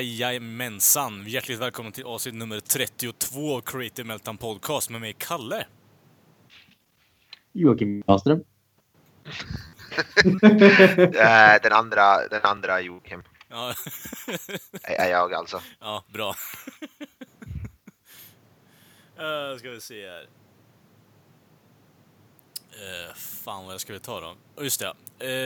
Jajamensan! 0.00 1.26
Hjärtligt 1.26 1.60
välkommen 1.60 1.92
till 1.92 2.04
avsnitt 2.04 2.34
nummer 2.34 2.60
32 2.60 3.56
av 3.56 3.60
Creative 3.60 4.08
Meltdown 4.08 4.36
Podcast 4.36 4.90
med 4.90 5.00
mig, 5.00 5.14
Kalle. 5.18 5.66
Joakim. 7.52 8.02
Eh, 8.06 8.16
den 11.62 11.72
andra, 11.72 12.28
den 12.28 12.40
andra 12.42 12.80
Joakim. 12.80 13.22
Ja, 13.48 13.74
Är 14.82 15.10
jag 15.10 15.34
alltså. 15.34 15.60
ja 15.80 16.04
bra. 16.08 16.34
uh, 19.18 19.54
ska 19.58 19.70
vi 19.70 19.80
se 19.80 20.08
här. 20.08 20.22
Uh, 20.22 20.28
fan 23.14 23.64
vad 23.64 23.74
jag 23.74 23.80
ska 23.80 23.98
ta 23.98 24.20
då? 24.20 24.34
Just 24.62 24.80
det. 24.80 24.94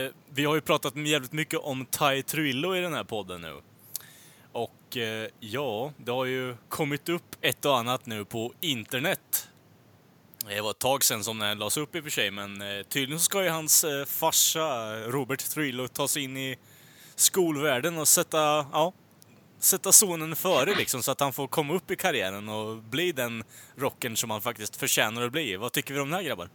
Uh, 0.05 0.11
vi 0.29 0.45
har 0.45 0.55
ju 0.55 0.61
pratat 0.61 0.95
jävligt 0.95 1.33
mycket 1.33 1.59
om 1.59 1.85
Ty 1.85 2.21
Trillo 2.21 2.75
i 2.75 2.81
den 2.81 2.93
här 2.93 3.03
podden 3.03 3.41
nu. 3.41 3.61
Och 4.51 4.97
eh, 4.97 5.29
ja, 5.39 5.93
det 5.97 6.11
har 6.11 6.25
ju 6.25 6.55
kommit 6.69 7.09
upp 7.09 7.35
ett 7.41 7.65
och 7.65 7.77
annat 7.77 8.05
nu 8.05 8.25
på 8.25 8.53
internet. 8.61 9.49
Det 10.47 10.61
var 10.61 10.71
ett 10.71 10.79
tag 10.79 11.03
sedan 11.03 11.23
som 11.23 11.39
den 11.39 11.59
lades 11.59 11.77
upp 11.77 11.95
i 11.95 11.99
och 11.99 12.03
för 12.03 12.11
sig, 12.11 12.31
men 12.31 12.61
eh, 12.61 12.83
tydligen 12.83 13.19
så 13.19 13.25
ska 13.25 13.43
ju 13.43 13.49
hans 13.49 13.83
eh, 13.83 14.05
farsa 14.05 14.95
Robert 14.95 15.39
Trillo 15.39 15.87
ta 15.87 16.07
sig 16.07 16.23
in 16.23 16.37
i 16.37 16.57
skolvärlden 17.15 17.97
och 17.97 18.07
sätta, 18.07 18.37
ja, 18.71 18.93
sätta 19.59 19.91
sonen 19.91 20.35
före 20.35 20.75
liksom 20.75 21.03
så 21.03 21.11
att 21.11 21.19
han 21.19 21.33
får 21.33 21.47
komma 21.47 21.73
upp 21.73 21.91
i 21.91 21.95
karriären 21.95 22.49
och 22.49 22.77
bli 22.77 23.11
den 23.11 23.43
rocken 23.75 24.17
som 24.17 24.29
han 24.29 24.41
faktiskt 24.41 24.75
förtjänar 24.75 25.21
att 25.21 25.31
bli. 25.31 25.55
Vad 25.55 25.71
tycker 25.71 25.93
vi 25.93 25.99
om 25.99 26.09
det 26.09 26.15
här 26.15 26.23
grabbar? 26.23 26.49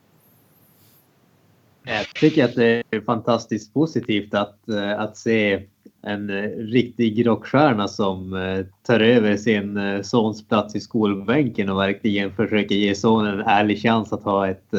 Eh, 1.86 1.96
jag 1.96 2.06
tycker 2.14 2.44
att 2.44 2.54
det 2.54 2.82
är 2.90 3.00
fantastiskt 3.00 3.74
positivt 3.74 4.34
att, 4.34 4.68
eh, 4.68 5.00
att 5.00 5.16
se 5.16 5.62
en 6.02 6.30
eh, 6.30 6.50
riktig 6.58 7.26
rockstjärna 7.26 7.88
som 7.88 8.64
tar 8.86 9.00
över 9.00 9.36
sin 9.36 9.78
sons 10.04 10.48
plats 10.48 10.74
i 10.74 10.80
skolbänken 10.80 11.68
och 11.68 11.78
verkligen 11.78 12.32
försöker 12.32 12.74
ge 12.74 12.94
sonen 12.94 13.40
en 13.40 13.46
ärlig 13.46 13.82
chans 13.82 14.12
att 14.12 14.22
ha 14.22 14.48
ett, 14.48 14.74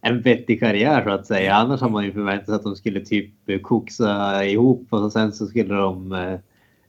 en 0.00 0.22
vettig 0.22 0.60
karriär 0.60 1.04
så 1.04 1.10
att 1.10 1.26
säga. 1.26 1.54
Annars 1.54 1.80
har 1.80 1.88
man 1.88 2.04
ju 2.04 2.12
förväntat 2.12 2.46
sig 2.46 2.54
att 2.54 2.62
de 2.62 2.76
skulle 2.76 3.00
typ 3.00 3.30
koksa 3.46 3.62
koxa 3.62 4.44
ihop 4.44 4.86
och 4.90 5.12
sen 5.12 5.32
så 5.32 5.46
skulle 5.46 5.74
de 5.74 6.38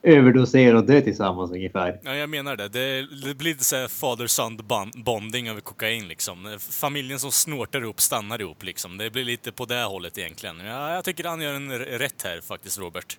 överdosera 0.03 0.77
och 0.77 0.85
dö 0.85 1.01
tillsammans 1.01 1.51
ungefär. 1.51 1.99
Ja, 2.03 2.15
jag 2.15 2.29
menar 2.29 2.55
det. 2.55 2.67
Det, 2.67 3.01
det 3.25 3.35
blir 3.35 3.51
lite 3.51 3.63
såhär 3.63 3.87
father-son 3.87 4.57
bond- 4.57 5.03
bonding 5.03 5.47
över 5.49 5.61
kokain 5.61 6.07
liksom. 6.07 6.57
Familjen 6.59 7.19
som 7.19 7.31
snortar 7.31 7.81
ihop 7.81 8.01
stannar 8.01 8.41
ihop 8.41 8.63
liksom. 8.63 8.97
Det 8.97 9.09
blir 9.09 9.25
lite 9.25 9.51
på 9.51 9.65
det 9.65 9.83
hållet 9.83 10.17
egentligen. 10.17 10.59
Ja, 10.59 10.93
jag 10.93 11.03
tycker 11.03 11.23
han 11.23 11.41
gör 11.41 11.53
en 11.53 11.79
rätt 11.79 12.23
här 12.23 12.41
faktiskt, 12.41 12.79
Robert. 12.79 13.17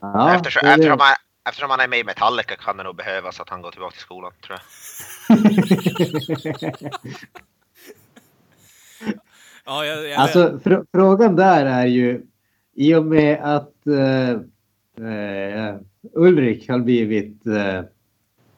Ja, 0.00 0.34
eftersom, 0.34 0.60
det 0.64 0.70
eftersom, 0.72 0.98
han, 1.00 1.14
eftersom 1.48 1.70
han 1.70 1.80
är 1.80 1.88
med 1.88 1.98
i 1.98 2.04
Metallica 2.04 2.56
kan 2.56 2.76
det 2.76 2.82
nog 2.82 2.96
behövas 2.96 3.40
att 3.40 3.48
han 3.48 3.62
går 3.62 3.70
tillbaka 3.70 3.92
till 3.92 4.00
skolan, 4.00 4.32
tror 4.46 4.58
jag. 4.58 5.38
Ja, 9.64 9.84
jag, 9.84 10.08
jag, 10.08 10.12
Alltså 10.12 10.60
fr 10.64 10.74
frågan 10.92 11.36
där 11.36 11.66
är 11.66 11.86
ju 11.86 12.22
i 12.74 12.94
och 12.94 13.04
med 13.04 13.40
att 13.42 13.86
eh, 13.86 14.40
eh, 15.06 15.74
Ulrik 16.14 16.68
har 16.68 16.78
blivit 16.78 17.46
eh, 17.46 17.80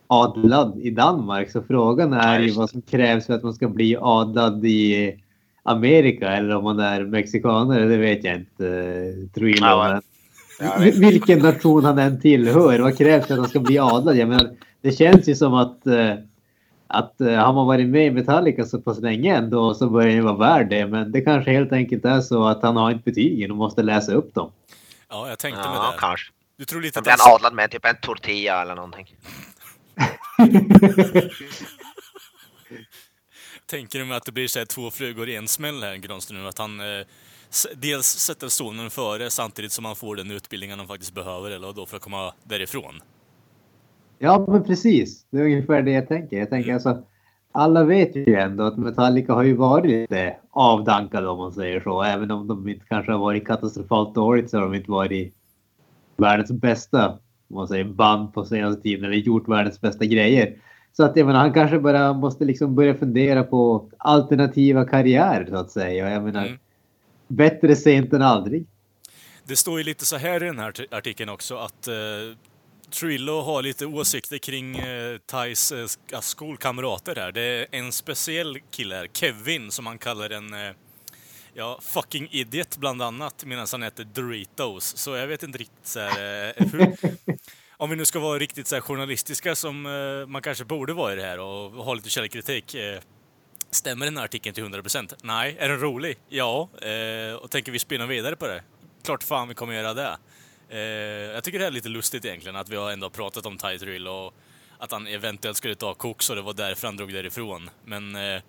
adlad 0.06 0.78
i 0.82 0.90
Danmark 0.90 1.50
så 1.50 1.62
frågan 1.62 2.12
är 2.12 2.40
ju 2.40 2.50
vad 2.50 2.70
som 2.70 2.82
krävs 2.82 3.26
för 3.26 3.34
att 3.34 3.42
man 3.42 3.54
ska 3.54 3.68
bli 3.68 3.96
adlad 4.00 4.64
i 4.66 5.14
Amerika 5.62 6.28
eller 6.36 6.56
om 6.56 6.64
man 6.64 6.78
är 6.80 7.04
mexikanare, 7.04 7.84
det 7.84 7.96
vet 7.96 8.24
jag 8.24 8.34
inte. 8.36 8.68
Eh, 8.68 9.28
men 9.60 10.00
Jag 10.60 10.78
vil- 10.80 11.00
vilken 11.00 11.38
nation 11.38 11.84
han 11.84 11.98
än 11.98 12.20
tillhör, 12.20 12.78
vad 12.78 12.98
krävs 12.98 13.26
för 13.26 13.34
att 13.34 13.40
han 13.40 13.48
ska 13.48 13.60
bli 13.60 13.78
adlad? 13.78 14.16
Jag 14.16 14.28
menar, 14.28 14.50
det 14.80 14.92
känns 14.92 15.28
ju 15.28 15.34
som 15.34 15.54
att 15.54 15.86
eh, 15.86 16.12
att 16.86 17.20
eh, 17.20 17.34
har 17.34 17.52
man 17.52 17.66
varit 17.66 17.88
med 17.88 18.06
i 18.06 18.10
Metallica 18.10 18.64
så 18.64 18.80
pass 18.80 19.00
länge 19.00 19.36
ändå 19.36 19.74
så 19.74 19.90
börjar 19.90 20.16
det 20.16 20.22
vara 20.22 20.36
värd 20.36 20.70
det. 20.70 20.86
Men 20.86 21.12
det 21.12 21.20
kanske 21.20 21.50
helt 21.50 21.72
enkelt 21.72 22.04
är 22.04 22.20
så 22.20 22.44
att 22.44 22.62
han 22.62 22.76
har 22.76 22.90
inte 22.90 23.02
betygen 23.04 23.50
och 23.50 23.56
måste 23.56 23.82
läsa 23.82 24.12
upp 24.14 24.34
dem. 24.34 24.50
Ja, 25.14 25.28
jag 25.28 25.38
tänkte 25.38 25.68
med 25.68 25.76
Ja, 25.76 25.90
det. 25.92 25.98
kanske. 25.98 26.32
Du 26.56 26.64
tror 26.64 26.80
lite 26.82 26.98
att 26.98 27.06
han 27.06 27.34
adlad 27.34 27.54
med 27.54 27.70
typ 27.70 27.84
en 27.84 27.96
tortilla 28.02 28.62
eller 28.62 28.74
någonting. 28.74 29.16
Tänker 33.66 33.98
du 33.98 34.04
med 34.04 34.16
att 34.16 34.24
det 34.24 34.32
blir 34.32 34.48
så 34.48 34.58
här 34.58 34.66
två 34.66 34.90
flugor 34.90 35.28
i 35.28 35.36
en 35.36 35.48
smäll 35.48 35.82
här, 35.82 35.96
Granström? 35.96 36.42
nu? 36.42 36.48
Att 36.48 36.58
han 36.58 36.80
eh, 36.80 37.06
dels 37.74 38.06
sätter 38.06 38.48
sonen 38.48 38.90
före 38.90 39.30
samtidigt 39.30 39.72
som 39.72 39.84
han 39.84 39.96
får 39.96 40.16
den 40.16 40.30
utbildningen 40.30 40.78
han 40.78 40.88
faktiskt 40.88 41.14
behöver, 41.14 41.50
eller 41.50 41.72
då 41.72 41.86
för 41.86 41.96
att 41.96 42.02
komma 42.02 42.34
därifrån? 42.44 43.00
Ja, 44.18 44.44
men 44.48 44.64
precis. 44.64 45.26
Det 45.30 45.38
är 45.38 45.44
ungefär 45.44 45.82
det 45.82 45.90
jag 45.90 46.08
tänker. 46.08 46.38
Jag 46.38 46.50
tänker 46.50 46.74
alltså, 46.74 47.02
alla 47.54 47.84
vet 47.84 48.16
ju 48.16 48.34
ändå 48.34 48.64
att 48.64 48.76
Metallica 48.78 49.32
har 49.34 49.42
ju 49.42 49.54
varit 49.56 49.86
lite 49.90 50.36
avdankade 50.50 51.28
om 51.28 51.38
man 51.38 51.52
säger 51.52 51.80
så. 51.80 52.02
Även 52.02 52.30
om 52.30 52.46
de 52.48 52.68
inte 52.68 52.84
kanske 52.88 53.12
har 53.12 53.18
varit 53.18 53.46
katastrofalt 53.46 54.14
dåligt 54.14 54.50
så 54.50 54.56
har 54.56 54.64
de 54.64 54.74
inte 54.74 54.90
varit 54.90 55.34
världens 56.16 56.50
bästa 56.52 57.08
om 57.48 57.56
man 57.56 57.68
säger, 57.68 57.84
band 57.84 58.34
på 58.34 58.44
senaste 58.44 58.82
tiden 58.82 59.04
eller 59.04 59.16
gjort 59.16 59.48
världens 59.48 59.80
bästa 59.80 60.04
grejer. 60.04 60.56
Så 60.92 61.04
att 61.04 61.16
jag 61.16 61.26
menar, 61.26 61.40
han 61.40 61.52
kanske 61.52 61.78
bara 61.78 62.12
måste 62.12 62.44
liksom 62.44 62.74
börja 62.74 62.94
fundera 62.94 63.42
på 63.44 63.88
alternativa 63.98 64.84
karriärer 64.84 65.46
så 65.50 65.56
att 65.56 65.70
säga. 65.70 66.10
Jag 66.10 66.22
menar, 66.22 66.46
Mm. 66.46 66.58
bättre 67.28 67.76
sent 67.76 68.12
än 68.12 68.22
aldrig. 68.22 68.66
Det 69.44 69.56
står 69.56 69.78
ju 69.78 69.84
lite 69.84 70.04
så 70.06 70.16
här 70.16 70.42
i 70.42 70.46
den 70.46 70.58
här 70.58 70.70
arti- 70.72 70.96
artikeln 70.96 71.30
också 71.30 71.56
att 71.56 71.88
eh, 71.88 71.94
Trillo 72.90 73.40
har 73.40 73.62
lite 73.62 73.86
åsikter 73.86 74.38
kring 74.38 74.76
eh, 74.78 75.18
Thais 75.18 75.72
eh, 75.72 75.76
sk- 75.84 76.20
skolkamrater 76.20 77.14
här. 77.16 77.32
Det 77.32 77.40
är 77.42 77.66
en 77.70 77.92
speciell 77.92 78.58
kille 78.70 78.94
här, 78.94 79.06
Kevin, 79.12 79.70
som 79.70 79.86
han 79.86 79.98
kallar 79.98 80.30
en 80.30 80.54
eh, 80.54 80.72
ja, 81.54 81.78
fucking 81.82 82.28
idiot 82.30 82.76
bland 82.76 83.02
annat, 83.02 83.44
medan 83.44 83.66
han 83.72 83.82
heter 83.82 84.04
Doritos. 84.04 84.96
Så 84.96 85.16
jag 85.16 85.26
vet 85.26 85.42
inte 85.42 85.58
riktigt 85.58 85.86
så 85.86 86.00
här, 86.00 86.52
eh, 86.56 86.66
hur, 86.66 86.96
om 87.76 87.90
vi 87.90 87.96
nu 87.96 88.04
ska 88.04 88.18
vara 88.18 88.38
riktigt 88.38 88.66
så 88.66 88.74
här 88.76 88.80
journalistiska 88.80 89.54
som 89.54 89.86
eh, 89.86 90.26
man 90.26 90.42
kanske 90.42 90.64
borde 90.64 90.92
vara 90.92 91.12
i 91.12 91.16
det 91.16 91.22
här 91.22 91.38
och 91.40 91.70
ha 91.84 91.94
lite 91.94 92.10
källkritik. 92.10 92.74
Eh, 92.74 93.00
stämmer 93.70 94.04
den 94.06 94.16
här 94.16 94.24
artikeln 94.24 94.54
till 94.54 94.64
100%? 94.64 95.14
Nej. 95.22 95.56
Är 95.58 95.68
den 95.68 95.80
rolig? 95.80 96.16
Ja. 96.28 96.68
Eh, 96.82 97.34
och 97.34 97.50
tänker 97.50 97.72
vi 97.72 97.78
spinna 97.78 98.06
vidare 98.06 98.36
på 98.36 98.46
det? 98.46 98.62
Klart 99.04 99.22
fan 99.22 99.48
vi 99.48 99.54
kommer 99.54 99.74
göra 99.74 99.94
det. 99.94 100.16
Eh, 100.68 100.78
jag 100.78 101.44
tycker 101.44 101.58
det 101.58 101.64
här 101.64 101.70
är 101.70 101.74
lite 101.74 101.88
lustigt 101.88 102.24
egentligen, 102.24 102.56
att 102.56 102.68
vi 102.68 102.76
har 102.76 102.90
ändå 102.90 103.10
pratat 103.10 103.46
om 103.46 103.58
Ty 103.58 103.76
Drill 103.76 104.08
och 104.08 104.34
att 104.78 104.92
han 104.92 105.06
eventuellt 105.06 105.56
skulle 105.56 105.74
ta 105.74 105.94
koks 105.94 106.30
och 106.30 106.36
det 106.36 106.42
var 106.42 106.52
därför 106.52 106.88
han 106.88 106.96
drog 106.96 107.12
därifrån. 107.12 107.70
Men 107.84 108.14
eh, 108.14 108.42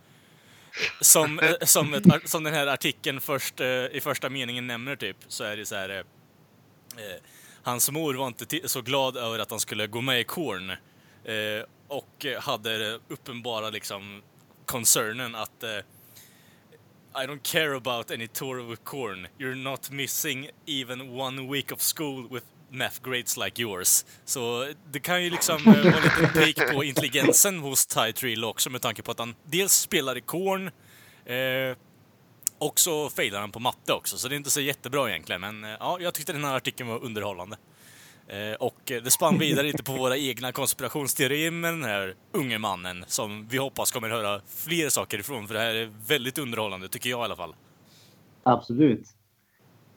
som, 1.02 1.40
eh, 1.40 1.54
som, 1.62 1.94
ett, 1.94 2.30
som 2.30 2.44
den 2.44 2.54
här 2.54 2.68
artikeln 2.68 3.22
först, 3.22 3.60
eh, 3.60 3.68
i 3.68 4.00
första 4.04 4.30
meningen 4.30 4.68
nämner 4.68 4.96
typ, 4.96 5.18
så 5.28 5.44
är 5.44 5.58
det 5.58 5.66
så 5.66 5.76
här... 5.76 5.90
Eh, 5.90 5.98
eh 5.98 7.22
hans 7.64 7.92
mor 7.92 8.14
var 8.14 8.28
inte 8.28 8.68
så 8.68 8.82
glad 8.82 9.18
över 9.18 9.40
att 9.40 9.50
han 9.50 9.60
skulle 9.60 9.88
gå 9.88 10.02
med 10.02 10.20
i 10.20 10.24
Korn. 10.24 10.70
Eh, 11.24 11.66
och 11.88 12.26
hade 12.40 13.00
uppenbara 13.08 13.70
liksom 13.70 14.22
concernen 14.66 15.36
att 15.36 15.64
eh, 15.64 15.70
i 17.18 17.26
don't 17.26 17.44
care 17.44 17.74
about 17.74 18.12
any 18.12 18.28
tour 18.28 18.62
with 18.70 18.84
Korn. 18.84 19.28
You're 19.38 19.56
not 19.56 19.92
missing 19.92 20.50
even 20.66 21.16
one 21.16 21.48
week 21.48 21.72
of 21.72 21.82
school 21.82 22.28
with 22.32 22.46
math 22.70 23.02
grades 23.02 23.38
like 23.38 23.62
yours. 23.62 24.06
Så 24.26 24.68
det 24.92 25.00
kan 25.00 25.24
ju 25.24 25.30
liksom 25.30 25.68
eh, 25.68 25.92
vara 25.92 26.00
lite 26.04 26.28
take 26.34 26.74
på 26.74 26.84
intelligensen 26.84 27.60
hos 27.60 27.86
Ty 27.86 28.14
Trill 28.14 28.44
också 28.44 28.70
med 28.70 28.82
tanke 28.82 29.02
på 29.02 29.12
att 29.12 29.20
han 29.20 29.36
dels 29.44 29.74
spelar 29.74 30.18
i 30.18 30.22
Korn 30.22 30.68
eh, 31.26 31.78
och 32.60 32.80
så 32.80 33.10
failar 33.10 33.40
han 33.40 33.52
på 33.52 33.60
matte 33.60 33.94
också, 33.94 34.18
så 34.18 34.28
det 34.28 34.36
är 34.36 34.38
inte 34.38 34.50
så 34.50 34.62
jättebra 34.62 35.10
egentligen. 35.10 35.42
Men 35.42 35.64
eh, 35.64 35.70
ja, 35.80 35.98
jag 36.02 36.14
tyckte 36.14 36.34
den 36.34 36.44
här 36.44 36.56
artikeln 36.56 36.90
var 36.90 37.04
underhållande. 37.04 37.58
Eh, 38.28 38.56
och 38.60 38.92
eh, 38.92 39.04
det 39.04 39.12
spann 39.12 39.38
vidare 39.38 39.68
lite 39.68 39.84
på 39.84 39.92
våra 39.98 40.18
egna 40.18 40.52
konspirationsteorier 40.52 41.52
med 41.52 41.74
den 41.74 41.84
här 41.84 42.14
unge 42.32 42.58
mannen 42.58 43.04
som 43.08 43.48
vi 43.50 43.58
hoppas 43.58 43.92
kommer 43.92 44.10
höra 44.10 44.42
fler 44.48 44.90
saker 44.90 45.20
ifrån, 45.20 45.48
för 45.48 45.54
det 45.54 45.60
här 45.60 45.76
är 45.76 45.90
väldigt 46.08 46.38
underhållande, 46.38 46.88
tycker 46.88 47.10
jag 47.10 47.20
i 47.20 47.24
alla 47.24 47.36
fall. 47.36 47.56
Absolut. 48.44 49.04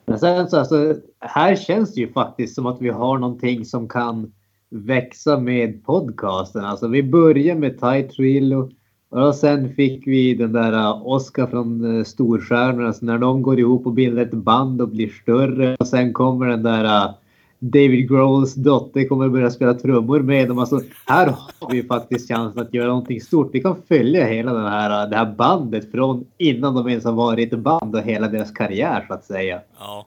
Men 0.07 0.19
sen 0.19 0.51
så 0.51 0.59
alltså, 0.59 0.97
här 1.21 1.57
känns 1.57 1.95
det 1.95 2.01
ju 2.01 2.13
faktiskt 2.13 2.55
som 2.55 2.67
att 2.67 2.81
vi 2.81 2.89
har 2.89 3.19
någonting 3.19 3.65
som 3.65 3.89
kan 3.89 4.33
växa 4.71 5.39
med 5.39 5.85
podcasten. 5.85 6.65
Alltså 6.65 6.89
vi 6.89 7.03
börjar 7.03 7.55
med 7.55 7.81
Ty 7.81 8.03
Trillo 8.03 8.71
och 9.09 9.35
sen 9.35 9.75
fick 9.75 10.07
vi 10.07 10.35
den 10.35 10.53
där 10.53 10.73
uh, 10.73 11.07
Oscar 11.07 11.47
från 11.47 12.05
Storstjärnorna. 12.05 12.93
Så 12.93 13.05
när 13.05 13.19
de 13.19 13.43
går 13.43 13.59
ihop 13.59 13.87
och 13.87 13.93
bildar 13.93 14.23
ett 14.23 14.33
band 14.33 14.83
och 14.83 14.89
blir 14.89 15.09
större 15.09 15.77
och 15.77 15.87
sen 15.87 16.13
kommer 16.13 16.47
den 16.47 16.63
där 16.63 17.15
David 17.59 18.09
Grohls 18.09 18.55
dotter 18.55 19.09
kommer 19.09 19.29
börja 19.29 19.51
spela 19.51 19.75
trummor 19.75 20.21
med 20.21 20.49
dem. 20.49 20.59
Alltså, 20.59 20.81
här 21.07 21.35
har 21.59 21.71
vi 21.71 21.83
faktiskt 21.83 22.29
chansen 22.29 22.63
att 22.63 22.75
göra 22.75 22.89
någonting 22.89 23.21
stort. 23.21 23.51
Vi 23.53 23.61
kan 23.61 23.77
följa 23.89 24.27
hela 24.27 24.53
den 24.53 24.67
här, 24.67 25.07
det 25.07 25.17
här 25.17 25.35
bandet 25.39 25.91
från 25.91 26.27
innan 26.39 26.75
de 26.75 26.89
ens 26.89 27.05
har 27.05 27.13
varit 27.13 27.53
ett 27.53 27.59
band 27.59 27.97
och 27.97 28.03
hela 28.03 28.29
deras 28.29 28.53
karriär 28.53 29.05
så 29.09 29.15
att 29.15 29.25
säga. 29.25 29.61
Ja. 29.79 30.07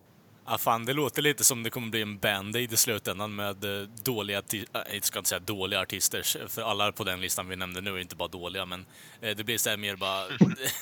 Ja, 0.51 0.57
fan, 0.57 0.85
det 0.85 0.93
låter 0.93 1.21
lite 1.21 1.43
som 1.43 1.63
det 1.63 1.69
kommer 1.69 1.87
bli 1.87 2.01
en 2.01 2.17
band-aid 2.17 2.73
i 2.73 2.77
slutändan 2.77 3.35
med 3.35 3.63
eh, 3.63 3.87
dåliga, 4.03 4.41
äh, 4.53 4.61
jag 4.93 5.03
ska 5.03 5.19
inte 5.19 5.29
säga 5.29 5.39
dåliga 5.39 5.81
artister, 5.81 6.47
för 6.47 6.61
alla 6.61 6.91
på 6.91 7.03
den 7.03 7.21
listan 7.21 7.47
vi 7.47 7.55
nämnde 7.55 7.81
nu 7.81 7.95
är 7.95 7.99
inte 7.99 8.15
bara 8.15 8.27
dåliga, 8.27 8.65
men 8.65 8.85
eh, 9.21 9.35
det 9.35 9.43
blir 9.43 9.57
så 9.57 9.69
här 9.69 9.77
mer 9.77 9.95
bara, 9.95 10.23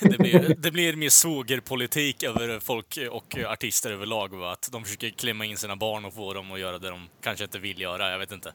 det 0.00 0.18
blir, 0.18 0.54
det 0.58 0.70
blir 0.70 0.96
mer 0.96 1.08
svågerpolitik 1.08 2.22
över 2.22 2.60
folk 2.60 2.98
och 3.10 3.36
artister 3.46 3.90
överlag, 3.92 4.34
va? 4.34 4.52
att 4.52 4.68
de 4.72 4.84
försöker 4.84 5.10
klämma 5.10 5.44
in 5.44 5.56
sina 5.56 5.76
barn 5.76 6.04
och 6.04 6.14
få 6.14 6.34
dem 6.34 6.52
att 6.52 6.60
göra 6.60 6.78
det 6.78 6.90
de 6.90 7.08
kanske 7.22 7.44
inte 7.44 7.58
vill 7.58 7.80
göra, 7.80 8.10
jag 8.10 8.18
vet 8.18 8.32
inte. 8.32 8.52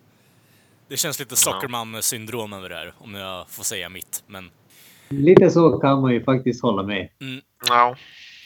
Det 0.87 0.97
känns 0.97 1.19
lite 1.19 1.35
Sockerman-syndrom 1.35 2.53
över 2.53 2.69
det 2.69 2.75
här, 2.75 2.93
om 2.97 3.13
jag 3.13 3.49
får 3.49 3.63
säga 3.63 3.89
mitt, 3.89 4.23
men... 4.27 4.49
Lite 5.09 5.49
så 5.49 5.77
kan 5.77 6.01
man 6.01 6.13
ju 6.13 6.23
faktiskt 6.23 6.61
hålla 6.61 6.83
med. 6.83 7.09
Mm. 7.21 7.41
Ja. 7.67 7.95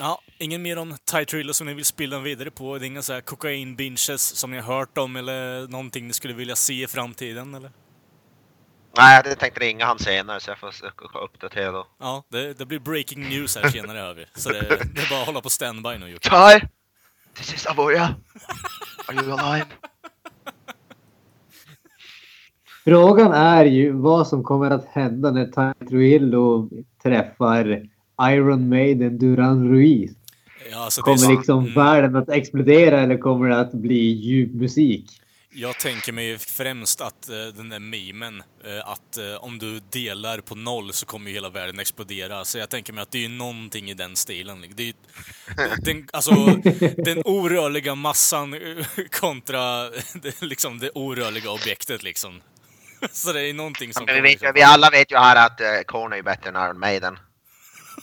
Ja, 0.01 0.21
ingen 0.37 0.61
mer 0.61 0.77
om 0.77 0.97
Ty 1.11 1.25
Trillo 1.25 1.53
som 1.53 1.67
ni 1.67 1.73
vill 1.73 1.85
spilla 1.85 2.19
vidare 2.19 2.51
på? 2.51 2.77
Det 2.77 2.85
är 2.85 2.87
inga 2.87 3.01
så 3.01 3.13
här 3.13 3.21
kokain-binges 3.21 4.17
som 4.17 4.51
ni 4.51 4.59
har 4.59 4.75
hört 4.75 4.97
om 4.97 5.15
eller 5.15 5.67
någonting 5.67 6.07
ni 6.07 6.13
skulle 6.13 6.33
vilja 6.33 6.55
se 6.55 6.83
i 6.83 6.87
framtiden 6.87 7.53
eller? 7.53 7.71
Nej, 8.97 9.21
det 9.23 9.35
tänkte 9.35 9.59
ringa 9.59 9.85
han 9.85 9.99
senare 9.99 10.39
så 10.39 10.51
jag 10.51 10.59
får 10.59 11.23
uppdatera 11.23 11.71
då. 11.71 11.87
Ja, 11.99 12.23
det, 12.29 12.53
det 12.53 12.65
blir 12.65 12.79
breaking 12.79 13.29
news 13.29 13.57
här 13.57 13.69
senare 13.69 13.97
hör 13.97 14.13
vi. 14.13 14.25
Så 14.35 14.49
det, 14.49 14.59
det 14.93 15.01
är 15.01 15.09
bara 15.09 15.19
att 15.19 15.25
hålla 15.25 15.41
på 15.41 15.49
standby 15.49 15.97
nu 15.97 16.09
Jocke. 16.09 16.29
Ty! 16.29 16.67
This 17.33 17.53
is 17.53 17.65
Avoya! 17.65 18.15
Are 19.07 19.15
you 19.23 19.31
alive? 19.31 19.65
Frågan 22.83 23.31
är 23.31 23.65
ju 23.65 23.91
vad 23.91 24.27
som 24.27 24.43
kommer 24.43 24.71
att 24.71 24.85
hända 24.85 25.31
när 25.31 25.45
Ty 25.45 25.85
Trillo 25.85 26.69
träffar 27.03 27.89
Iron 28.21 28.69
Maiden 28.69 29.17
Duran 29.17 29.69
Ruiz. 29.69 30.11
Ja, 30.71 30.83
alltså 30.83 31.01
Kommer 31.01 31.17
så- 31.17 31.31
liksom 31.31 31.59
mm. 31.59 31.73
världen 31.73 32.15
att 32.15 32.29
explodera 32.29 33.01
eller 33.01 33.17
kommer 33.17 33.49
det 33.49 33.59
att 33.59 33.71
bli 33.71 34.11
djup 34.11 34.53
musik? 34.53 35.21
Jag 35.51 35.79
tänker 35.79 36.11
mig 36.11 36.37
främst 36.37 37.01
att 37.01 37.29
eh, 37.29 37.35
den 37.55 37.69
där 37.69 37.79
memen, 37.79 38.43
eh, 38.65 38.89
att 38.89 39.17
eh, 39.17 39.43
om 39.43 39.59
du 39.59 39.79
delar 39.91 40.39
på 40.39 40.55
noll 40.55 40.93
så 40.93 41.05
kommer 41.05 41.27
ju 41.27 41.33
hela 41.33 41.49
världen 41.49 41.79
explodera. 41.79 42.45
Så 42.45 42.57
jag 42.57 42.69
tänker 42.69 42.93
mig 42.93 43.01
att 43.01 43.11
det 43.11 43.17
är 43.17 43.21
ju 43.21 43.29
någonting 43.37 43.89
i 43.89 43.93
den 43.93 44.15
stilen. 44.15 44.65
Det 44.75 44.83
är 44.83 44.87
ju, 44.87 44.93
den, 45.93 46.07
alltså, 46.13 46.31
den 46.97 47.21
orörliga 47.25 47.95
massan 47.95 48.55
kontra 49.11 49.89
det, 50.21 50.41
liksom 50.41 50.79
det 50.79 50.89
orörliga 50.95 51.51
objektet 51.51 52.03
liksom. 52.03 52.41
Så 53.11 53.33
det 53.33 53.41
är 53.49 53.53
någonting 53.53 53.93
som 53.93 54.05
Men 54.05 54.15
vi, 54.15 54.21
vet, 54.21 54.31
liksom- 54.31 54.51
vi 54.55 54.61
alla 54.61 54.89
vet 54.89 55.11
ju 55.11 55.17
här 55.17 55.45
att 55.45 55.61
uh, 55.61 55.83
Korn 55.85 56.13
är 56.13 56.21
bättre 56.21 56.49
än 56.49 56.55
Iron 56.55 56.79
Maiden. 56.79 57.17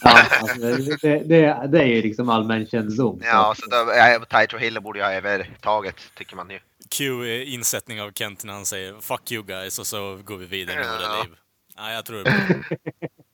Ja, 0.02 0.22
alltså, 0.40 0.58
det, 0.58 1.18
det, 1.18 1.68
det, 1.68 1.82
är 1.82 1.86
ju 1.86 2.02
liksom 2.02 2.28
allmän 2.28 2.66
kännedom. 2.66 3.20
Ja, 3.24 3.54
så 3.58 3.66
då, 3.66 3.92
äh, 3.92 4.46
Ty 4.46 4.58
Hill 4.58 4.80
borde 4.80 4.98
ju 4.98 5.04
ha 5.04 5.12
övertaget, 5.12 5.96
tycker 6.14 6.36
man 6.36 6.50
ju. 6.50 6.58
Q 6.90 7.24
eh, 7.24 7.54
insättning 7.54 8.02
av 8.02 8.12
Kent 8.12 8.44
när 8.44 8.52
han 8.52 8.66
säger 8.66 9.00
'Fuck 9.00 9.32
you 9.32 9.44
guys' 9.44 9.80
och 9.80 9.86
så 9.86 10.18
går 10.24 10.36
vi 10.36 10.46
vidare 10.46 10.76
med 10.76 10.86
våra 10.86 11.22
liv. 11.22 11.34
Nej, 11.76 11.94
jag 11.94 12.04
tror 12.04 12.16
det 12.16 12.22
blir 12.24 12.78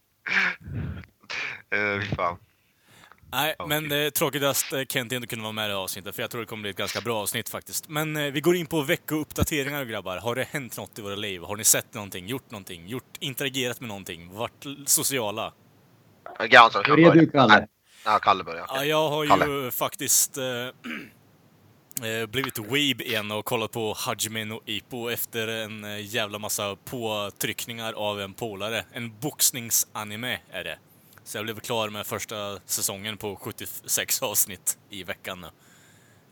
Uh, 1.75 2.03
fan. 2.17 2.37
Nej, 3.33 3.55
Ja, 3.59 3.67
men 3.67 3.93
eh, 3.93 4.11
tråkigt 4.11 4.43
att 4.43 4.73
Kent 4.89 5.13
inte 5.13 5.27
kunde 5.27 5.43
vara 5.43 5.53
med 5.53 5.65
i 5.65 5.69
det 5.69 5.77
avsnittet, 5.77 6.15
för 6.15 6.23
jag 6.23 6.31
tror 6.31 6.41
det 6.41 6.47
kommer 6.47 6.63
bli 6.63 6.71
ett 6.71 6.77
ganska 6.77 7.01
bra 7.01 7.23
avsnitt 7.23 7.49
faktiskt. 7.49 7.89
Men 7.89 8.17
eh, 8.17 8.33
vi 8.33 8.41
går 8.41 8.57
in 8.57 8.67
på 8.67 8.83
veckouppdateringar 8.83 9.85
grabbar. 9.85 10.17
Har 10.17 10.35
det 10.35 10.49
hänt 10.51 10.77
något 10.77 10.99
i 10.99 11.03
våra 11.03 11.15
liv? 11.15 11.43
Har 11.43 11.57
ni 11.57 11.65
sett 11.65 11.95
någonting, 11.95 12.27
gjort 12.27 12.51
någonting, 12.51 12.89
gjort, 12.89 13.17
interagerat 13.19 13.81
med 13.81 13.89
någonting, 13.89 14.35
varit 14.35 14.65
sociala? 14.87 15.53
Jansson 16.51 16.83
kan 16.85 16.97
börja. 16.97 17.11
du 17.15 17.27
Kalle? 17.31 17.55
Nej, 17.59 17.67
Ja, 18.05 18.19
Kalle 18.19 18.45
börjar. 18.45 18.67
Ja, 18.69 18.85
jag 18.85 19.09
har 19.11 19.25
ju 19.25 19.29
Kalle. 19.31 19.71
faktiskt 19.71 20.39
eh, 20.39 20.45
eh, 22.09 22.27
blivit 22.27 22.59
weeb 22.59 23.01
igen 23.01 23.31
och 23.31 23.45
kollat 23.45 23.73
på 23.73 23.95
Hajime 23.97 24.45
no 24.45 24.61
Ippo 24.67 25.11
efter 25.11 25.49
en 25.49 25.85
eh, 25.85 26.15
jävla 26.15 26.39
massa 26.39 26.77
påtryckningar 26.85 27.93
av 27.93 28.21
en 28.21 28.33
polare. 28.35 28.85
En 28.93 29.13
boxningsanime 29.21 30.39
är 30.51 30.65
det. 30.65 30.79
Så 31.25 31.39
jag 31.39 31.45
blev 31.45 31.61
klar 31.61 31.89
med 31.89 32.07
första 32.07 32.59
säsongen 32.67 33.17
på 33.17 33.37
76 33.37 34.23
avsnitt 34.23 34.79
i 34.91 35.05
veckan 35.05 35.41
nu. 35.41 35.47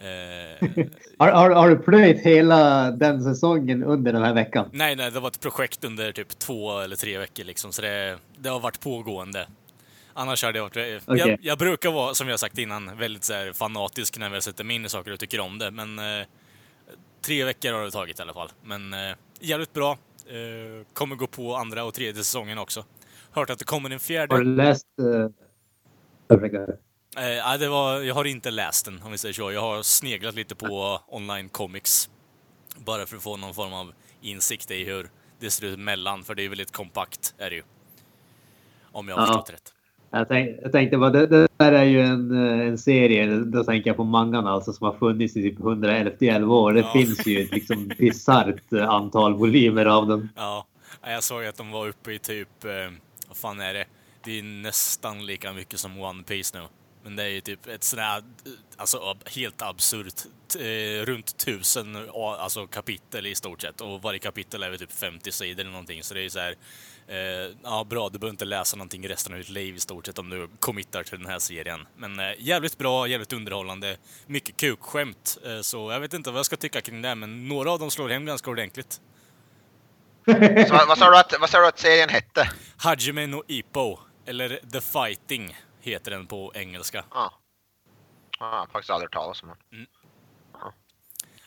Eh, 0.00 0.68
Har, 1.18 1.28
har, 1.28 1.50
har 1.50 1.68
du 1.70 1.76
plöjt 1.76 2.20
hela 2.22 2.90
den 2.90 3.22
säsongen 3.24 3.84
under 3.84 4.12
den 4.12 4.22
här 4.22 4.34
veckan? 4.34 4.68
nej, 4.72 4.96
nej, 4.96 5.10
det 5.10 5.20
var 5.20 5.28
ett 5.28 5.40
projekt 5.40 5.84
under 5.84 6.12
typ 6.12 6.38
två 6.38 6.78
eller 6.80 6.96
tre 6.96 7.18
veckor 7.18 7.44
liksom, 7.44 7.72
så 7.72 7.82
det, 7.82 8.18
det 8.38 8.48
har 8.48 8.60
varit 8.60 8.80
pågående. 8.80 9.46
Annars 10.20 10.42
hade 10.42 10.58
jag 10.58 10.64
varit... 10.64 10.76
jag, 10.76 11.02
Okej. 11.06 11.38
jag 11.40 11.58
brukar 11.58 11.90
vara, 11.90 12.14
som 12.14 12.28
jag 12.28 12.40
sagt 12.40 12.58
innan, 12.58 12.98
väldigt 12.98 13.24
så 13.24 13.32
här, 13.32 13.52
fanatisk 13.52 14.18
när 14.18 14.30
jag 14.34 14.42
sätter 14.42 14.64
mig 14.64 14.76
in 14.76 14.84
i 14.84 14.88
saker 14.88 15.12
och 15.12 15.20
tycker 15.20 15.40
om 15.40 15.58
det, 15.58 15.70
men 15.70 15.98
eh, 15.98 16.26
tre 17.22 17.44
veckor 17.44 17.72
har 17.72 17.84
det 17.84 17.90
tagit 17.90 18.18
i 18.18 18.22
alla 18.22 18.34
fall. 18.34 18.48
Men 18.62 18.94
eh, 18.94 19.16
jävligt 19.40 19.72
bra. 19.72 19.98
Eh, 20.26 20.86
kommer 20.92 21.16
gå 21.16 21.26
på 21.26 21.56
andra 21.56 21.84
och 21.84 21.94
tredje 21.94 22.24
säsongen 22.24 22.58
också. 22.58 22.84
Hört 23.30 23.50
att 23.50 23.58
det 23.58 23.64
kommer 23.64 23.90
en 23.90 24.00
fjärde. 24.00 24.34
Har 24.34 24.42
du 24.42 24.54
läst... 24.56 24.86
Uh, 25.00 25.28
Eh, 27.16 27.22
nej, 27.22 27.58
det 27.58 27.68
var, 27.68 28.00
jag 28.00 28.14
har 28.14 28.24
inte 28.24 28.50
läst 28.50 28.84
den, 28.84 29.02
om 29.02 29.12
vi 29.12 29.18
säger 29.18 29.32
så. 29.32 29.52
Jag 29.52 29.60
har 29.60 29.82
sneglat 29.82 30.34
lite 30.34 30.54
på 30.54 31.00
online 31.08 31.48
comics. 31.48 32.10
Bara 32.76 33.06
för 33.06 33.16
att 33.16 33.22
få 33.22 33.36
någon 33.36 33.54
form 33.54 33.72
av 33.72 33.92
insikt 34.20 34.70
i 34.70 34.84
hur 34.84 35.10
det 35.40 35.50
ser 35.50 35.66
ut 35.66 35.78
mellan, 35.78 36.24
för 36.24 36.34
det 36.34 36.42
är 36.44 36.48
väldigt 36.48 36.72
kompakt, 36.72 37.34
är 37.38 37.50
det 37.50 37.56
ju. 37.56 37.62
Om 38.92 39.08
jag 39.08 39.16
har 39.16 39.22
Ja. 39.22 39.26
förstått 39.26 39.50
rätt. 39.50 39.74
Jag, 40.10 40.28
tänk, 40.28 40.58
jag 40.62 40.72
tänkte 40.72 40.96
bara, 40.98 41.10
det, 41.10 41.26
det 41.26 41.48
där 41.56 41.72
är 41.72 41.84
ju 41.84 42.00
en, 42.00 42.30
eh, 42.60 42.66
en 42.68 42.78
serie, 42.78 43.26
då 43.26 43.64
tänker 43.64 43.90
jag 43.90 43.96
på 43.96 44.04
mangan 44.04 44.46
alltså, 44.46 44.72
som 44.72 44.86
har 44.86 44.94
funnits 44.94 45.36
i 45.36 45.42
typ 45.42 45.58
111 45.60 46.54
år. 46.54 46.72
Det 46.72 46.80
Ja. 46.80 46.92
finns 46.92 47.26
ju 47.26 47.40
ett 47.42 47.50
liksom 47.50 47.88
bisarrt 47.98 48.72
eh, 48.72 48.88
antal 48.88 49.34
volymer 49.34 49.86
av 49.86 50.06
den. 50.06 50.28
Ja, 50.36 50.66
jag 51.02 51.22
såg 51.22 51.44
att 51.44 51.56
de 51.56 51.70
var 51.70 51.88
uppe 51.88 52.12
i 52.12 52.18
typ, 52.18 52.64
eh, 52.64 52.70
vad 53.28 53.36
fan 53.36 53.60
är 53.60 53.74
det? 53.74 53.84
Det 54.24 54.38
är 54.38 54.42
nästan 54.42 55.26
lika 55.26 55.52
mycket 55.52 55.78
som 55.78 56.00
One 56.00 56.22
Piece 56.22 56.58
nu. 56.58 56.64
Men 57.04 57.16
det 57.16 57.22
är 57.22 57.28
ju 57.28 57.40
typ 57.40 57.66
ett 57.66 57.84
sådär, 57.84 58.16
eh, 58.18 58.22
alltså 58.76 59.16
helt 59.36 59.62
absurt, 59.62 60.14
runt 61.04 61.36
tusen 61.36 61.96
alltså, 62.38 62.66
kapitel 62.66 63.26
i 63.26 63.34
stort 63.34 63.60
sett. 63.62 63.80
Och 63.80 64.02
varje 64.02 64.18
kapitel 64.18 64.62
är 64.62 64.70
väl 64.70 64.78
typ 64.78 64.92
50 64.92 65.32
sidor 65.32 65.60
eller 65.60 65.70
någonting. 65.70 66.02
Så 66.02 66.14
det 66.14 66.20
är 66.20 66.22
ju 66.22 66.30
så 66.30 66.38
här, 66.38 66.54
eh, 67.10 67.56
ja 67.62 67.84
bra, 67.84 68.08
du 68.08 68.18
behöver 68.18 68.32
inte 68.32 68.44
läsa 68.44 68.76
någonting 68.76 69.08
resten 69.08 69.32
av 69.32 69.38
ditt 69.38 69.48
liv 69.48 69.76
i 69.76 69.80
stort 69.80 70.06
sett 70.06 70.18
om 70.18 70.30
du 70.30 70.48
committar 70.60 71.02
till 71.02 71.18
den 71.18 71.26
här 71.26 71.38
serien. 71.38 71.86
Men 71.96 72.20
eh, 72.20 72.32
jävligt 72.38 72.78
bra, 72.78 73.06
jävligt 73.06 73.32
underhållande, 73.32 73.96
mycket 74.26 74.56
kukskämt. 74.56 75.38
Eh, 75.44 75.60
så 75.60 75.92
jag 75.92 76.00
vet 76.00 76.14
inte 76.14 76.30
vad 76.30 76.38
jag 76.38 76.46
ska 76.46 76.56
tycka 76.56 76.80
kring 76.80 77.02
det, 77.02 77.14
men 77.14 77.48
några 77.48 77.72
av 77.72 77.78
dem 77.78 77.90
slår 77.90 78.08
hem 78.08 78.26
ganska 78.26 78.50
ordentligt. 78.50 79.00
Så, 80.68 80.74
vad, 80.88 80.98
sa 80.98 81.10
du 81.10 81.18
att, 81.18 81.34
vad 81.40 81.50
sa 81.50 81.60
du 81.60 81.66
att 81.66 81.78
serien 81.78 82.08
hette? 82.08 82.50
Hajime 82.76 83.26
no 83.26 83.42
Ippo, 83.46 83.98
eller 84.26 84.60
The 84.72 84.80
Fighting, 84.80 85.56
heter 85.80 86.10
den 86.10 86.26
på 86.26 86.52
engelska. 86.54 87.04
Ja. 87.10 87.20
Ah. 87.20 87.40
Ah, 88.42 88.66
faktiskt 88.72 88.90
aldrig 88.90 89.06
hört 89.06 89.12
talas 89.12 89.42
om 89.42 89.48
den. 89.48 89.58
Mm. 89.72 89.86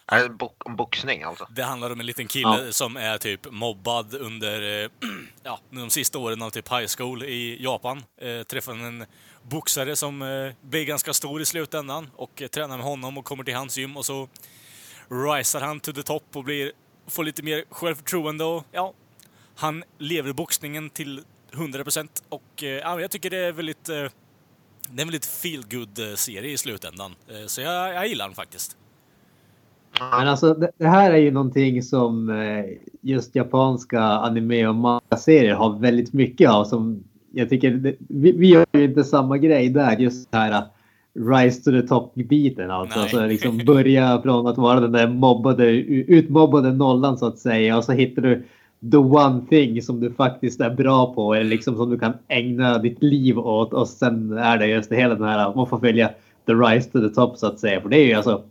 Är 0.07 0.29
det 0.29 0.45
om 0.65 0.75
boxning 0.75 1.24
alltså? 1.24 1.48
Det 1.51 1.63
handlar 1.63 1.89
om 1.91 2.00
en 2.00 2.05
liten 2.05 2.27
kille 2.27 2.65
Ja. 2.65 2.72
som 2.72 2.98
är 2.98 3.17
typ 3.17 3.51
mobbad 3.51 4.13
under 4.15 4.83
eh, 4.83 4.89
ja, 5.43 5.60
de 5.69 5.89
sista 5.89 6.19
åren 6.19 6.41
av 6.41 6.50
typ 6.50 6.72
high 6.72 6.88
school 6.98 7.24
i 7.24 7.63
Japan. 7.63 8.03
Eh, 8.22 8.43
träffar 8.43 8.72
en 8.74 9.05
boxare 9.43 9.95
som 9.95 10.22
eh, 10.22 10.51
blir 10.62 10.86
ganska 10.86 11.13
stor 11.13 11.41
i 11.41 11.45
slutändan 11.45 12.10
och 12.15 12.41
eh, 12.41 12.48
tränar 12.48 12.77
med 12.77 12.86
honom 12.86 13.17
och 13.17 13.25
kommer 13.25 13.43
till 13.43 13.55
hans 13.55 13.77
gym 13.77 13.98
och 13.98 14.05
så 14.05 14.29
risar 15.10 15.62
han 15.62 15.79
to 15.79 15.91
the 15.93 16.03
top 16.03 16.24
och 16.36 16.43
blir, 16.43 16.72
får 17.07 17.24
lite 17.24 17.43
mer 17.43 17.63
självförtroende 17.69 18.43
och 18.43 18.65
ja, 18.72 18.93
han 19.55 19.83
lever 19.98 20.33
boxningen 20.33 20.89
till 20.89 21.24
100% 21.51 22.07
och 22.29 22.63
eh, 22.63 22.69
ja, 22.69 23.01
jag 23.01 23.12
tycker 23.12 23.29
det 23.29 23.38
är 23.38 23.51
väldigt 23.51 23.89
eh, 23.89 23.95
det 23.95 25.00
är 25.00 25.01
en 25.01 25.07
väldigt 25.07 25.25
feel 25.25 25.63
good 25.69 26.19
serie 26.19 26.51
i 26.51 26.57
slutändan. 26.57 27.15
Eh, 27.29 27.45
Så 27.48 27.62
jag, 27.62 27.93
jag 27.93 28.07
gillar 28.07 28.25
den 28.27 28.36
faktiskt. 28.36 28.77
Men 30.00 30.28
alltså 30.28 30.54
det, 30.54 30.72
det 30.78 30.88
här 30.88 31.12
är 31.12 31.18
ju 31.18 31.32
någonting 31.32 31.84
som 31.84 32.30
eh, 32.30 32.66
just 33.02 33.36
japanska 33.36 34.02
anime 34.02 34.68
och 34.68 34.76
manga-serier 34.76 35.54
har 35.54 35.80
väldigt 35.80 36.14
mycket 36.14 36.50
av. 36.50 36.66
Som 36.66 37.04
jag 37.32 37.50
tycker, 37.50 37.72
det, 37.72 37.96
vi, 38.00 38.32
vi 38.32 38.48
gör 38.48 38.66
ju 38.74 38.84
inte 38.84 39.04
samma 39.04 39.38
grej 39.38 39.70
där. 39.70 39.98
Just 39.98 40.32
det 40.32 40.38
här 40.38 40.64
rise 41.20 41.64
to 41.64 41.72
the 41.72 41.88
top-biten 41.88 42.72
alltså. 42.72 43.00
Nej. 43.00 43.10
Så 43.10 43.26
liksom 43.26 43.58
börja 43.66 44.22
från 44.22 44.48
att 44.48 44.58
vara 44.58 44.80
den 44.80 44.92
där 44.92 45.08
mobbade, 45.08 45.66
utmobbade 45.72 46.74
nollan 46.74 47.18
så 47.18 47.26
att 47.26 47.40
säga 47.40 47.78
och 47.78 47.84
så 47.84 47.92
hittar 47.92 48.22
du 48.22 48.44
the 48.92 48.98
one 48.98 49.42
thing 49.50 49.82
som 49.82 50.00
du 50.00 50.12
faktiskt 50.12 50.62
är 50.62 50.70
bra 50.70 51.14
på 51.14 51.34
eller 51.34 51.50
liksom 51.50 51.76
som 51.76 51.90
du 51.90 52.00
kan 52.00 52.14
ägna 52.28 52.78
ditt 52.78 53.04
liv 53.04 53.40
åt 53.40 53.74
och 53.74 53.88
sen 53.88 54.38
är 54.38 54.58
det 54.58 54.68
just 54.68 54.90
det 54.90 54.96
hela 54.96 55.16
den 55.16 55.28
här 55.28 55.56
man 55.56 55.68
får 55.68 55.80
följa 55.80 56.10
the 56.46 56.54
rise 56.54 56.90
to 56.90 57.00
the 57.00 57.10
top 57.10 57.38
så 57.38 57.48
att 57.48 57.60
säga. 57.60 57.82
För 57.82 57.90
det 57.90 57.98
är 57.98 58.06
ju 58.06 58.14
alltså 58.14 58.44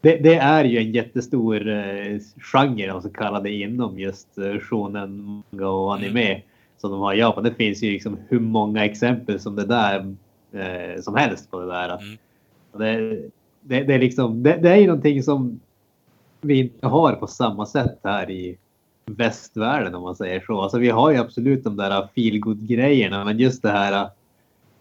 det, 0.00 0.16
det 0.16 0.34
är 0.34 0.64
ju 0.64 0.78
en 0.78 0.92
jättestor 0.92 1.68
eh, 1.68 2.18
genre 2.38 2.92
om 2.92 3.02
så 3.02 3.10
kallade 3.10 3.52
inom 3.52 3.98
just 3.98 4.38
eh, 4.38 4.58
shonen 4.58 5.42
manga 5.52 5.68
och 5.68 5.94
anime 5.94 6.42
som 6.78 6.90
de 6.90 7.00
har 7.00 7.14
i 7.14 7.18
Japan. 7.18 7.44
Det 7.44 7.54
finns 7.54 7.82
ju 7.82 7.90
liksom 7.90 8.18
hur 8.28 8.40
många 8.40 8.84
exempel 8.84 9.40
som 9.40 9.56
det 9.56 9.66
där 9.66 10.14
eh, 10.52 11.02
som 11.02 11.14
helst 11.14 11.50
på 11.50 11.60
det 11.60 11.66
där. 11.66 11.88
Mm. 11.88 12.18
Det, 12.72 13.22
det, 13.60 13.82
det 13.82 13.94
är 13.94 13.98
liksom 13.98 14.42
det, 14.42 14.58
det 14.62 14.70
är 14.70 14.76
ju 14.76 14.86
någonting 14.86 15.22
som 15.22 15.60
vi 16.40 16.58
inte 16.58 16.86
har 16.86 17.12
på 17.12 17.26
samma 17.26 17.66
sätt 17.66 17.98
här 18.04 18.30
i 18.30 18.58
västvärlden 19.06 19.94
om 19.94 20.02
man 20.02 20.16
säger 20.16 20.40
så. 20.40 20.60
Alltså 20.60 20.78
vi 20.78 20.88
har 20.88 21.10
ju 21.10 21.16
absolut 21.16 21.64
de 21.64 21.76
där 21.76 22.08
feelgood 22.14 22.68
grejerna 22.68 23.24
men 23.24 23.38
just 23.38 23.62
det 23.62 23.70
här 23.70 24.10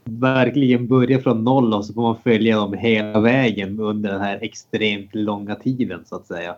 verkligen 0.04 0.88
börja 0.88 1.22
från 1.22 1.44
noll 1.44 1.74
och 1.74 1.86
så 1.86 1.94
får 1.94 2.02
man 2.02 2.22
följa 2.22 2.56
dem 2.56 2.74
hela 2.74 3.20
vägen 3.20 3.80
under 3.80 4.12
den 4.12 4.22
här 4.22 4.40
extremt 4.42 5.16
långa 5.16 5.56
tiden 5.56 6.06
så 6.06 6.16
att 6.16 6.28
säga. 6.28 6.56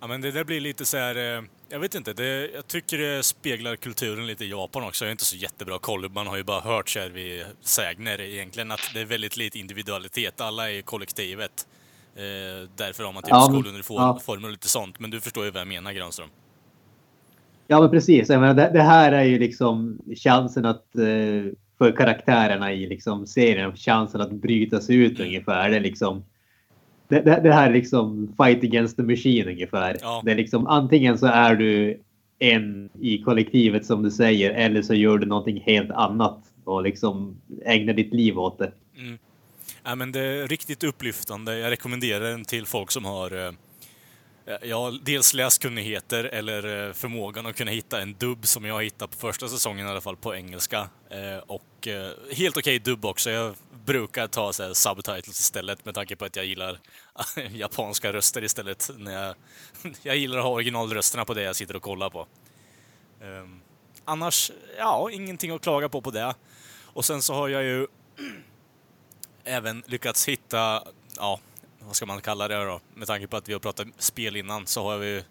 Ja, 0.00 0.06
men 0.06 0.20
det 0.20 0.30
där 0.30 0.44
blir 0.44 0.60
lite 0.60 0.84
så 0.84 0.96
här... 0.96 1.36
eh, 1.38 1.42
Jag 1.68 1.80
vet 1.80 1.94
inte, 1.94 2.12
det, 2.12 2.50
jag 2.54 2.66
tycker 2.66 2.98
det 2.98 3.22
speglar 3.22 3.76
kulturen 3.76 4.26
lite 4.26 4.44
i 4.44 4.50
Japan 4.50 4.84
också. 4.84 5.04
Jag 5.04 5.08
har 5.08 5.12
inte 5.12 5.24
så 5.24 5.36
jättebra 5.36 5.78
koll. 5.78 6.10
Man 6.10 6.26
har 6.26 6.36
ju 6.36 6.42
bara 6.44 6.60
hört 6.60 6.88
så 6.88 6.98
här 6.98 7.08
vid 7.08 7.44
sägner 7.60 8.20
egentligen 8.20 8.70
att 8.70 8.80
det 8.94 9.00
är 9.00 9.04
väldigt 9.04 9.36
lite 9.36 9.58
individualitet. 9.58 10.40
Alla 10.40 10.70
är 10.70 10.74
i 10.74 10.82
kollektivet. 10.82 11.66
Eh, 12.16 12.68
därför 12.76 13.04
har 13.04 13.12
man 13.12 13.22
typ 13.22 13.30
Ja, 13.30 13.42
skoluniformer 13.50 14.20
ja. 14.26 14.46
och 14.46 14.50
lite 14.50 14.68
sånt. 14.68 15.00
Men 15.00 15.10
du 15.10 15.20
förstår 15.20 15.44
ju 15.44 15.50
vad 15.50 15.60
jag 15.60 15.68
menar, 15.68 15.92
Granström. 15.92 16.28
Ja 17.66 17.80
men 17.80 17.90
precis. 17.90 18.28
Jag 18.28 18.40
menar, 18.40 18.54
det, 18.54 18.70
det 18.72 18.82
här 18.82 19.12
är 19.12 19.24
ju 19.24 19.38
liksom 19.38 19.98
chansen 20.16 20.64
att 20.64 20.96
eh, 20.96 21.52
för 21.80 21.92
karaktärerna 21.92 22.72
i 22.72 22.86
liksom 22.86 23.26
serien, 23.26 23.76
chansen 23.76 24.20
att 24.20 24.32
bryta 24.32 24.80
sig 24.80 24.96
ut 24.96 25.20
ungefär. 25.20 25.70
Det, 25.70 25.76
är 25.76 25.80
liksom, 25.80 26.24
det, 27.08 27.20
det, 27.20 27.40
det 27.42 27.52
här 27.52 27.68
är 27.68 27.72
liksom 27.72 28.34
fight 28.42 28.64
against 28.64 28.96
the 28.96 29.02
machine 29.02 29.48
ungefär. 29.48 29.96
Ja. 30.00 30.22
Det 30.24 30.30
är 30.30 30.34
liksom 30.34 30.66
antingen 30.66 31.18
så 31.18 31.26
är 31.26 31.54
du 31.54 32.00
en 32.38 32.90
i 33.00 33.22
kollektivet 33.22 33.86
som 33.86 34.02
du 34.02 34.10
säger 34.10 34.50
eller 34.50 34.82
så 34.82 34.94
gör 34.94 35.18
du 35.18 35.26
någonting 35.26 35.60
helt 35.66 35.90
annat 35.90 36.38
och 36.64 36.82
liksom 36.82 37.36
ägnar 37.64 37.92
ditt 37.92 38.14
liv 38.14 38.38
åt 38.38 38.58
det. 38.58 38.72
Ja, 39.84 39.94
men 39.94 40.12
det 40.12 40.20
är 40.20 40.48
riktigt 40.48 40.84
upplyftande. 40.84 41.58
Jag 41.58 41.70
rekommenderar 41.70 42.30
den 42.30 42.44
till 42.44 42.66
folk 42.66 42.90
som 42.90 43.04
har 43.04 43.46
eh, 43.46 43.52
Eh, 44.46 44.56
ja, 44.62 44.98
dels 45.02 45.34
läskunnigheter 45.34 46.24
eller 46.24 46.86
eh, 46.88 46.92
förmågan 46.92 47.46
att 47.46 47.56
kunna 47.56 47.70
hitta 47.70 48.00
en 48.00 48.14
dubb 48.14 48.46
som 48.46 48.64
jag 48.64 48.84
hittade 48.84 49.12
på 49.12 49.18
första 49.18 49.48
säsongen 49.48 49.86
i 49.86 49.90
alla 49.90 50.00
fall 50.00 50.16
på 50.16 50.34
engelska. 50.34 50.88
Eh, 51.10 51.38
och 51.46 51.88
helt 52.32 52.56
okej 52.56 52.78
dubb 52.78 53.04
också. 53.04 53.30
Jag 53.30 53.54
brukar 53.84 54.26
ta 54.26 54.52
så 54.52 54.62
här, 54.62 54.72
subtitles 54.74 55.40
istället 55.40 55.84
med 55.84 55.94
tanke 55.94 56.16
på 56.16 56.24
att 56.24 56.36
jag 56.36 56.44
gillar 56.44 56.78
japanska 57.50 58.12
röster 58.12 58.44
istället. 58.44 58.90
När 58.96 59.12
jag, 59.12 59.34
jag 60.02 60.16
gillar 60.16 60.38
att 60.38 60.44
ha 60.44 60.50
originalrösterna 60.50 61.24
på 61.24 61.34
det 61.34 61.42
jag 61.42 61.56
sitter 61.56 61.76
och 61.76 61.82
kollar 61.82 62.10
på. 62.10 62.26
Ehm, 63.22 63.60
annars, 64.04 64.52
ja, 64.78 65.10
ingenting 65.12 65.50
att 65.50 65.62
klaga 65.62 65.88
på 65.88 66.00
på 66.00 66.10
det. 66.10 66.34
Och 66.84 67.04
sen 67.04 67.22
så 67.22 67.34
har 67.34 67.48
jag 67.48 67.62
ju 67.62 67.86
även 69.44 69.82
lyckats 69.86 70.28
hitta, 70.28 70.84
ja, 71.16 71.40
vad 71.80 71.96
ska 71.96 72.06
man 72.06 72.20
kalla 72.20 72.48
det 72.48 72.64
då? 72.64 72.80
Med 72.94 73.06
tanke 73.06 73.26
på 73.26 73.36
att 73.36 73.48
vi 73.48 73.52
har 73.52 73.60
pratat 73.60 73.88
spel 73.98 74.36
innan 74.36 74.66
så 74.66 74.82
har 74.82 74.98
vi, 74.98 75.24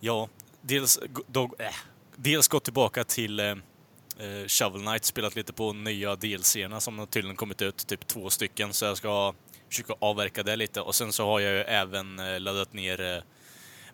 ja, 0.00 0.28
dels, 0.60 0.98
då, 1.26 1.54
äh, 1.58 1.74
dels 2.16 2.48
gått 2.48 2.64
tillbaka 2.64 3.04
till 3.04 3.40
eh, 3.40 3.46
eh 3.46 4.46
Shovel 4.46 4.80
Knight, 4.80 5.04
spelat 5.04 5.36
lite 5.36 5.52
på 5.52 5.72
nya 5.72 6.16
DLC-erna 6.16 6.80
som 6.80 6.98
har 6.98 7.06
tydligen 7.06 7.36
kommit 7.36 7.62
ut, 7.62 7.86
typ 7.86 8.06
två 8.06 8.30
stycken, 8.30 8.72
så 8.72 8.84
jag 8.84 8.96
ska 8.96 9.34
försöka 9.68 9.94
avverka 9.98 10.42
det 10.42 10.56
lite. 10.56 10.80
Och 10.80 10.94
sen 10.94 11.12
så 11.12 11.26
har 11.26 11.40
jag 11.40 11.52
ju 11.52 11.60
även 11.60 12.18
eh, 12.18 12.40
laddat 12.40 12.72
ner 12.72 13.00
eh, 13.00 13.22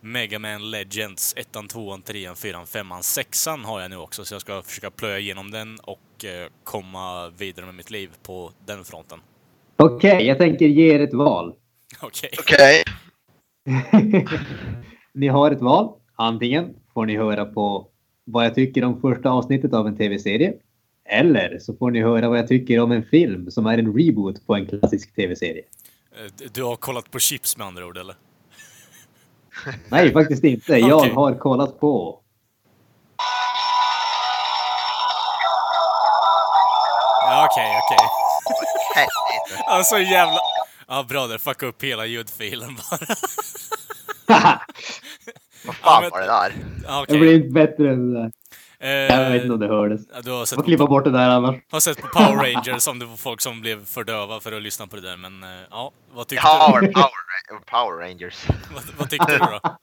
Mega 0.01 0.39
Man 0.39 0.71
Legends 0.71 1.35
1, 1.37 1.57
2, 1.69 1.99
3, 2.05 2.35
4, 2.35 2.67
5, 2.67 2.93
6 3.03 3.47
har 3.47 3.81
jag 3.81 3.91
nu 3.91 3.97
också, 3.97 4.25
så 4.25 4.35
jag 4.35 4.41
ska 4.41 4.63
försöka 4.63 4.91
plöja 4.91 5.19
igenom 5.19 5.51
den 5.51 5.81
och 5.81 6.25
eh, 6.25 6.49
komma 6.65 7.29
vidare 7.29 7.67
med 7.67 7.75
mitt 7.75 7.91
liv 7.91 8.11
på 8.23 8.53
den 8.67 8.85
fronten. 8.85 9.21
Okej, 9.77 10.27
jag 10.27 10.39
tänker 10.39 10.67
ge 10.67 10.95
er 10.95 11.01
ett 11.01 11.15
val. 11.15 11.55
Okej. 12.01 12.31
Okej. 12.41 12.83
ni 15.15 15.29
har 15.29 15.51
ett 15.51 15.61
val. 15.61 15.93
Antingen 16.17 16.75
får 16.95 17.07
ni 17.07 17.17
höra 17.17 17.45
på 17.45 17.89
vad 18.25 18.45
jag 18.45 18.55
tycker 18.55 18.85
om 18.85 19.01
första 19.01 19.31
avsnittet 19.31 19.73
av 19.75 19.87
en 19.87 19.97
tv-serie. 19.97 20.53
Eller 21.09 21.59
så 21.59 21.75
får 21.77 21.91
ni 21.91 22.03
höra 22.03 22.29
vad 22.29 22.39
jag 22.39 22.49
tycker 22.49 22.81
om 22.81 22.93
en 22.93 23.03
film 23.05 23.51
som 23.51 23.67
är 23.67 23.79
en 23.79 23.99
reboot 23.99 24.47
på 24.47 24.55
en 24.55 24.67
klassisk 24.67 25.15
tv-serie. 25.15 25.63
Eh, 26.13 26.47
Du 26.55 26.63
har 26.65 26.77
kollat 26.77 27.11
på 27.11 27.19
chips 27.19 27.57
med 27.57 27.67
andra 27.67 27.87
ord, 27.87 27.97
eller? 27.99 28.15
Nej, 29.91 30.13
faktiskt 30.13 30.45
inte. 30.45 30.73
Jag 30.77 30.99
Okej. 30.99 31.13
har 31.15 31.35
kollat 31.35 31.81
på. 31.81 32.21
Okej, 37.45 37.71
okej. 37.83 38.26
Helvete. 38.95 39.65
Alltså 39.67 39.99
jävla... 39.99 40.39
Ja, 40.89 41.07
bra 41.09 41.27
där. 41.27 41.39
Fucka 41.39 41.67
upp 41.67 41.83
hela 41.85 42.07
ljudfilen 42.07 42.77
bara. 42.77 42.99
Vad 44.29 44.39
Ja, 45.67 45.73
fan 45.83 46.03
men- 46.03 46.11
var 46.11 46.21
det 46.21 46.27
där? 46.27 46.53
Ja, 46.87 47.05
Det 47.09 47.19
blir 47.19 47.35
inte 47.35 47.49
bättre 47.49 47.91
än 47.93 48.15
det 48.15 48.21
där. 48.21 48.31
Jag 48.79 49.31
vet 49.31 49.35
inte 49.43 49.47
Eh, 49.47 49.53
om 49.53 49.61
det 49.61 49.67
hördes. 49.69 50.01
ja, 50.15 50.21
du 50.25 50.31
har 50.31 50.45
sett, 50.45 50.57
Jag 50.57 50.65
får 50.65 50.65
klippa 50.69 50.85
på, 50.85 50.91
bort 50.91 51.05
det 51.05 51.11
där 51.11 51.29
annars. 51.31 51.57
har 51.71 51.81
sett 51.81 52.01
på 52.03 52.09
Power 52.09 52.37
Rangers 52.55 52.89
om 52.89 52.99
det 52.99 53.05
var 53.07 53.17
folk 53.17 53.41
som 53.41 53.61
blev 53.61 53.87
för 53.87 54.05
döva 54.05 54.41
för 54.41 54.53
att 54.53 54.63
lyssna 54.63 54.87
på 54.87 54.97
det 54.97 55.03
där, 55.03 55.17
men 55.17 55.43
eh, 55.43 55.49
ja, 55.71 55.93
vad 56.15 56.27
tyckte 56.29 56.47
Power, 56.47 56.81
du? 56.81 56.93
Power, 56.93 57.11
Power 57.67 57.99
Rangers. 58.09 58.47
Vad, 58.75 58.83
vad 58.99 59.11
tyckte 59.11 59.33
du 59.33 59.39
då? 59.39 59.61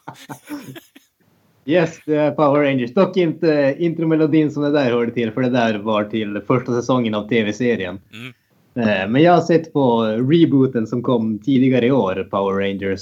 Yes, 1.66 2.00
det 2.06 2.16
är 2.16 2.32
Power 2.32 2.64
Rangers. 2.64 2.94
Dock 2.94 3.18
inte 3.18 3.76
intromelodin 3.80 4.52
som 4.52 4.64
det 4.64 4.72
där 4.72 4.92
hörde 4.92 5.12
till, 5.12 5.32
för 5.32 5.42
det 5.42 5.50
där 5.50 5.78
var 5.78 6.04
till 6.04 6.42
första 6.48 6.72
säsongen 6.76 7.14
av 7.16 7.28
tv-serien. 7.30 8.02
Mm. 8.14 8.34
Eh, 8.76 9.10
Men 9.10 9.22
jag 9.22 9.34
har 9.34 9.42
sett 9.42 9.74
på 9.74 10.04
rebooten 10.04 10.88
som 10.88 11.04
kom 11.04 11.40
tidigare 11.40 11.86
i 11.86 11.92
år, 11.92 12.28
Power 12.32 12.54
Rangers. 12.54 13.02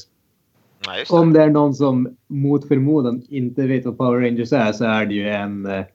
Just 0.98 1.12
det. 1.12 1.18
Om 1.18 1.34
det 1.34 1.42
är 1.42 1.50
någon 1.50 1.74
som 1.74 2.16
mot 2.28 2.68
förmodan 2.68 3.22
inte 3.30 3.68
vet 3.68 3.86
vad 3.86 3.98
Power 3.98 4.22
Rangers 4.22 4.54
är 4.54 4.72
så 4.72 4.86
är 4.86 5.06
det 5.06 5.14
ju 5.14 5.30
en 5.30 5.66
eh, 5.66 5.86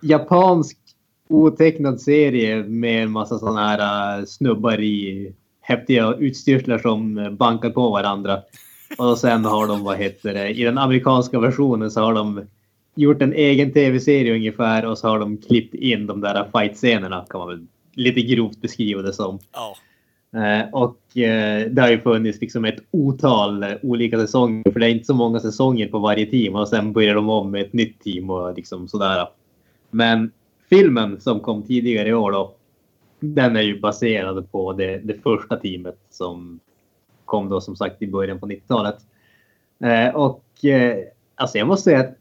japansk 0.00 0.78
otecknad 1.28 2.00
serie 2.00 2.62
med 2.62 3.02
en 3.02 3.10
massa 3.10 3.38
sådana 3.38 3.68
här 3.68 4.18
eh, 4.18 4.24
snubbar 4.24 4.80
i 4.80 5.32
häftiga 5.60 6.14
utstyrslar 6.14 6.78
som 6.78 7.28
bankar 7.38 7.70
på 7.70 7.90
varandra. 7.90 8.42
Och 8.98 9.18
sen 9.18 9.44
har 9.44 9.66
de, 9.66 9.84
vad 9.84 9.96
heter 9.96 10.34
det, 10.34 10.48
i 10.48 10.64
den 10.64 10.78
amerikanska 10.78 11.40
versionen 11.40 11.90
så 11.90 12.00
har 12.00 12.14
de 12.14 12.40
gjort 12.94 13.22
en 13.22 13.32
egen 13.32 13.72
tv-serie 13.72 14.34
ungefär 14.34 14.84
och 14.84 14.98
så 14.98 15.08
har 15.08 15.18
de 15.18 15.36
klippt 15.36 15.74
in 15.74 16.06
de 16.06 16.20
där 16.20 16.48
fight-scenerna 16.52 17.26
kan 17.28 17.40
man 17.40 17.48
väl 17.48 17.66
lite 17.98 18.22
grovt 18.22 18.60
beskriva 18.60 19.02
det 19.02 19.12
som. 19.12 19.38
Ja. 19.52 19.76
Eh, 20.32 20.68
och 20.72 21.16
eh, 21.16 21.70
det 21.70 21.82
har 21.82 21.90
ju 21.90 22.00
funnits 22.00 22.40
liksom 22.40 22.64
ett 22.64 22.78
otal 22.90 23.62
eh, 23.62 23.72
olika 23.82 24.18
säsonger. 24.18 24.72
För 24.72 24.80
det 24.80 24.86
är 24.86 24.90
inte 24.90 25.04
så 25.04 25.14
många 25.14 25.40
säsonger 25.40 25.88
på 25.88 25.98
varje 25.98 26.26
team. 26.26 26.54
Och 26.54 26.68
sen 26.68 26.92
börjar 26.92 27.14
de 27.14 27.28
om 27.28 27.50
med 27.50 27.62
ett 27.62 27.72
nytt 27.72 28.00
team 28.00 28.30
och 28.30 28.54
liksom 28.54 28.88
sådär. 28.88 29.28
Men 29.90 30.30
filmen 30.68 31.20
som 31.20 31.40
kom 31.40 31.62
tidigare 31.62 32.08
i 32.08 32.14
år 32.14 32.32
då. 32.32 32.54
Den 33.20 33.56
är 33.56 33.62
ju 33.62 33.80
baserad 33.80 34.52
på 34.52 34.72
det, 34.72 34.98
det 34.98 35.22
första 35.22 35.56
teamet 35.56 35.98
som 36.10 36.60
kom 37.24 37.48
då 37.48 37.60
som 37.60 37.76
sagt 37.76 38.02
i 38.02 38.06
början 38.06 38.40
på 38.40 38.46
90-talet. 38.46 38.96
Eh, 39.80 40.16
och 40.16 40.64
eh, 40.64 40.98
alltså 41.34 41.58
jag 41.58 41.66
måste 41.66 41.84
säga 41.84 42.00
att 42.00 42.17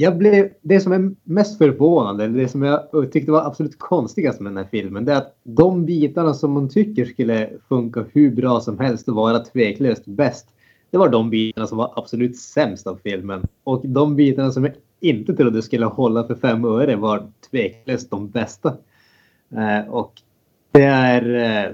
jag 0.00 0.18
blev, 0.18 0.48
det 0.62 0.80
som 0.80 0.92
är 0.92 1.14
mest 1.24 1.58
förvånande, 1.58 2.24
eller 2.24 2.38
det 2.38 2.48
som 2.48 2.62
jag 2.62 3.12
tyckte 3.12 3.32
var 3.32 3.46
absolut 3.46 3.78
konstigast 3.78 4.40
med 4.40 4.52
den 4.52 4.56
här 4.56 4.70
filmen, 4.70 5.04
det 5.04 5.12
är 5.12 5.16
att 5.16 5.36
de 5.42 5.86
bitarna 5.86 6.34
som 6.34 6.52
man 6.52 6.68
tycker 6.68 7.04
skulle 7.04 7.50
funka 7.68 8.04
hur 8.12 8.30
bra 8.30 8.60
som 8.60 8.78
helst 8.78 9.08
och 9.08 9.14
vara 9.14 9.38
tveklöst 9.38 10.06
bäst, 10.06 10.48
det 10.90 10.98
var 10.98 11.08
de 11.08 11.30
bitarna 11.30 11.66
som 11.66 11.78
var 11.78 11.92
absolut 11.96 12.36
sämst 12.36 12.86
av 12.86 13.00
filmen. 13.02 13.42
Och 13.64 13.82
de 13.84 14.16
bitarna 14.16 14.50
som 14.50 14.64
jag 14.64 14.74
inte 15.00 15.34
trodde 15.36 15.62
skulle 15.62 15.86
hålla 15.86 16.24
för 16.24 16.34
fem 16.34 16.64
öre 16.64 16.96
var 16.96 17.32
tveklöst 17.50 18.10
de 18.10 18.28
bästa. 18.28 18.76
Eh, 19.56 19.90
och 19.90 20.12
det 20.70 20.84
är, 20.84 21.34
eh, 21.66 21.72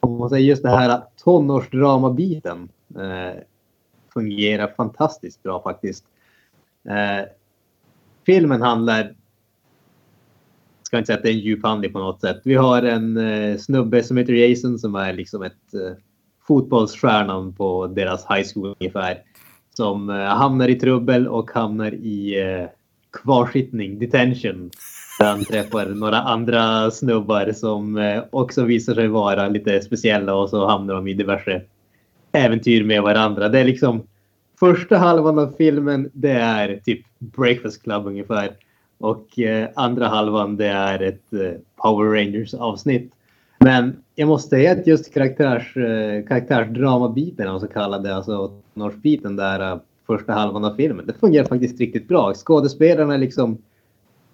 om 0.00 0.18
man 0.18 0.30
säger 0.30 0.48
just 0.48 0.62
det 0.62 0.70
här 0.70 1.02
tonårsdrama-biten, 1.24 2.68
eh, 2.96 3.40
fungerar 4.14 4.74
fantastiskt 4.76 5.42
bra 5.42 5.62
faktiskt. 5.62 6.04
Eh, 6.88 7.26
filmen 8.26 8.62
handlar, 8.62 9.14
ska 10.82 10.98
inte 10.98 11.06
säga 11.06 11.16
att 11.16 11.22
det 11.22 11.28
är 11.28 11.34
en 11.34 11.38
djuphandling 11.38 11.92
på 11.92 11.98
något 11.98 12.20
sätt. 12.20 12.40
Vi 12.44 12.54
har 12.54 12.82
en 12.82 13.16
eh, 13.16 13.58
snubbe 13.58 14.02
som 14.02 14.16
heter 14.16 14.32
Jason 14.32 14.78
som 14.78 14.94
är 14.94 15.12
liksom 15.12 15.42
ett 15.42 15.74
eh, 15.74 15.96
fotbollsstjärnan 16.46 17.54
på 17.54 17.86
deras 17.86 18.26
high 18.30 18.46
school 18.54 18.74
ungefär. 18.80 19.18
Som 19.74 20.10
eh, 20.10 20.16
hamnar 20.16 20.68
i 20.68 20.74
trubbel 20.74 21.28
och 21.28 21.50
hamnar 21.50 21.94
i 21.94 22.40
eh, 22.40 22.68
kvarsittning, 23.22 23.98
detention. 23.98 24.70
Där 25.18 25.26
han 25.26 25.44
träffar 25.44 25.86
några 25.86 26.18
andra 26.18 26.90
snubbar 26.90 27.52
som 27.52 27.96
eh, 27.98 28.22
också 28.30 28.64
visar 28.64 28.94
sig 28.94 29.08
vara 29.08 29.48
lite 29.48 29.80
speciella 29.80 30.34
och 30.34 30.50
så 30.50 30.66
hamnar 30.66 30.94
de 30.94 31.08
i 31.08 31.14
diverse 31.14 31.62
äventyr 32.32 32.84
med 32.84 33.02
varandra. 33.02 33.48
Det 33.48 33.60
är 33.60 33.64
liksom 33.64 34.02
första 34.62 34.96
halvan 34.96 35.38
av 35.38 35.54
filmen, 35.58 36.10
det 36.12 36.30
är 36.30 36.80
typ 36.84 37.06
Breakfast 37.18 37.82
Club 37.82 38.06
ungefär. 38.06 38.56
Och 38.98 39.38
eh, 39.38 39.68
andra 39.74 40.06
halvan, 40.06 40.56
det 40.56 40.66
är 40.66 41.02
ett 41.02 41.32
eh, 41.32 41.60
Power 41.76 42.10
Rangers 42.10 42.54
avsnitt. 42.54 43.12
Men 43.58 43.96
jag 44.14 44.28
måste 44.28 44.48
säga 44.48 44.72
att 44.72 44.86
just 44.86 45.14
karaktärs, 45.14 45.76
eh, 45.76 46.26
karaktärsdramabiten, 46.26 47.48
och 47.48 47.60
så 47.60 47.68
kallade, 47.68 48.14
alltså 48.14 48.60
norrsbiten 48.74 49.36
där, 49.36 49.72
eh, 49.72 49.78
första 50.06 50.32
halvan 50.32 50.64
av 50.64 50.74
filmen, 50.74 51.06
det 51.06 51.12
fungerar 51.12 51.44
faktiskt 51.44 51.80
riktigt 51.80 52.08
bra. 52.08 52.34
Skådespelarna 52.34 53.14
är 53.14 53.18
liksom 53.18 53.58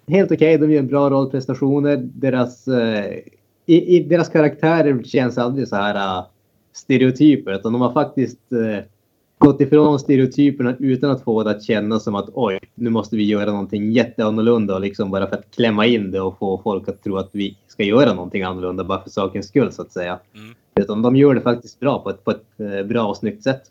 helt 0.07 0.31
okej, 0.31 0.57
de 0.57 0.71
gör 0.71 0.81
bra 0.81 1.09
rollprestationer. 1.09 1.97
Deras, 1.97 2.67
eh, 2.67 3.17
i, 3.65 3.97
i, 3.97 4.03
deras 4.03 4.29
karaktärer 4.29 5.03
känns 5.03 5.37
aldrig 5.37 5.67
så 5.67 5.75
här 5.75 5.95
eh, 5.95 6.25
stereotyper, 6.73 7.55
utan 7.55 7.73
de 7.73 7.81
har 7.81 7.93
faktiskt 7.93 8.51
eh, 8.51 8.83
gått 9.39 9.61
ifrån 9.61 9.99
stereotyperna 9.99 10.75
utan 10.79 11.11
att 11.11 11.23
få 11.23 11.43
det 11.43 11.51
att 11.51 11.63
kännas 11.63 12.03
som 12.03 12.15
att 12.15 12.29
oj, 12.33 12.59
nu 12.75 12.89
måste 12.89 13.15
vi 13.15 13.23
göra 13.23 13.51
någonting 13.51 13.91
jätteannorlunda 13.91 14.75
och 14.75 14.81
liksom 14.81 15.11
bara 15.11 15.27
för 15.27 15.35
att 15.35 15.51
klämma 15.55 15.85
in 15.85 16.11
det 16.11 16.21
och 16.21 16.37
få 16.39 16.61
folk 16.63 16.89
att 16.89 17.03
tro 17.03 17.17
att 17.17 17.29
vi 17.31 17.57
ska 17.67 17.83
göra 17.83 18.13
någonting 18.13 18.43
annorlunda 18.43 18.83
bara 18.83 19.03
för 19.03 19.09
sakens 19.09 19.47
skull 19.47 19.71
så 19.71 19.81
att 19.81 19.91
säga. 19.91 20.19
Mm. 20.35 20.55
Utan 20.75 21.01
de 21.01 21.15
gör 21.15 21.35
det 21.35 21.41
faktiskt 21.41 21.79
bra 21.79 21.99
på 22.03 22.09
ett, 22.09 22.23
på 22.23 22.31
ett 22.31 22.45
uh, 22.59 22.83
bra 22.83 23.07
och 23.07 23.17
snyggt 23.17 23.43
sätt. 23.43 23.61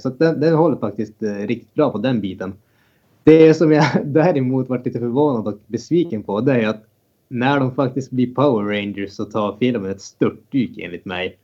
Så 0.00 0.08
att 0.08 0.18
den, 0.18 0.40
den 0.40 0.54
håller 0.54 0.76
faktiskt 0.76 1.14
riktigt 1.22 1.74
bra 1.74 1.90
på 1.90 1.98
den 1.98 2.20
biten. 2.20 2.52
Det 3.24 3.54
som 3.54 3.72
jag 3.72 3.84
däremot 4.04 4.68
varit 4.68 4.86
lite 4.86 4.98
förvånad 4.98 5.46
och 5.46 5.60
besviken 5.66 6.22
på 6.22 6.40
det 6.40 6.52
är 6.52 6.68
att 6.68 6.84
när 7.28 7.60
de 7.60 7.74
faktiskt 7.74 8.10
blir 8.10 8.34
Power 8.34 8.64
Rangers 8.64 9.10
så 9.10 9.24
tar 9.24 9.56
filmen 9.58 9.90
ett 9.90 10.00
störtdyk 10.00 10.78
enligt 10.78 11.04
mig. 11.04 11.38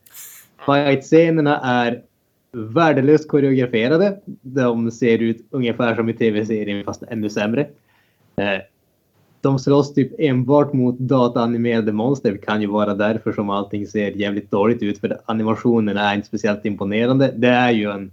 Fight-scenerna 0.66 1.60
är 1.60 2.02
värdelöst 2.52 3.28
koreograferade. 3.28 4.20
De 4.42 4.90
ser 4.90 5.18
ut 5.18 5.46
ungefär 5.50 5.94
som 5.94 6.08
i 6.08 6.14
tv-serien 6.14 6.84
fast 6.84 7.02
ännu 7.02 7.30
sämre. 7.30 7.60
Eh, 8.36 8.60
de 9.40 9.58
slåss 9.58 9.94
typ 9.94 10.12
enbart 10.18 10.72
mot 10.72 10.98
dataanimerade 10.98 11.92
monster. 11.92 12.32
Det 12.32 12.38
kan 12.38 12.60
ju 12.60 12.66
vara 12.66 12.94
därför 12.94 13.32
som 13.32 13.50
allting 13.50 13.86
ser 13.86 14.10
jävligt 14.10 14.50
dåligt 14.50 14.82
ut 14.82 14.98
för 14.98 15.18
animationerna 15.24 16.10
är 16.10 16.14
inte 16.14 16.26
speciellt 16.26 16.66
imponerande. 16.66 17.34
Det 17.36 17.48
är 17.48 17.70
ju 17.70 17.90
en, 17.90 18.12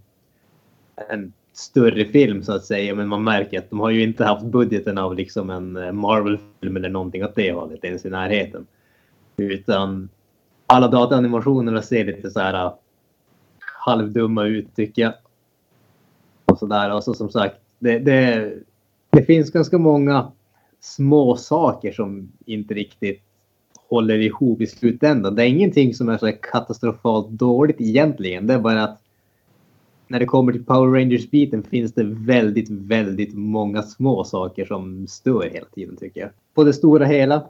en 1.09 1.33
större 1.53 2.05
film 2.05 2.43
så 2.43 2.53
att 2.53 2.65
säga. 2.65 2.95
Men 2.95 3.07
man 3.07 3.23
märker 3.23 3.59
att 3.59 3.69
de 3.69 3.79
har 3.79 3.89
ju 3.89 4.03
inte 4.03 4.25
haft 4.25 4.45
budgeten 4.45 4.97
av 4.97 5.15
liksom 5.15 5.49
en 5.49 5.77
eh, 5.77 5.91
Marvel-film 5.91 6.77
eller 6.77 6.89
någonting 6.89 7.23
åt 7.23 7.35
det 7.35 7.51
hållet 7.51 7.83
ens 7.83 8.05
i 8.05 8.09
närheten. 8.09 8.67
Utan 9.37 10.09
alla 10.67 10.87
dataanimationerna 10.87 11.81
ser 11.81 12.05
lite 12.05 12.29
så 12.29 12.39
här 12.39 12.53
ah, 12.53 12.79
halvdumma 13.87 14.45
ut 14.45 14.75
tycker 14.75 15.01
jag. 15.01 15.13
Och 16.45 16.57
sådär. 16.57 16.95
Och 16.95 17.03
så 17.03 17.13
som 17.13 17.29
sagt, 17.29 17.55
det, 17.79 17.99
det, 17.99 18.53
det 19.09 19.23
finns 19.23 19.51
ganska 19.51 19.77
många 19.77 20.31
små 20.79 21.35
saker 21.35 21.91
som 21.91 22.31
inte 22.45 22.73
riktigt 22.73 23.21
håller 23.89 24.19
ihop 24.19 24.61
i 24.61 24.67
slutändan. 24.67 25.35
Det 25.35 25.43
är 25.43 25.47
ingenting 25.47 25.93
som 25.93 26.09
är 26.09 26.17
så 26.17 26.31
katastrofalt 26.31 27.29
dåligt 27.29 27.81
egentligen. 27.81 28.47
Det 28.47 28.53
är 28.53 28.59
bara 28.59 28.83
att 28.83 29.01
när 30.07 30.19
det 30.19 30.25
kommer 30.25 30.51
till 30.51 30.65
Power 30.65 30.99
Rangers-biten 30.99 31.63
finns 31.63 31.93
det 31.93 32.03
väldigt, 32.03 32.69
väldigt 32.69 33.33
många 33.33 33.83
små 33.83 34.23
saker 34.23 34.65
som 34.65 35.07
stör 35.07 35.49
hela 35.53 35.65
tiden 35.65 35.97
tycker 35.97 36.21
jag. 36.21 36.29
På 36.53 36.63
det 36.63 36.73
stora 36.73 37.05
hela. 37.05 37.47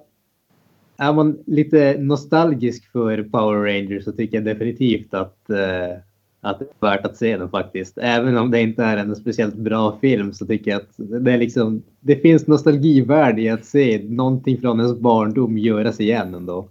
Är 0.98 1.14
man 1.14 1.40
lite 1.46 1.96
nostalgisk 2.00 2.92
för 2.92 3.24
Power 3.24 3.74
Rangers 3.74 4.04
så 4.04 4.12
tycker 4.12 4.38
jag 4.38 4.46
definitivt 4.46 5.14
att, 5.14 5.50
eh, 5.50 5.98
att 6.42 6.60
det 6.60 6.66
är 6.66 6.90
värt 6.90 7.06
att 7.06 7.18
se 7.18 7.38
den 7.38 7.50
faktiskt. 7.50 7.98
Även 7.98 8.38
om 8.38 8.52
det 8.52 8.62
inte 8.62 8.84
är 8.84 8.98
en 8.98 9.16
speciellt 9.16 9.56
bra 9.56 9.98
film 10.02 10.34
så 10.34 10.46
tycker 10.46 10.72
jag 10.72 10.82
att 10.82 10.94
det, 10.98 11.32
är 11.32 11.38
liksom, 11.38 11.84
det 12.00 12.16
finns 12.16 12.48
nostalgivärde 12.48 13.42
i 13.42 13.50
att 13.50 13.66
se 13.66 14.06
någonting 14.10 14.62
från 14.62 14.80
ens 14.80 15.00
barndom 15.00 15.58
göras 15.58 16.00
igen 16.00 16.36
ändå. 16.36 16.68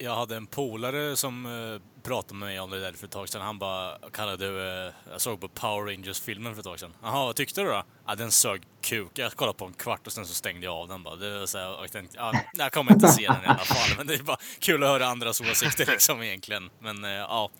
Jag 0.00 0.14
hade 0.14 0.36
en 0.36 0.46
polare 0.46 1.16
som 1.16 1.46
uh, 1.46 1.80
pratade 2.02 2.34
med 2.34 2.48
mig 2.48 2.60
om 2.60 2.70
det 2.70 2.80
där 2.80 2.92
för 2.92 3.06
ett 3.06 3.12
tag 3.12 3.28
sedan. 3.28 3.42
Han 3.42 3.58
bara 3.58 3.98
kallade, 4.12 4.46
uh, 4.46 4.92
jag 5.10 5.20
såg 5.20 5.40
på 5.40 5.48
Power 5.48 5.92
Rangers-filmen 5.92 6.52
för 6.54 6.60
ett 6.60 6.66
tag 6.66 6.80
sedan. 6.80 6.92
Jaha, 7.02 7.26
vad 7.26 7.36
tyckte 7.36 7.60
du 7.60 7.66
då? 7.66 7.82
Ja, 8.06 8.14
den 8.14 8.30
sög 8.30 8.62
kuk. 8.80 9.10
Jag 9.14 9.32
kollade 9.32 9.58
på 9.58 9.64
en 9.64 9.72
kvart 9.72 10.06
och 10.06 10.12
sen 10.12 10.24
så 10.24 10.34
stängde 10.34 10.64
jag 10.66 10.74
av 10.74 10.88
den 10.88 11.02
bara. 11.02 11.16
Det 11.16 11.38
var 11.38 11.46
så 11.46 11.58
här, 11.58 11.64
jag 11.64 11.92
tänkte, 11.92 12.16
ja, 12.18 12.32
jag 12.58 12.72
kommer 12.72 12.92
inte 12.92 13.08
se 13.08 13.26
den 13.26 13.44
i 13.44 13.46
alla 13.46 13.58
fall. 13.58 13.96
Men 13.96 14.06
det 14.06 14.14
är 14.14 14.22
bara 14.22 14.36
kul 14.58 14.82
att 14.82 14.88
höra 14.88 15.06
andras 15.06 15.40
åsikter 15.40 15.86
liksom 15.86 16.22
egentligen. 16.22 16.70
Men 16.78 17.04
uh, 17.04 17.10
ja. 17.10 17.50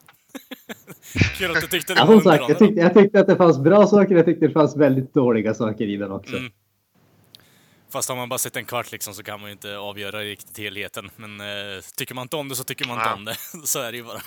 Kul 1.38 1.50
att 1.50 1.60
du 1.60 1.66
tyckte 1.66 1.94
det 1.94 2.04
var 2.04 2.14
ja, 2.14 2.20
sagt, 2.20 2.48
jag, 2.48 2.58
tyckte, 2.58 2.80
jag 2.80 2.94
tyckte 2.94 3.20
att 3.20 3.26
det 3.26 3.36
fanns 3.36 3.58
bra 3.58 3.86
saker, 3.86 4.14
jag 4.14 4.24
tyckte 4.24 4.46
det 4.46 4.52
fanns 4.52 4.76
väldigt 4.76 5.14
dåliga 5.14 5.54
saker 5.54 5.84
i 5.84 5.96
den 5.96 6.12
också. 6.12 6.36
Mm. 6.36 6.52
Fast 7.90 8.08
har 8.08 8.16
man 8.16 8.28
bara 8.28 8.38
sett 8.38 8.56
en 8.56 8.64
kvart 8.64 8.92
liksom 8.92 9.14
så 9.14 9.22
kan 9.22 9.40
man 9.40 9.48
ju 9.48 9.52
inte 9.52 9.78
avgöra 9.78 10.20
riktigt 10.20 10.58
helheten. 10.58 11.10
Men 11.16 11.40
eh, 11.40 11.80
tycker 11.96 12.14
man 12.14 12.22
inte 12.22 12.36
om 12.36 12.48
det 12.48 12.54
så 12.54 12.64
tycker 12.64 12.88
man 12.88 12.98
inte 12.98 13.14
om 13.14 13.24
det. 13.24 13.36
så 13.64 13.80
är 13.80 13.92
det 13.92 13.98
ju 13.98 14.04
bara. 14.04 14.20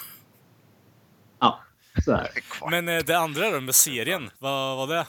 Ja, 1.39 1.59
så 2.05 2.11
är 2.11 2.29
det. 2.33 2.69
Men 2.69 2.87
eh, 2.87 3.03
det 3.03 3.17
andra 3.17 3.49
då 3.49 3.61
med 3.61 3.75
serien, 3.75 4.29
vad 4.39 4.77
var 4.77 4.87
det? 4.87 5.05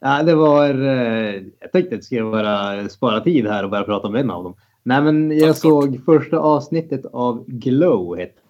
Ja, 0.00 0.22
det 0.22 0.34
var... 0.34 0.68
Eh, 0.68 1.42
jag 1.60 1.72
tänkte 1.72 1.94
att 1.94 2.00
det 2.00 2.02
skulle 2.02 2.22
vara 2.22 2.88
spara 2.88 3.20
tid 3.20 3.46
här 3.46 3.64
och 3.64 3.70
börja 3.70 3.84
prata 3.84 4.08
om 4.08 4.14
en 4.14 4.30
av 4.30 4.44
dem. 4.44 4.56
Nej, 4.82 5.02
men 5.02 5.38
jag 5.38 5.56
såg 5.56 6.00
första 6.04 6.38
avsnittet 6.38 7.06
av 7.12 7.44
Glow. 7.46 8.18
Hette. 8.18 8.40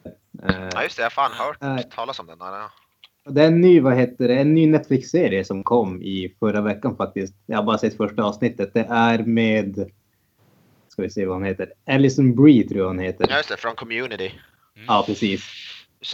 Eh, 0.48 0.68
ja, 0.72 0.82
just 0.82 0.96
det. 0.96 1.02
Jag 1.02 1.10
har 1.10 1.28
fan 1.28 1.32
hört 1.32 1.90
talas 1.90 2.18
om 2.18 2.26
den. 2.26 2.36
Ja. 2.40 2.70
Det 3.28 3.42
är 3.42 3.46
en 3.46 3.60
ny, 3.60 3.80
vad 3.80 3.96
heter 3.96 4.28
det, 4.28 4.34
en 4.34 4.54
ny 4.54 4.66
Netflix-serie 4.66 5.44
som 5.44 5.64
kom 5.64 6.02
i 6.02 6.34
förra 6.38 6.60
veckan 6.60 6.96
faktiskt. 6.96 7.34
Jag 7.46 7.56
har 7.56 7.64
bara 7.64 7.78
sett 7.78 7.96
första 7.96 8.22
avsnittet. 8.22 8.74
Det 8.74 8.86
är 8.90 9.18
med, 9.18 9.90
ska 10.88 11.02
vi 11.02 11.10
se 11.10 11.26
vad 11.26 11.36
hon 11.36 11.44
heter, 11.44 11.72
Alison 11.86 12.34
Brie 12.34 12.68
tror 12.68 12.80
jag 12.80 12.86
hon 12.86 12.98
heter. 12.98 13.26
Ja, 13.30 13.36
just 13.36 13.48
det, 13.48 13.56
från 13.56 13.74
Community. 13.74 14.26
Mm. 14.76 14.86
Ja, 14.88 15.04
precis. 15.06 15.44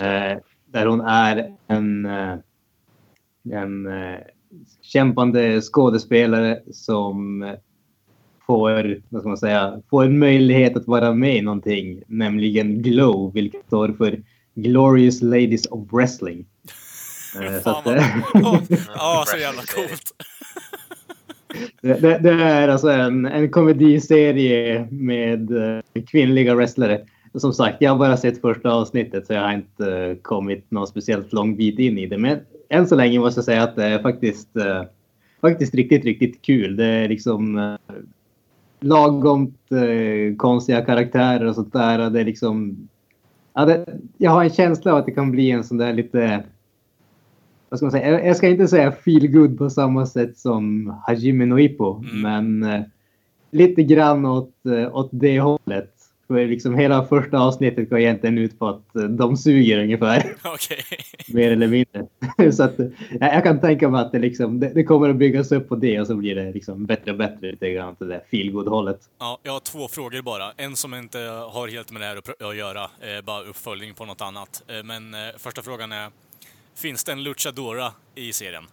Eh, 0.02 0.38
där 0.66 0.86
hon 0.86 1.00
är 1.00 1.56
en, 1.66 2.06
eh, 2.06 2.34
en 3.52 3.86
eh, 3.86 4.18
kämpande 4.82 5.60
skådespelare 5.60 6.60
som 6.72 7.44
får, 8.46 9.00
vad 9.08 9.22
ska 9.22 9.28
man 9.28 9.38
säga, 9.38 9.82
får 9.90 10.04
en 10.04 10.18
möjlighet 10.18 10.76
att 10.76 10.86
vara 10.86 11.14
med 11.14 11.36
i 11.36 11.40
någonting, 11.40 12.02
nämligen 12.06 12.82
Glow, 12.82 13.32
vilket 13.34 13.66
står 13.66 13.88
för 13.88 14.22
Glorious 14.54 15.22
Ladies 15.22 15.66
of 15.66 15.92
Wrestling. 15.92 16.46
Eh, 17.34 17.62
så 17.62 17.70
att, 17.70 17.86
ja, 18.34 18.60
oh, 18.94 19.24
så 19.24 19.36
jävla 19.36 19.62
coolt. 19.62 20.14
Det, 21.80 21.94
det, 22.00 22.18
det, 22.18 22.30
är 22.30 22.68
alltså 22.68 22.88
en, 22.88 23.26
en 23.26 23.50
komediserie 23.50 24.88
med 24.90 25.50
uh, 25.50 25.80
kvinnliga 26.10 26.54
wrestlare. 26.54 27.00
Som 27.34 27.52
sagt, 27.52 27.76
jag 27.80 27.90
har 27.90 27.98
bara 27.98 28.16
sett 28.16 28.40
första 28.40 28.70
avsnittet 28.70 29.26
så 29.26 29.32
jag 29.32 29.42
har 29.42 29.52
inte 29.52 29.84
uh, 29.84 30.16
kommit 30.16 30.70
någon 30.70 30.86
speciellt 30.86 31.32
lång 31.32 31.56
bit 31.56 31.78
in 31.78 31.98
i 31.98 32.06
det. 32.06 32.18
Men 32.18 32.38
än 32.68 32.88
så 32.88 32.94
länge 32.94 33.18
måste 33.18 33.38
jag 33.38 33.44
säga 33.44 33.62
att 33.62 33.76
det 33.76 33.84
är 33.84 33.98
faktiskt, 33.98 34.56
uh, 34.56 34.82
faktiskt 35.40 35.74
riktigt, 35.74 36.04
riktigt 36.04 36.42
kul. 36.42 36.76
Det 36.76 36.84
är 36.84 37.08
liksom 37.08 37.58
uh, 37.58 37.76
lagomt 38.80 39.56
konstiga 40.36 40.84
karaktärer 40.84 41.46
och 41.46 41.54
sånt 41.54 41.72
där. 41.72 42.10
Det 42.10 42.20
är 42.20 42.24
liksom, 42.24 42.88
ja, 43.54 43.64
det, 43.64 43.86
jag 44.18 44.30
har 44.30 44.44
en 44.44 44.50
känsla 44.50 44.92
av 44.92 44.98
att 44.98 45.06
det 45.06 45.12
kan 45.12 45.30
bli 45.30 45.50
en 45.50 45.64
sån 45.64 45.78
där 45.78 45.92
lite 45.92 46.44
vad 47.70 47.78
ska 47.78 47.84
man 47.84 47.92
säga, 47.92 48.24
jag 48.24 48.36
ska 48.36 48.48
inte 48.48 48.68
säga 48.68 48.92
feel 48.92 49.26
good 49.26 49.58
på 49.58 49.70
samma 49.70 50.06
sätt 50.06 50.38
som 50.38 50.94
Hajime 51.06 51.46
Noipo, 51.46 52.04
mm. 52.04 52.20
men 52.20 52.72
eh, 52.72 52.82
lite 53.50 53.82
grann 53.82 54.26
åt, 54.26 54.66
eh, 54.66 54.96
åt 54.96 55.08
det 55.12 55.40
hållet. 55.40 55.94
För 56.28 56.46
liksom 56.46 56.74
hela 56.74 57.06
första 57.06 57.38
avsnittet 57.38 57.90
går 57.90 57.98
egentligen 57.98 58.38
ut 58.38 58.58
på 58.58 58.68
att 58.68 58.96
eh, 58.96 59.02
de 59.02 59.36
suger 59.36 59.78
ungefär. 59.78 60.36
Okay. 60.54 60.78
Mer 61.28 61.52
eller 61.52 61.66
mindre. 61.66 62.06
så 62.52 62.62
att, 62.62 62.74
jag 63.20 63.44
kan 63.44 63.60
tänka 63.60 63.88
mig 63.88 64.00
att 64.00 64.12
det, 64.12 64.18
liksom, 64.18 64.60
det, 64.60 64.68
det, 64.74 64.84
kommer 64.84 65.08
att 65.08 65.16
byggas 65.16 65.52
upp 65.52 65.68
på 65.68 65.76
det 65.76 66.00
och 66.00 66.06
så 66.06 66.14
blir 66.14 66.34
det 66.34 66.52
liksom 66.52 66.86
bättre 66.86 67.10
och 67.10 67.18
bättre 67.18 67.50
lite 67.50 67.70
grann 67.70 67.96
till 67.96 68.08
det 68.08 68.20
feel 68.30 68.52
hållet 68.52 69.00
Ja, 69.18 69.38
jag 69.42 69.52
har 69.52 69.60
två 69.60 69.88
frågor 69.88 70.22
bara. 70.22 70.52
En 70.56 70.76
som 70.76 70.94
inte 70.94 71.18
har 71.52 71.68
helt 71.68 71.92
med 71.92 72.02
det 72.02 72.06
här 72.06 72.50
att 72.50 72.56
göra, 72.56 72.90
bara 73.24 73.42
uppföljning 73.42 73.94
på 73.94 74.04
något 74.04 74.20
annat. 74.20 74.62
Men 74.84 75.14
första 75.38 75.62
frågan 75.62 75.92
är 75.92 76.10
Finns 76.74 77.04
det 77.04 77.12
en 77.12 77.22
luchadora 77.22 77.92
i 78.14 78.32
serien? 78.32 78.64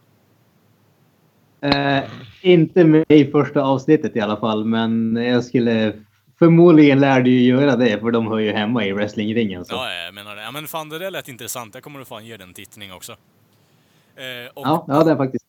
Eh, 1.61 2.03
inte 2.41 2.83
med 2.83 3.05
i 3.09 3.31
första 3.31 3.61
avsnittet 3.61 4.15
i 4.15 4.19
alla 4.19 4.37
fall, 4.37 4.65
men 4.65 5.15
jag 5.15 5.43
skulle 5.43 6.03
förmodligen 6.39 6.99
lär 6.99 7.21
du 7.21 7.31
ju 7.31 7.41
göra 7.41 7.75
det 7.75 7.99
för 7.99 8.11
de 8.11 8.27
hör 8.27 8.37
ju 8.39 8.51
hemma 8.51 8.85
i 8.85 8.93
wrestlingringen. 8.93 9.65
Så. 9.65 9.75
Ja, 9.75 9.93
jag 9.93 10.13
menar 10.13 10.35
det. 10.35 10.41
Ja, 10.41 10.51
men 10.51 10.67
fan, 10.67 10.89
det 10.89 10.99
där 10.99 11.11
lät 11.11 11.27
intressant. 11.27 11.75
Jag 11.75 11.83
kommer 11.83 12.01
att 12.01 12.07
fan 12.07 12.25
ge 12.25 12.37
den 12.37 12.47
en 12.47 12.53
tittning 12.53 12.93
också. 12.93 13.11
Eh, 13.11 14.51
och, 14.53 14.67
Ja, 14.67 14.85
ja, 14.87 15.03
det 15.03 15.11
är 15.11 15.15
faktiskt. 15.15 15.45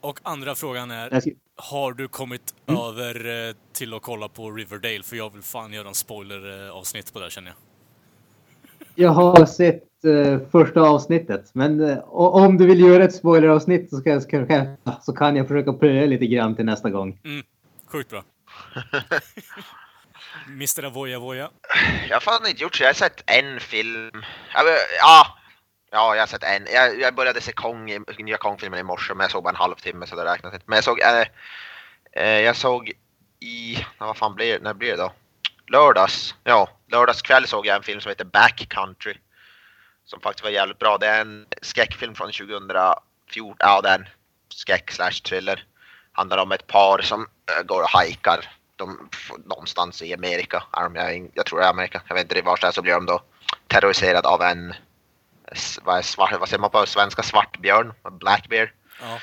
och 0.00 0.20
andra 0.22 0.54
frågan 0.54 0.90
är, 0.90 1.20
ska, 1.20 1.30
har 1.56 1.92
du 1.92 2.08
kommit 2.08 2.54
över 2.66 3.48
eh, 3.48 3.54
till 3.72 3.94
att 3.94 4.02
kolla 4.02 4.28
på 4.28 4.50
Riverdale? 4.50 5.02
För 5.02 5.16
jag 5.16 5.32
vill 5.32 5.42
fan 5.42 5.72
göra 5.72 5.88
en 5.88 5.94
spoiler-avsnitt 5.94 7.12
på 7.12 7.20
det 7.20 7.30
känner 7.30 7.48
jag. 7.50 7.56
Jag 8.94 9.10
har 9.10 9.46
sett 9.46 10.04
eh, 10.04 10.38
första 10.52 10.80
avsnittet, 10.80 11.50
men 11.52 11.90
eh, 11.90 11.98
om 12.12 12.58
du 12.58 12.66
vill 12.66 12.80
göra 12.80 13.04
ett 13.04 13.14
spoileravsnitt 13.14 13.90
så, 13.90 13.96
ska, 13.96 14.20
så 15.02 15.12
kan 15.12 15.36
jag 15.36 15.48
försöka 15.48 15.72
pröva 15.72 16.06
lite 16.06 16.26
grann 16.26 16.56
till 16.56 16.64
nästa 16.64 16.90
gång. 16.90 17.18
Sjukt 17.86 18.10
bra. 18.10 18.24
Mr. 20.48 20.84
Avoya 20.84 21.18
Voya. 21.18 21.50
Jag 22.08 22.16
har 22.16 22.20
fan 22.20 22.46
inte 22.46 22.62
gjort 22.62 22.76
så. 22.76 22.82
Jag 22.82 22.88
har 22.88 22.94
sett 22.94 23.30
en 23.30 23.60
film. 23.60 24.24
Ja, 24.54 24.62
ja, 24.98 25.26
ja 25.90 26.14
jag 26.14 26.22
har 26.22 26.26
sett 26.26 26.44
en. 26.44 26.66
Jag, 26.74 27.00
jag 27.00 27.14
började 27.14 27.40
se 27.40 27.52
Kong, 27.52 28.04
nya 28.18 28.36
Kong-filmen 28.36 28.80
i 28.80 28.82
morse, 28.82 29.14
men 29.14 29.24
jag 29.24 29.30
såg 29.30 29.42
bara 29.42 29.50
en 29.50 29.56
halvtimme 29.56 30.06
så 30.06 30.16
det 30.16 30.24
räknas 30.24 30.54
inte. 30.54 30.66
Men 30.68 30.76
jag 30.76 30.84
såg, 30.84 31.00
eh, 31.00 31.26
eh, 32.12 32.40
jag 32.40 32.56
såg 32.56 32.92
i, 33.40 33.78
vad 33.98 34.16
fan 34.16 34.34
blir 34.34 34.52
det, 34.52 34.62
när 34.62 34.74
blir 34.74 34.90
det 34.90 34.96
då? 34.96 35.12
Lördags, 35.66 36.34
ja, 36.44 36.68
lördagskväll 36.86 37.46
såg 37.46 37.66
jag 37.66 37.76
en 37.76 37.82
film 37.82 38.00
som 38.00 38.08
heter 38.08 38.24
Backcountry. 38.24 39.14
Som 40.04 40.20
faktiskt 40.20 40.44
var 40.44 40.50
jävligt 40.50 40.78
bra. 40.78 40.98
Det 40.98 41.06
är 41.06 41.20
en 41.20 41.46
skräckfilm 41.62 42.14
från 42.14 42.32
2014, 42.32 43.56
ja 43.58 43.80
det 43.80 43.88
är 43.88 43.98
en 43.98 44.08
skräck 44.48 44.90
slash 44.90 45.10
thriller. 45.10 45.64
Handlar 46.12 46.38
om 46.38 46.52
ett 46.52 46.66
par 46.66 47.02
som 47.02 47.28
eh, 47.50 47.62
går 47.62 47.82
och 47.82 47.88
hajkar 47.88 48.50
de, 48.76 49.10
någonstans 49.44 50.02
i 50.02 50.14
Amerika. 50.14 50.62
Jag, 51.34 51.46
tror 51.46 51.58
det 51.58 51.64
är 51.64 51.70
Amerika, 51.70 52.02
jag 52.08 52.14
vet 52.14 52.32
inte 52.32 52.42
vart 52.42 52.60
det 52.60 52.66
är, 52.66 52.72
så 52.72 52.82
blir 52.82 52.94
de 52.94 53.06
då 53.06 53.22
terroriserade 53.66 54.28
av 54.28 54.42
en, 54.42 54.74
vad, 55.82 55.98
är 55.98 56.02
svart, 56.02 56.38
vad 56.40 56.48
säger 56.48 56.60
man 56.60 56.70
på 56.70 56.86
svenska, 56.86 57.22
svartbjörn, 57.22 57.92
en 58.04 58.18
black 58.18 58.48
bear. 58.48 58.72
Ja. 59.00 59.18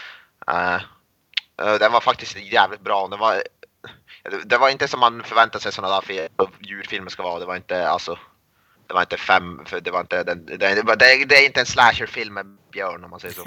Eh, 0.54 0.82
den 1.80 1.92
var 1.92 2.02
faktiskt 2.02 2.38
jävligt 2.38 2.82
bra. 2.82 3.08
Den 3.08 3.20
var, 3.20 3.44
det 4.46 4.58
var 4.58 4.70
inte 4.70 4.88
som 4.88 5.00
man 5.00 5.24
förväntar 5.24 5.60
sig 5.60 5.72
sådana 5.72 5.94
där 5.94 6.02
fi- 6.02 6.28
djurfilmer 6.60 7.10
ska 7.10 7.24
vara. 7.24 7.40
Det 7.40 7.46
var 7.46 7.56
inte 7.56 7.90
alltså 7.90 8.18
det 8.92 8.94
var 8.96 9.02
inte 9.02 9.18
fem, 9.18 9.60
för 9.66 9.82
det 9.82 9.92
var 9.92 10.00
inte 10.02 10.24
den, 10.24 10.46
det, 10.46 10.58
det, 10.58 11.26
det, 11.26 11.36
är 11.36 11.46
inte 11.46 11.60
en 11.60 11.66
slasherfilm 11.66 12.34
med 12.34 12.46
björn 12.72 13.04
om 13.04 13.10
man 13.10 13.20
säger 13.20 13.34
så. 13.34 13.44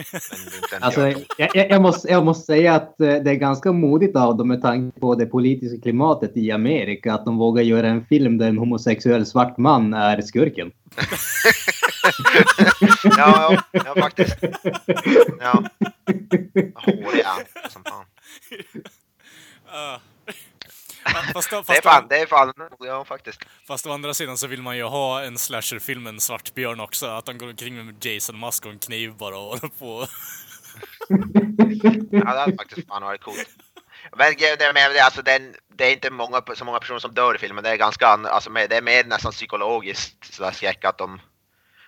Alltså, 0.81 1.13
jag, 1.39 1.71
jag, 1.71 1.83
måste, 1.83 2.09
jag 2.09 2.25
måste 2.25 2.47
säga 2.47 2.75
att 2.75 3.01
eh, 3.01 3.15
det 3.15 3.31
är 3.31 3.35
ganska 3.35 3.73
modigt 3.73 4.17
av 4.17 4.37
dem 4.37 4.49
med 4.49 4.63
tanke 4.63 5.01
på 5.01 5.15
det 5.15 5.27
politiska 5.27 5.83
klimatet 5.83 6.37
i 6.37 6.51
Amerika 6.51 7.15
att 7.15 7.25
de 7.25 7.37
vågar 7.37 7.63
göra 7.63 7.89
en 7.89 8.05
film 8.07 8.39
där 8.39 8.49
en 8.49 8.59
homosexuell 8.59 9.27
svart 9.27 9.59
man 9.59 9.95
är 9.95 10.23
skurken. 10.23 10.73
Ja, 13.17 13.59
ja, 13.73 13.83
ja 13.85 13.95
faktiskt. 14.03 14.37
Ja. 15.41 15.65
Håriga 16.75 17.31
som 17.71 17.85
fan. 17.85 18.05
Ah. 19.67 19.99
Fast, 21.33 21.51
fast, 21.51 21.67
Det 21.67 21.77
är 21.77 21.83
fan, 21.83 22.07
det 22.09 22.17
är 22.17 22.27
fan, 22.27 22.53
ja 22.79 23.05
faktiskt. 23.05 23.41
fast 23.69 23.87
å 23.87 23.93
andra 23.93 24.15
sidan 24.15 24.39
så 24.39 24.47
vill 24.47 24.63
man 24.63 24.77
ju 24.77 24.83
ha 24.85 25.23
en 25.23 25.39
slasherfilm 25.39 26.03
med 26.03 26.15
en 26.15 26.21
svartbjörn 26.21 26.81
också. 26.81 27.07
Att 27.07 27.27
han 27.27 27.39
går 27.39 27.47
omkring 27.49 27.87
med 27.87 28.05
Jason 28.05 28.39
Mask 28.39 28.67
och 28.67 28.73
en 28.73 28.79
kniv 28.79 29.15
bara 29.17 29.39
och 29.39 29.45
håller 29.45 29.69
på. 29.79 30.07
Ja, 32.11 32.33
det 32.35 32.41
hade 32.41 32.57
faktiskt 32.57 32.89
fan 32.89 33.03
varit 33.03 33.21
coolt. 33.23 33.49
Men 34.17 34.35
det, 34.39 34.57
det, 34.57 35.01
alltså, 35.01 35.23
den, 35.23 35.55
det 35.77 35.85
är 35.87 35.93
inte 35.93 36.11
många, 36.11 36.43
så 36.55 36.65
många 36.65 36.79
personer 36.79 36.99
som 37.01 37.15
dör 37.15 37.35
i 37.35 37.39
filmen. 37.39 37.65
Det 37.65 37.71
är 37.71 37.77
ganska, 37.77 38.07
alltså, 38.07 38.51
med- 38.51 38.71
det 38.71 38.77
är 38.77 38.83
mer 38.83 39.05
nästan 39.05 39.33
psykologiskt 39.33 40.35
sådär 40.35 40.51
skräck 40.51 40.85
att 40.85 40.99
de 40.99 41.21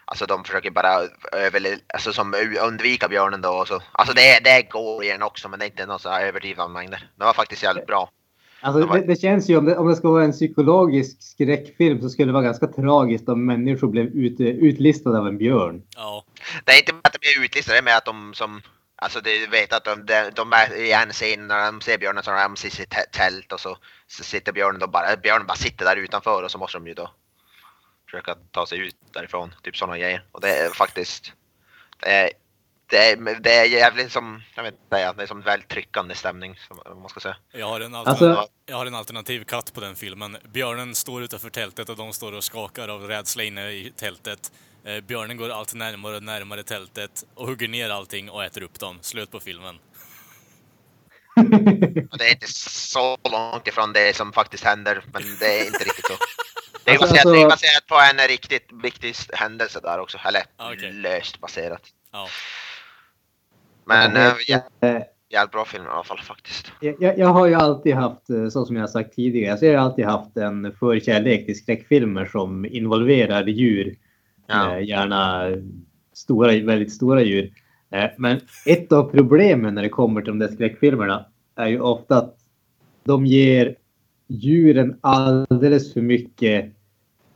Alltså 0.08 0.26
de 0.26 0.44
försöker 0.44 0.70
bara 0.70 1.00
överle- 1.32 1.80
alltså, 1.94 2.12
som 2.12 2.34
undvika 2.60 3.08
björnen 3.08 3.40
då 3.40 3.48
och 3.48 3.68
så. 3.68 3.82
Alltså 3.92 4.14
det, 4.14 4.40
det 4.44 4.62
går 4.62 5.04
igen 5.04 5.22
också 5.22 5.48
men 5.48 5.58
det 5.58 5.64
är 5.64 5.70
inte 5.70 5.86
någon 5.86 5.98
så 5.98 6.10
här 6.10 6.26
överdrivna 6.26 6.68
mängder. 6.68 7.10
Det 7.16 7.24
var 7.24 7.32
faktiskt 7.32 7.62
jävligt 7.62 7.86
bra. 7.86 8.10
Alltså, 8.60 8.86
det, 8.86 9.06
det 9.06 9.20
känns 9.20 9.50
ju 9.50 9.56
om 9.56 9.64
det, 9.64 9.76
om 9.76 9.88
det 9.88 9.96
ska 9.96 10.10
vara 10.10 10.24
en 10.24 10.32
psykologisk 10.32 11.22
skräckfilm 11.22 12.02
så 12.02 12.08
skulle 12.08 12.28
det 12.28 12.32
vara 12.32 12.42
ganska 12.42 12.66
tragiskt 12.66 13.28
om 13.28 13.46
människor 13.46 13.88
blev 13.88 14.06
ut, 14.06 14.40
utlistade 14.40 15.18
av 15.18 15.26
en 15.26 15.38
björn. 15.38 15.82
Ja. 15.96 16.24
Det 16.64 16.72
är 16.72 16.78
inte 16.78 16.92
bara 16.92 17.00
att 17.04 17.12
de 17.12 17.18
blir 17.18 17.44
utlistade, 17.44 17.76
det 17.76 17.80
är 17.80 17.84
med 17.84 17.96
att 17.96 18.04
de 18.04 18.34
som 18.34 18.60
Alltså 18.98 19.20
de 19.20 19.46
vet 19.46 19.72
att 19.72 19.84
de, 19.84 20.06
de, 20.06 20.30
de 20.34 20.52
är 20.52 20.74
i 20.74 20.92
en 20.92 21.12
scen 21.12 21.48
när 21.48 21.66
de 21.66 21.80
ser 21.80 21.98
björnen 21.98 22.22
så 22.22 22.30
har 22.30 22.42
de 22.42 22.54
tä- 22.56 23.10
tält 23.12 23.52
och 23.52 23.60
så, 23.60 23.76
så 24.06 24.24
sitter 24.24 24.52
björnen 24.52 24.80
då 24.80 24.86
bara, 24.86 25.16
björnen 25.16 25.46
bara 25.46 25.56
sitter 25.56 25.84
där 25.84 25.96
utanför 25.96 26.42
och 26.42 26.50
så 26.50 26.58
måste 26.58 26.78
de 26.78 26.86
ju 26.86 26.94
då 26.94 27.10
försöka 28.04 28.34
ta 28.50 28.66
sig 28.66 28.78
ut 28.78 28.96
därifrån. 29.12 29.54
Typ 29.62 29.76
sådana 29.76 29.98
grejer. 29.98 30.24
Och 30.32 30.40
det 30.40 30.48
är 30.48 30.70
faktiskt, 30.70 31.32
det 32.00 32.10
är, 32.10 32.30
det 32.90 33.10
är, 33.10 33.40
det 33.40 33.52
är 33.54 33.64
jävligt 33.64 34.12
som, 34.12 34.42
jag 34.54 34.62
vet 34.62 34.74
inte, 34.74 35.12
det 35.12 35.22
är 35.22 35.26
som 35.26 35.40
väldigt 35.42 35.68
tryckande 35.68 36.14
stämning 36.14 36.56
som 36.68 36.78
om 36.92 37.00
man 37.00 37.08
ska 37.08 37.20
säga. 37.20 37.36
Jag 37.52 37.66
har, 37.66 37.80
en 37.80 37.94
Alltså- 37.94 38.10
alternativ, 38.10 38.50
jag 38.66 38.76
har 38.76 38.86
en 38.86 38.94
alternativ 38.94 39.44
katt 39.44 39.72
på 39.74 39.80
den 39.80 39.96
filmen. 39.96 40.36
Björnen 40.52 40.94
står 40.94 41.22
utanför 41.22 41.50
tältet 41.50 41.88
och 41.88 41.96
de 41.96 42.12
står 42.12 42.32
och 42.32 42.44
skakar 42.44 42.88
av 42.88 43.08
rädsla 43.08 43.42
inne 43.42 43.70
i 43.70 43.92
tältet. 43.96 44.52
Eh, 44.84 45.00
björnen 45.00 45.36
går 45.36 45.50
allt 45.50 45.74
närmare 45.74 46.16
och 46.16 46.22
närmare 46.22 46.62
tältet 46.62 47.24
och 47.34 47.46
hugger 47.46 47.68
ner 47.68 47.90
allting 47.90 48.30
och 48.30 48.44
äter 48.44 48.62
upp 48.62 48.80
dem. 48.80 48.98
Slut 49.02 49.30
på 49.30 49.40
filmen. 49.40 49.78
Det 52.18 52.24
är 52.24 52.30
inte 52.30 52.52
så 52.52 53.18
långt 53.30 53.66
ifrån 53.68 53.92
det 53.92 54.16
som 54.16 54.32
faktiskt 54.32 54.64
händer, 54.64 55.04
men 55.12 55.22
det 55.40 55.60
är 55.60 55.66
inte 55.66 55.84
riktigt 55.84 56.06
så. 56.06 56.14
Det 56.84 56.90
är 56.90 56.98
Alltså- 56.98 57.14
baserat, 57.14 57.26
alltså- 57.26 57.32
det 57.34 57.42
är 57.42 57.48
baserat 57.48 57.86
på 57.86 58.00
en 58.20 58.28
riktigt 58.28 58.68
viktig 58.82 59.14
händelse 59.32 59.80
där 59.80 59.98
också, 59.98 60.18
eller 60.24 60.42
Ah, 60.56 60.72
okej. 60.72 60.92
löst 60.92 61.38
baserat. 61.40 61.82
Ja. 62.12 62.28
Men 63.86 64.16
äh, 64.16 64.32
Eh, 64.80 65.02
jävligt 65.28 65.52
bra 65.52 65.64
film 65.64 65.84
i 65.84 65.88
alla 65.88 66.04
fall 66.04 66.18
faktiskt. 66.18 66.72
Jag, 66.80 67.18
jag, 67.18 67.26
har 67.28 67.46
ju 67.46 67.54
alltid 67.54 67.94
haft, 67.94 68.30
eh, 68.30 68.48
så 68.48 68.64
som 68.64 68.76
jag 68.76 68.82
har 68.82 68.88
sagt 68.88 69.14
tidigare, 69.14 69.58
så 69.58 69.64
jag 69.64 69.78
har 69.78 69.86
alltid 69.86 70.04
haft 70.04 70.36
en 70.36 70.72
förkärlek 70.72 71.46
till 71.46 71.58
skräckfilmer 71.58 72.24
som 72.24 72.66
involverar 72.66 73.46
djur. 73.46 73.96
Ja. 74.46 74.76
Eh, 74.76 74.88
gärna 74.88 75.50
stora, 76.12 76.48
väldigt 76.48 76.92
stora 76.92 77.22
djur. 77.22 77.52
Men 78.16 78.40
ett 78.66 78.92
av 78.92 79.10
problemen 79.10 79.74
när 79.74 79.82
det 79.82 79.88
kommer 79.88 80.20
till 80.20 80.28
de 80.30 80.38
där 80.38 80.48
skräckfilmerna 80.48 81.26
är 81.56 81.66
ju 81.66 81.80
ofta 81.80 82.18
att 82.18 82.36
de 83.04 83.26
ger 83.26 83.76
djuren 84.26 84.98
alldeles 85.00 85.92
för 85.92 86.00
mycket 86.00 86.72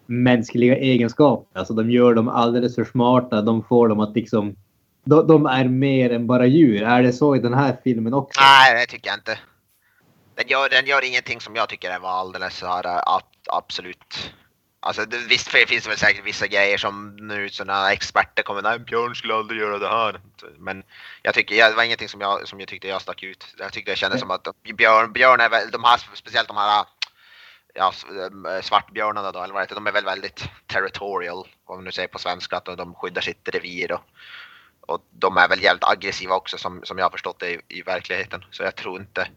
mänskliga 0.06 0.76
egenskaper. 0.76 1.58
Alltså 1.58 1.74
de 1.74 1.90
gör 1.90 2.14
dem 2.14 2.28
alldeles 2.28 2.74
för 2.74 2.84
smarta. 2.84 3.42
De 3.42 3.62
får 3.62 3.88
dem 3.88 4.00
att 4.00 4.16
liksom... 4.16 4.56
De, 5.10 5.26
de 5.26 5.46
är 5.46 5.64
mer 5.64 6.12
än 6.12 6.26
bara 6.26 6.46
djur. 6.46 6.82
Är 6.82 7.02
det 7.02 7.12
så 7.12 7.36
i 7.36 7.38
den 7.38 7.54
här 7.54 7.76
filmen 7.84 8.14
också? 8.14 8.40
Nej, 8.40 8.74
det 8.80 8.86
tycker 8.86 9.08
jag 9.10 9.18
inte. 9.18 9.38
Den 10.34 10.48
gör, 10.48 10.68
den 10.68 10.86
gör 10.86 11.04
ingenting 11.04 11.40
som 11.40 11.56
jag 11.56 11.68
tycker 11.68 11.98
var 11.98 12.10
alldeles 12.10 12.56
så 12.56 12.66
här 12.66 12.86
äh, 12.86 13.02
ab, 13.06 13.22
absolut. 13.52 14.32
Alltså 14.82 15.04
det, 15.04 15.16
visst 15.28 15.48
finns 15.48 15.84
det 15.84 15.88
väl 15.88 15.98
säkert 15.98 16.26
vissa 16.26 16.46
grejer 16.46 16.78
som 16.78 17.16
nu 17.16 17.48
sådana 17.48 17.92
experter 17.92 18.42
kommer, 18.42 18.62
nej 18.62 18.78
Björn 18.78 19.14
skulle 19.14 19.34
aldrig 19.34 19.60
göra 19.60 19.78
det 19.78 19.88
här. 19.88 20.20
Men 20.58 20.82
jag 21.22 21.34
tycker, 21.34 21.54
ja, 21.54 21.68
det 21.70 21.74
var 21.76 21.82
ingenting 21.82 22.08
som 22.08 22.20
jag, 22.20 22.48
som 22.48 22.60
jag 22.60 22.68
tyckte 22.68 22.88
jag 22.88 23.02
stack 23.02 23.22
ut. 23.22 23.46
Jag 23.58 23.72
tyckte 23.72 23.92
det 23.92 23.96
kändes 23.96 24.20
som 24.20 24.30
att 24.30 24.48
Björn, 24.76 25.12
Björn 25.12 25.40
är 25.40 25.48
väl, 25.48 25.70
de 25.70 25.84
här, 25.84 26.00
speciellt 26.14 26.48
de 26.48 26.56
här 26.56 26.84
ja, 27.74 27.92
s- 27.94 28.06
äh, 28.56 28.60
svartbjörnarna 28.62 29.32
då, 29.32 29.42
eller 29.42 29.54
vad 29.54 29.60
det 29.60 29.64
heter, 29.64 29.74
de 29.74 29.86
är 29.86 29.92
väl 29.92 30.04
väldigt 30.04 30.44
territorial, 30.66 31.48
om 31.64 31.76
man 31.76 31.84
nu 31.84 31.92
säger 31.92 32.08
på 32.08 32.18
svenska, 32.18 32.56
att 32.56 32.64
de, 32.64 32.76
de 32.76 32.94
skyddar 32.94 33.20
sitt 33.22 33.48
revir 33.48 33.92
och, 33.92 34.00
och 34.80 35.04
de 35.10 35.36
är 35.36 35.48
väl 35.48 35.62
jävligt 35.62 35.84
aggressiva 35.84 36.34
också 36.34 36.58
som, 36.58 36.80
som 36.84 36.98
jag 36.98 37.04
har 37.04 37.10
förstått 37.10 37.38
det 37.40 37.50
i, 37.50 37.60
i 37.68 37.82
verkligheten. 37.82 38.44
Så 38.50 38.62
jag 38.62 38.76
tror 38.76 39.00
inte 39.00 39.28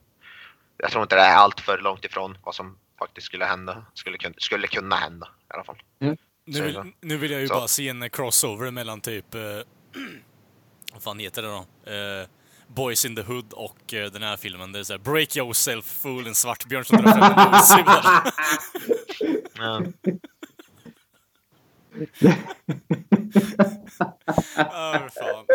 jag 0.78 0.92
tror 0.92 1.04
inte 1.04 1.16
det 1.16 1.22
är 1.22 1.36
allt 1.36 1.60
för 1.60 1.78
långt 1.78 2.06
ifrån 2.06 2.38
vad 2.44 2.56
som 2.56 2.78
faktiskt 3.00 3.28
skulle 3.28 3.46
hända. 3.46 3.86
Skulle, 3.94 4.18
kun- 4.18 4.34
skulle 4.38 4.68
kunna 4.68 4.96
hända 4.96 5.28
i 5.50 5.54
alla 5.54 5.64
fall. 5.64 5.82
Nu 6.00 6.18
Så- 6.54 6.64
vill, 6.64 6.94
nu 7.02 7.18
vill 7.18 7.32
jag 7.32 7.42
ju 7.42 7.48
så. 7.48 7.54
bara 7.54 7.68
se 7.68 7.90
en 7.90 8.10
crossover 8.10 8.72
mellan 8.72 9.02
typ... 9.02 9.36
Eh, 9.36 9.42
vad 10.94 11.04
fan 11.04 11.20
heter 11.20 11.42
det 11.42 11.48
då? 11.48 11.66
Eh, 11.92 12.28
Boys 12.68 13.06
in 13.06 13.16
the 13.16 13.22
Hood 13.22 13.54
och 13.54 13.94
eh, 13.94 14.12
den 14.12 14.24
här 14.24 14.38
filmen. 14.38 14.72
Det 14.72 14.80
är 14.80 14.84
såhär 14.84 15.00
Break 15.00 15.38
yourself 15.38 15.86
fool, 15.86 16.28
en 16.28 16.36
svartbjörn 16.36 16.86
som 16.86 16.98
drar 16.98 17.14
fram 17.14 17.54
en. 19.84 19.98
Ja. 20.12 20.14
Ah, 24.56 25.00
fan. 25.10 25.46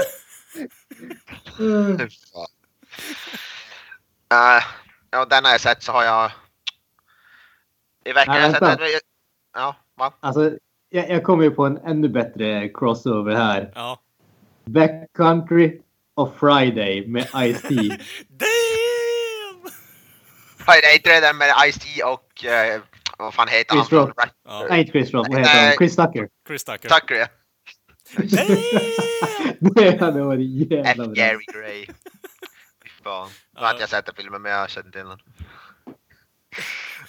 Uh, 4.31 4.63
ja, 5.11 5.25
den 5.25 5.45
har 5.45 5.53
jag 5.53 5.61
sett 5.61 5.83
så 5.83 5.93
har 5.93 6.05
jag... 6.05 6.31
I 8.05 8.13
veckan 8.13 8.35
har 8.35 8.41
jag 8.41 8.51
sett 8.51 8.61
den. 8.61 8.79
Ja, 9.55 9.77
va? 9.95 10.13
Alltså, 10.21 10.51
jag, 10.89 11.11
jag 11.11 11.25
kommer 11.25 11.45
ju 11.45 11.51
på 11.51 11.67
en 11.67 11.79
ännu 11.79 12.09
bättre 12.09 12.69
crossover 12.69 13.35
här. 13.35 13.73
Ja, 13.75 14.01
Backcountry 14.65 15.81
of 16.15 16.31
Friday 16.39 17.07
med 17.07 17.25
Ice-T. 17.25 17.75
Damn! 18.29 19.73
Vad 20.67 20.77
är 20.77 21.21
där 21.21 21.35
med 21.35 21.49
Ice-T 21.49 22.03
och... 22.03 22.45
eh, 22.45 22.81
vad 23.19 23.35
fan 23.35 23.49
heter 23.49 23.75
Chris 23.75 23.91
han? 23.91 23.99
Rock. 23.99 24.13
Ja, 24.45 24.67
Nej, 24.71 24.81
inte 24.81 24.93
Chris 24.93 25.11
Rock. 25.11 25.27
Vad 25.29 25.39
heter 25.39 25.65
han? 25.65 25.73
Chris 25.73 25.97
Tucker. 25.97 26.29
Chris 26.47 26.65
Tucker. 26.65 26.89
Tucker 26.89 27.15
ja. 27.15 27.27
Det 29.61 30.01
hade 30.01 30.23
varit 30.23 30.71
jävla 30.71 31.07
bra. 31.07 31.15
Gary 31.15 31.45
Gray. 31.53 31.87
Fy 32.83 32.89
fan. 33.05 33.31
Nu 33.55 33.61
har 33.61 33.71
inte 33.71 33.83
jag 33.83 33.91
sett 33.91 34.07
den 34.07 34.15
filmen 34.15 34.43
men 34.43 34.53
jag 34.53 34.71
känner 34.71 34.91
till 34.91 35.01
den. 35.01 35.19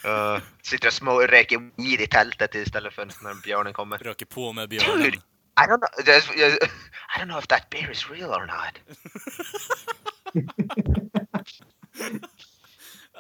Uh, 0.06 0.40
sitter 0.62 0.88
och 0.88 0.94
små 0.94 1.22
röker 1.22 1.72
weed 1.76 2.02
i 2.02 2.08
tältet 2.08 2.56
istället 2.56 2.94
för 2.94 3.06
när 3.06 3.42
björnen 3.44 3.74
kommer. 3.74 3.98
Röker 3.98 4.26
på 4.26 4.54
med 4.54 4.70
björnen. 4.70 5.06
I 5.06 5.62
don't 5.62 5.78
know. 5.78 5.90
I 7.18 7.20
don't 7.20 7.28
know 7.28 7.40
if 7.40 7.48
that 7.48 7.70
beer 7.70 7.92
is 7.92 8.10
real 8.10 8.32
or 8.32 8.46
not. 8.46 8.80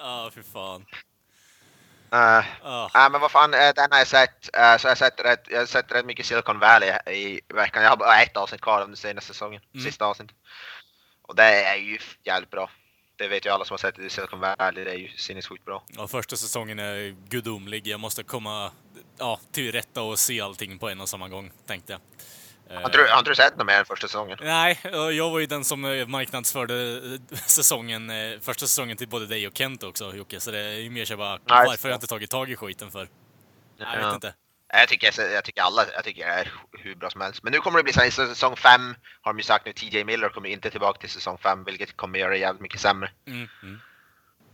Ja, 0.02 0.32
fy 0.36 0.44
fan. 0.44 0.86
Uh, 2.13 2.45
Ah, 2.63 2.89
Nej 2.93 3.10
men 3.12 3.22
vad 3.22 3.32
fan, 3.32 3.52
den 3.52 3.91
har 3.91 3.98
jag 3.98 4.08
sett. 4.08 4.56
eh, 4.56 4.78
Så 4.78 4.88
jag 4.88 4.91
har 4.91 4.95
sett 4.95 5.19
rätt, 5.19 5.43
jag 5.50 5.60
har 5.60 5.65
sett 5.65 5.91
rätt 5.91 6.06
mycket 6.06 6.26
Silicon 6.26 6.60
Valley 6.60 6.89
i 7.08 7.41
veckan. 7.54 7.84
Jag 7.84 7.89
har 7.89 7.98
bara 7.98 8.22
ett 8.22 8.38
avsnitt 8.38 8.62
kvar 8.62 8.82
av 8.82 8.88
den 8.88 8.98
senaste 8.98 9.34
säsongen. 9.34 9.62
Mm. 9.74 9.86
Sista 9.86 10.06
avsnittet. 10.06 10.36
Och 11.22 11.36
det 11.36 11.43
är 11.43 11.76
ju 11.76 12.00
jävligt 12.24 12.50
bra. 12.52 12.69
Det 13.17 13.28
vet 13.28 13.45
ju 13.45 13.50
alla 13.50 13.65
som 13.65 13.74
har 13.74 13.78
sett 13.78 13.95
det 13.95 14.04
i 14.06 14.10
Silicon 14.10 14.39
Valley. 14.39 14.84
Det 14.84 14.91
är 14.91 14.95
ju 14.98 15.08
sinnessjukt 15.17 15.65
bra. 15.65 15.84
ja, 15.88 16.08
första 16.08 16.36
säsongen 16.36 16.80
är 16.80 17.15
gudomlig. 17.30 17.88
Jag 17.88 18.00
måste 18.00 18.24
komma 18.24 18.72
ja, 19.17 19.39
till 19.52 19.72
rätta 19.72 20.02
och 20.02 20.19
se 20.19 20.41
allting 20.41 20.80
på 20.80 20.89
en 20.89 21.02
och 21.02 21.10
samma 21.10 21.30
gång, 21.30 21.52
tänkte 21.67 21.91
jag. 21.93 22.02
Eh, 22.70 22.82
Har 22.82 22.90
du, 22.90 23.08
har 23.10 23.24
du 23.24 23.36
sett 23.36 23.58
något 23.58 23.68
mer 23.68 23.74
än 23.80 23.86
första 23.86 24.08
säsongen? 24.08 24.38
Nej, 24.42 24.80
eh, 24.84 24.92
jag 24.92 25.30
var 25.30 25.40
ju 25.40 25.46
den 25.46 25.64
som 25.66 25.86
eh, 25.86 26.08
marknadsförde 26.08 27.02
säsongen, 27.46 28.12
första 28.42 28.66
säsongen 28.68 28.98
till 28.98 29.08
både 29.08 29.26
dig 29.26 29.48
och 29.48 29.58
Kent 29.58 29.84
också 29.84 30.16
Jocke, 30.16 30.40
så 30.40 30.52
det 30.52 30.60
är 30.60 30.74
ju 30.80 30.90
mer 30.90 31.06
så 31.06 31.18
bara 31.18 31.30
Nej. 31.32 31.40
varför 31.68 31.84
har 31.84 31.90
jag 31.90 31.98
inte 31.98 32.08
tagit 32.08 32.30
tag 32.32 32.52
i 32.52 32.56
skiten 32.56 32.92
för? 32.92 33.10
Jag 33.78 33.86
vet 33.92 34.02
Ja. 34.02 34.16
inte. 34.16 34.34
Jag 34.74 34.88
tycker, 34.88 35.22
jag 35.34 35.44
tycker 35.44 35.62
alla, 35.62 35.86
jag 35.94 36.04
tycker 36.04 36.26
det 36.28 36.32
är 36.34 36.52
hur 36.72 36.96
bra 36.96 37.10
som 37.10 37.22
helst. 37.22 37.44
Men 37.44 37.54
nu 37.54 37.60
kommer 37.60 37.78
det 37.80 37.84
bli 37.84 37.94
så 37.94 38.00
här, 38.00 38.08
i 38.08 38.12
säsong 38.12 38.56
5 38.56 38.96
har 39.22 39.34
de 39.34 39.38
ju 39.40 39.44
sagt 39.44 39.66
nu, 39.66 39.74
TJ 39.74 40.04
Miller 40.04 40.30
kommer 40.30 40.50
inte 40.50 40.70
tillbaka 40.70 41.00
till 41.00 41.10
säsong 41.10 41.38
5, 41.38 41.64
vilket 41.64 41.98
kommer 41.98 42.20
göra 42.20 42.30
det 42.30 42.38
jävligt 42.38 42.62
mycket 42.62 42.82
sämre. 42.82 43.12
Mm, 43.28 43.48
mm. 43.64 43.80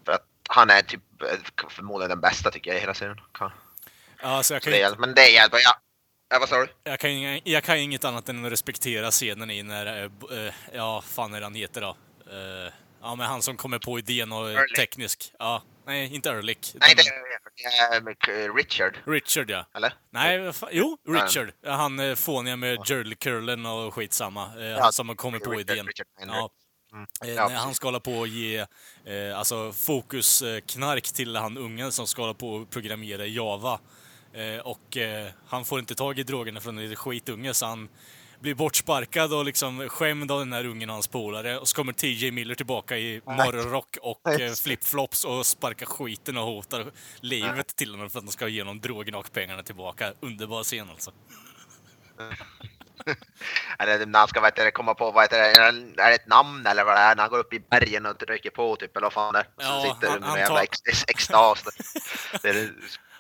För 0.06 0.12
att 0.12 0.26
han 0.50 0.70
är 0.70 0.82
typ 0.82 1.02
förmodligen 1.70 2.10
den 2.10 2.20
bästa 2.22 2.52
tycker 2.52 2.72
jag 2.72 2.78
i 2.78 2.82
hela 2.82 2.94
serien. 2.94 3.18
Ja, 4.22 4.44
så 4.44 4.54
jag 4.54 4.62
Så 4.64 4.70
kan, 4.70 4.72
det 4.74 4.82
är, 4.82 4.96
men 4.96 5.14
det 5.14 5.22
är 5.22 5.34
jävligt 5.34 5.52
bra. 5.52 5.60
Ja. 5.64 5.74
Ja, 6.30 6.40
vad 6.40 6.50
sa 6.50 6.58
du? 6.58 6.68
jag, 6.84 7.00
kan, 7.00 7.40
jag 7.44 7.64
kan 7.64 7.78
inget 7.78 8.04
annat 8.06 8.30
än 8.30 8.46
att 8.46 8.52
respektera 8.52 9.12
scenen 9.12 9.52
i 9.52 9.64
när, 9.64 10.04
eh, 10.04 10.54
ja, 10.74 11.02
fan 11.08 11.34
är 11.34 11.42
han 11.42 11.56
heter 11.56 11.82
då? 11.82 11.98
Eh, 12.32 12.72
ja, 13.02 13.16
men 13.16 13.28
han 13.28 13.42
som 13.42 13.58
kommer 13.58 13.80
på 13.80 14.00
idén 14.00 14.32
och 14.32 14.52
Ehrlich. 14.52 14.76
teknisk. 14.76 15.32
Ja, 15.40 15.64
nej, 15.86 16.16
inte 16.16 16.30
Ehrlich. 16.30 16.74
Nej, 16.74 16.96
det 16.96 17.02
är 17.02 18.48
uh, 18.48 18.56
Richard, 18.56 18.98
Richard, 19.06 19.50
ja. 19.50 19.66
eller? 19.76 19.94
Nej, 20.10 20.54
fan- 20.54 20.70
jo, 20.72 20.98
Richard. 21.08 21.52
Han 21.66 22.16
fåniga 22.18 22.56
med 22.56 22.88
Curlen 23.20 23.66
och 23.66 23.94
skitsamma. 23.94 24.52
Ja, 24.58 24.82
han 24.82 24.94
som 24.94 25.10
har 25.10 25.16
kommit 25.16 25.44
på 25.44 25.52
Richard- 25.52 25.60
idén. 25.72 25.88
Richard. 25.88 26.08
Ja. 26.20 26.50
Mm. 26.94 27.36
Ja, 27.36 27.48
när 27.50 27.56
han 27.56 27.74
ska 27.74 27.88
hålla 27.88 28.00
på 28.00 28.14
och 28.14 28.28
ge 28.28 28.58
eh, 29.06 29.38
alltså 29.38 29.72
fokusknark 29.74 31.04
till 31.04 31.36
han 31.36 31.58
ungen 31.58 31.92
som 31.92 32.08
ska 32.08 32.22
hålla 32.22 32.34
på 32.34 32.50
och 32.50 32.70
programmera 32.70 33.26
i 33.26 33.36
Java. 33.36 33.80
Eh, 34.36 34.60
och 34.60 34.98
eh, 34.98 35.28
han 35.48 35.66
får 35.66 35.80
inte 35.80 35.96
tag 35.96 36.20
i 36.20 36.24
drogerna 36.24 36.60
från 36.60 36.78
en 36.78 36.96
skitunge 36.96 37.54
så 37.54 37.66
han 37.66 37.90
blir 38.40 38.56
bortsparkad 38.56 39.34
och 39.34 39.46
liksom 39.46 39.90
skämd 39.90 40.32
av 40.32 40.40
den 40.40 40.54
här 40.54 40.66
ungen 40.66 40.90
och 40.90 40.94
hans 40.94 41.08
polare. 41.08 41.60
Och 41.60 41.68
så 41.68 41.76
kommer 41.76 41.94
TJ 41.94 42.32
Miller 42.32 42.56
tillbaka 42.56 42.98
i 42.98 43.22
morgonrock 43.26 43.98
och 44.02 44.42
eh, 44.42 44.54
flipflops 44.54 45.24
och 45.26 45.46
sparkar 45.46 45.86
skiten 45.86 46.38
och 46.38 46.44
hotar 46.46 46.92
livet 47.20 47.76
till 47.76 47.92
honom 47.92 48.10
för 48.10 48.20
att 48.20 48.26
de 48.26 48.32
ska 48.32 48.48
ge 48.48 48.62
honom 48.62 48.80
drogerna 48.80 49.18
och 49.18 49.32
pengarna 49.34 49.64
tillbaka. 49.64 50.14
Underbar 50.20 50.64
scen 50.64 50.90
alltså. 50.90 51.12
Eller 53.80 54.06
när 54.06 54.20
han 54.20 54.28
ska 54.28 54.52
det, 54.52 54.72
komma 54.72 54.94
på, 54.94 55.12
vad 55.12 55.24
heter 55.24 55.38
det, 55.40 56.02
är 56.04 56.10
det 56.10 56.16
ett 56.16 56.28
namn 56.28 56.66
eller 56.68 56.84
vad 56.84 56.96
det 56.96 57.00
är, 57.00 57.16
när 57.16 57.24
han 57.24 57.30
går 57.30 57.40
upp 57.40 57.54
i 57.54 57.60
bergen 57.60 58.06
och 58.06 58.24
röker 58.24 58.50
på 58.50 58.76
typ, 58.76 58.98
eller 58.98 59.06
vad 59.06 59.14
fan 59.14 59.34
det 59.34 59.40
är. 59.40 59.48
Ja, 59.58 59.82
sitter 59.94 60.08
han- 60.08 60.16
under 60.16 60.30
han 60.30 60.40
jävla 60.40 60.56
tar- 60.56 60.64
ex, 60.64 60.78
ex, 60.90 61.04
extas. 61.08 61.64
Det 62.42 62.50
är 62.50 62.74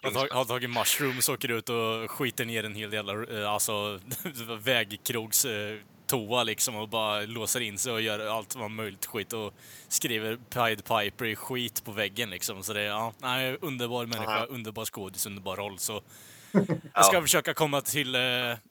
Har, 0.06 0.12
tag, 0.12 0.28
har 0.38 0.46
tagit 0.46 0.70
mushrooms, 0.70 1.30
åker 1.30 1.52
ut 1.52 1.70
och 1.70 2.12
skiter 2.12 2.46
ner 2.46 2.64
en 2.64 2.76
hel 2.76 2.94
jävla 2.94 3.14
eh, 3.40 3.50
alltså, 3.52 4.00
vägkrogs 4.64 5.46
eh, 5.46 5.78
toa 6.08 6.44
liksom 6.44 6.76
och 6.76 6.90
bara 6.90 7.20
låser 7.22 7.60
in 7.62 7.78
sig 7.78 7.94
och 7.94 8.02
gör 8.02 8.20
allt 8.28 8.56
vad 8.56 8.72
möjligt 8.72 9.06
skit 9.06 9.34
och 9.34 9.54
skriver 9.88 10.36
Pied 10.50 10.84
Piper 10.86 11.26
i 11.26 11.36
skit 11.36 11.84
på 11.86 11.92
väggen 11.92 12.30
liksom. 12.30 12.64
Så 12.64 12.74
det 12.74 12.82
är, 12.82 12.86
ja, 12.88 13.14
nej, 13.18 13.58
underbar 13.62 14.06
människa, 14.06 14.40
Ja. 14.40 14.46
underbar 14.46 14.86
skådis, 14.86 15.26
underbar 15.26 15.56
roll. 15.56 15.80
Så 15.80 16.02
jag 16.94 17.06
ska 17.06 17.16
Ja. 17.16 17.22
försöka 17.22 17.54
komma 17.54 17.82
till 17.82 18.16
eh, 18.16 18.22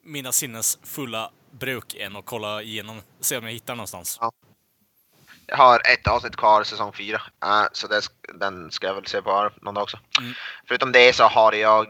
mina 0.02 0.32
sinnes 0.32 0.78
fulla 0.82 1.30
bruk 1.50 1.94
igen 1.94 2.16
och 2.16 2.24
kolla 2.24 2.62
igenom, 2.62 3.00
se 3.20 3.36
om 3.36 3.44
jag 3.44 3.52
hittar 3.52 3.74
någonstans. 3.74 4.18
Ja. 4.20 4.32
Jag 5.46 5.56
har 5.56 5.80
ett 5.84 6.08
avsnitt 6.08 6.36
kvar 6.36 6.64
säsong 6.64 6.92
4, 6.92 7.22
så 7.72 7.86
det, 7.86 8.00
den 8.34 8.70
ska 8.70 8.86
jag 8.86 8.94
väl 8.94 9.06
se 9.06 9.22
på 9.22 9.50
någon 9.62 9.74
dag 9.74 9.82
också. 9.82 9.98
Mm. 10.20 10.32
Förutom 10.68 10.92
det 10.92 11.12
så 11.12 11.24
har 11.24 11.52
jag 11.52 11.86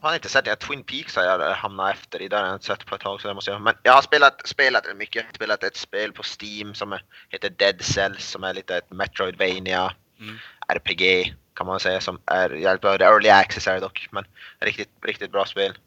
jag 0.00 0.08
har 0.08 0.14
inte 0.14 0.28
sett 0.28 0.44
det. 0.44 0.56
Twin 0.56 0.82
Peaks 0.82 1.16
har 1.16 1.22
jag 1.22 1.54
hamnat 1.54 1.94
efter 1.94 2.22
i. 2.22 2.28
Där 2.28 2.38
har 2.38 2.46
jag 2.46 2.54
inte 2.54 2.66
sett 2.66 2.86
på 2.86 2.94
ett 2.94 3.00
tag. 3.00 3.20
Så 3.20 3.28
det 3.28 3.34
måste 3.34 3.50
jag. 3.50 3.60
Men 3.62 3.74
jag 3.82 3.92
har 3.92 4.02
spelat, 4.02 4.46
spelat 4.48 4.96
mycket. 4.96 5.16
Jag 5.16 5.22
har 5.22 5.34
spelat 5.34 5.64
ett 5.64 5.76
spel 5.76 6.12
på 6.12 6.22
Steam 6.22 6.74
som 6.74 6.92
är, 6.92 7.02
heter 7.28 7.50
Dead 7.50 7.82
Cells 7.82 8.30
som 8.30 8.44
är 8.44 8.54
lite 8.54 8.76
ett 8.76 8.90
Metroidvania 8.90 9.94
Mm. 10.20 10.38
RPG 10.68 11.34
kan 11.54 11.66
man 11.66 11.80
säga. 11.80 12.00
Som 12.00 12.20
är. 12.26 12.48
Det 12.48 12.88
är 12.88 13.02
Early 13.02 13.28
Access 13.28 13.66
är 13.66 13.74
det 13.74 13.80
dock. 13.80 14.08
Men 14.10 14.24
riktigt, 14.58 14.90
riktigt 15.02 15.32
bra 15.32 15.44
spel. 15.44 15.78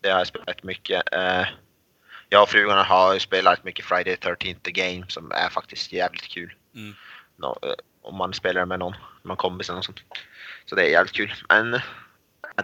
Det 0.00 0.10
har 0.10 0.18
jag 0.18 0.26
spelat 0.26 0.62
mycket. 0.62 1.14
Eh, 1.14 1.46
jag 2.28 2.42
och 2.42 2.48
frugan 2.48 2.86
har 2.86 3.18
spelat 3.18 3.64
mycket 3.64 3.84
Friday 3.84 4.16
the 4.16 4.28
13th 4.28 4.60
the 4.62 4.70
Game 4.70 5.04
som 5.08 5.32
är 5.32 5.48
faktiskt 5.48 5.92
jävligt 5.92 6.28
kul. 6.28 6.54
Mm. 6.74 6.94
Nå, 7.36 7.58
eh, 7.62 7.72
om 8.02 8.16
man 8.16 8.34
spelar 8.34 8.66
med 8.66 8.78
någon, 8.78 8.94
någon 9.22 9.36
kompis 9.36 9.68
eller 9.68 9.76
något 9.76 9.84
sånt. 9.84 10.00
Så 10.64 10.74
det 10.74 10.82
är 10.82 10.88
jävligt 10.90 11.14
kul. 11.14 11.34
Men 11.48 11.70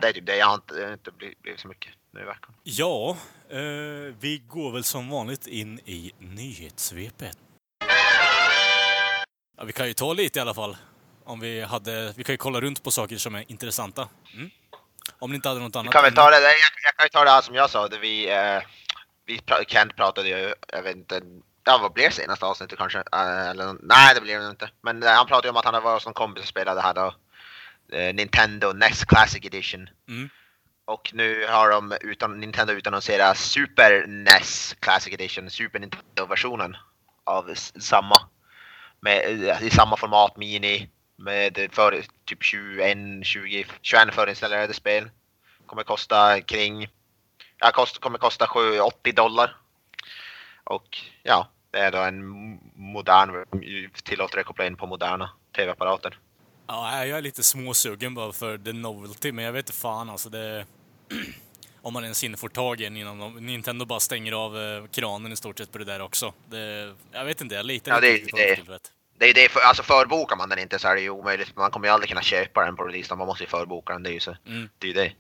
det 0.01 0.09
är 0.09 0.13
typ 0.13 0.27
det. 0.27 0.37
Jag 0.37 0.47
har 0.47 0.55
inte, 0.55 0.75
det 0.75 0.85
har 0.85 0.93
inte 0.93 1.11
blivit, 1.11 1.61
så 1.61 1.69
mycket 1.69 1.93
nu 2.11 2.21
i 2.21 2.25
veckan. 2.25 2.55
Ja, 2.63 3.17
eh, 3.51 4.15
vi 4.21 4.43
går 4.49 4.73
väl 4.73 4.85
som 4.85 5.11
vanligt 5.11 5.47
in 5.47 5.79
i 5.79 6.13
nyhetssvepet. 6.19 7.39
Ja, 9.57 9.65
vi 9.65 9.73
kan 9.73 9.89
ju 9.89 9.95
ta 9.95 10.13
lite 10.13 10.39
i 10.39 10.43
alla 10.43 10.55
fall. 10.55 10.77
Om 11.25 11.41
vi 11.41 11.63
hade, 11.63 12.13
vi 12.17 12.25
kan 12.25 12.33
ju 12.33 12.37
kolla 12.37 12.61
runt 12.61 12.83
på 12.83 12.91
saker 12.91 13.17
som 13.17 13.35
är 13.35 13.45
intressanta. 13.49 14.09
Mm. 14.35 14.51
Om 15.19 15.31
ni 15.31 15.37
inte 15.37 15.49
hade 15.49 15.61
något 15.61 15.75
Vi 15.75 15.79
annat. 15.79 15.93
kan 15.93 16.03
väl 16.03 16.15
ta 16.15 16.31
det, 16.31 16.37
jag, 16.37 16.53
jag 16.85 16.97
kan 16.97 17.05
ju 17.07 17.09
ta 17.09 17.25
det 17.25 17.31
här 17.31 17.41
som 17.41 17.55
jag 17.55 17.71
sa. 17.71 17.89
Det 17.89 17.99
vi, 17.99 18.31
eh, 18.31 18.63
vi 19.27 19.39
pra, 19.39 19.65
Kent 19.69 19.97
pratade 19.97 20.29
ju, 20.29 20.55
jag 20.73 20.83
vet 20.83 20.97
inte, 20.97 21.23
ja 21.65 21.79
vad 21.79 21.93
blev 21.93 22.11
senaste 22.11 22.47
avsnittet 22.47 22.79
kanske? 22.79 22.99
Eh, 22.99 23.49
eller, 23.49 23.77
nej 23.83 24.15
det 24.15 24.21
blev 24.21 24.41
det 24.41 24.51
inte. 24.51 24.71
Men 24.81 25.03
eh, 25.03 25.09
han 25.09 25.27
pratade 25.27 25.49
ju 25.49 25.51
om 25.51 25.57
att 25.57 25.65
han 25.65 25.83
varit 25.83 26.03
som 26.03 26.15
kompis 26.15 26.43
och 26.43 26.49
spelade 26.49 26.81
här 26.81 26.95
då. 26.95 27.15
Eh, 27.93 28.15
Nintendo 28.15 28.73
NES 28.73 29.05
Classic 29.05 29.45
Edition. 29.45 29.89
Mm. 30.09 30.29
Och 30.85 31.11
nu 31.15 31.47
har 31.49 31.71
de 31.71 31.95
utan, 32.01 32.41
Nintendo 32.41 32.73
utannonserat 32.73 33.37
Super 33.37 34.07
NES 34.07 34.77
Classic 34.81 35.13
Edition, 35.13 35.51
Super 35.51 35.79
Nintendo-versionen 35.79 36.77
av 37.25 37.55
samma. 37.55 38.17
Med, 39.01 39.31
I 39.63 39.71
samma 39.71 39.97
format, 39.97 40.37
mini, 40.37 40.89
med 41.17 41.69
för, 41.73 42.05
typ 42.25 42.43
21, 42.43 42.99
20, 43.23 43.67
21 43.83 44.15
förinstallerade 44.15 44.75
spel. 44.75 45.11
Kommer 45.67 45.83
kosta 45.83 46.41
kring, 46.41 46.89
ja, 47.63 47.71
kost, 47.73 47.99
kommer 47.99 48.19
kosta 48.19 48.47
7, 48.47 48.81
80 48.81 49.13
dollar. 49.13 49.57
Och 50.65 50.99
ja, 51.23 51.49
det 51.71 51.79
är 51.79 51.93
då 51.93 51.99
en 51.99 52.29
modern, 52.75 53.45
tillåter 54.05 54.37
det 54.37 54.45
koppla 54.45 54.67
in 54.67 54.77
på 54.77 54.87
moderna 54.87 55.31
tv-apparater. 55.57 56.19
Ja, 56.67 57.07
jag 57.07 57.19
är 57.19 57.23
lite 57.23 57.43
småsugen 57.43 58.15
bara 58.15 58.33
för 58.33 58.59
the 58.59 58.73
novelty, 58.73 59.33
men 59.33 59.45
jag 59.45 59.53
vet 59.53 59.69
inte 59.69 59.79
fan 59.79 60.11
alltså 60.11 60.29
det... 60.29 60.67
Om 61.85 61.93
man 61.93 62.03
ens 62.05 62.25
hinner 62.25 62.37
få 62.39 62.49
tag 62.49 62.81
i 62.81 62.87
en 62.87 62.97
innan 62.97 63.19
de, 63.19 63.47
Nintendo 63.47 63.85
bara 63.85 64.01
stänger 64.01 64.33
av 64.33 64.59
eh, 64.59 64.85
kranen 64.87 65.33
i 65.33 65.37
stort 65.37 65.59
sett 65.59 65.73
på 65.73 65.79
det 65.79 65.85
där 65.85 66.01
också. 66.03 66.33
Det, 66.51 66.95
jag 67.13 67.25
vet 67.25 67.41
inte, 67.41 67.55
jag 67.55 67.67
litar 67.67 67.93
Ja, 67.93 67.97
inte 67.97 68.07
det- 68.09 68.13
riktigt 68.15 68.31
på 68.31 68.37
det- 68.37 68.47
det 68.49 68.57
tillfället. 68.57 68.93
Det 69.19 69.29
är 69.31 69.35
det, 69.35 69.49
för, 69.53 69.61
alltså 69.61 69.83
förbokar 69.83 70.37
man 70.37 70.49
den 70.49 70.59
inte 70.59 70.79
så 70.79 70.89
är 70.89 70.95
det 70.95 71.01
ju 71.01 71.11
omöjligt. 71.11 71.57
Man 71.57 71.71
kommer 71.71 71.89
ju 71.89 71.93
aldrig 71.95 72.09
kunna 72.09 72.23
köpa 72.23 72.65
den 72.65 72.77
på 72.77 72.85
release, 72.85 73.15
man 73.15 73.27
måste 73.27 73.45
ju 73.45 73.49
förboka 73.51 73.93
den. 73.93 74.03
Det 74.03 74.11
är 74.11 74.13
ju 74.13 74.21
så. 74.21 74.37
Mm. 74.47 74.69
Det 74.79 74.87
är 74.87 74.89
ju 74.89 74.95
det. 74.95 75.13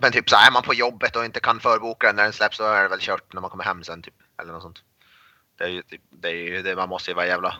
Men 0.00 0.12
typ 0.12 0.30
så 0.30 0.36
här, 0.36 0.46
är 0.46 0.52
man 0.52 0.62
på 0.62 0.74
jobbet 0.74 1.16
och 1.16 1.24
inte 1.24 1.40
kan 1.40 1.60
förboka 1.60 2.06
den 2.06 2.16
när 2.16 2.22
den 2.22 2.32
släpps, 2.32 2.58
då 2.58 2.64
är 2.64 2.82
det 2.82 2.88
väl 2.88 3.00
kört 3.00 3.32
när 3.32 3.40
man 3.40 3.50
kommer 3.50 3.64
hem 3.64 3.84
sen 3.84 4.02
typ. 4.02 4.14
Eller 4.42 4.52
något 4.52 4.62
sånt. 4.62 4.82
Det 5.58 5.64
är 5.64 5.68
ju 5.68 5.82
typ, 5.82 6.00
det 6.10 6.28
är 6.28 6.34
ju 6.34 6.62
det, 6.62 6.76
man 6.76 6.88
måste 6.88 7.10
ju 7.10 7.14
vara 7.14 7.26
jävla... 7.26 7.56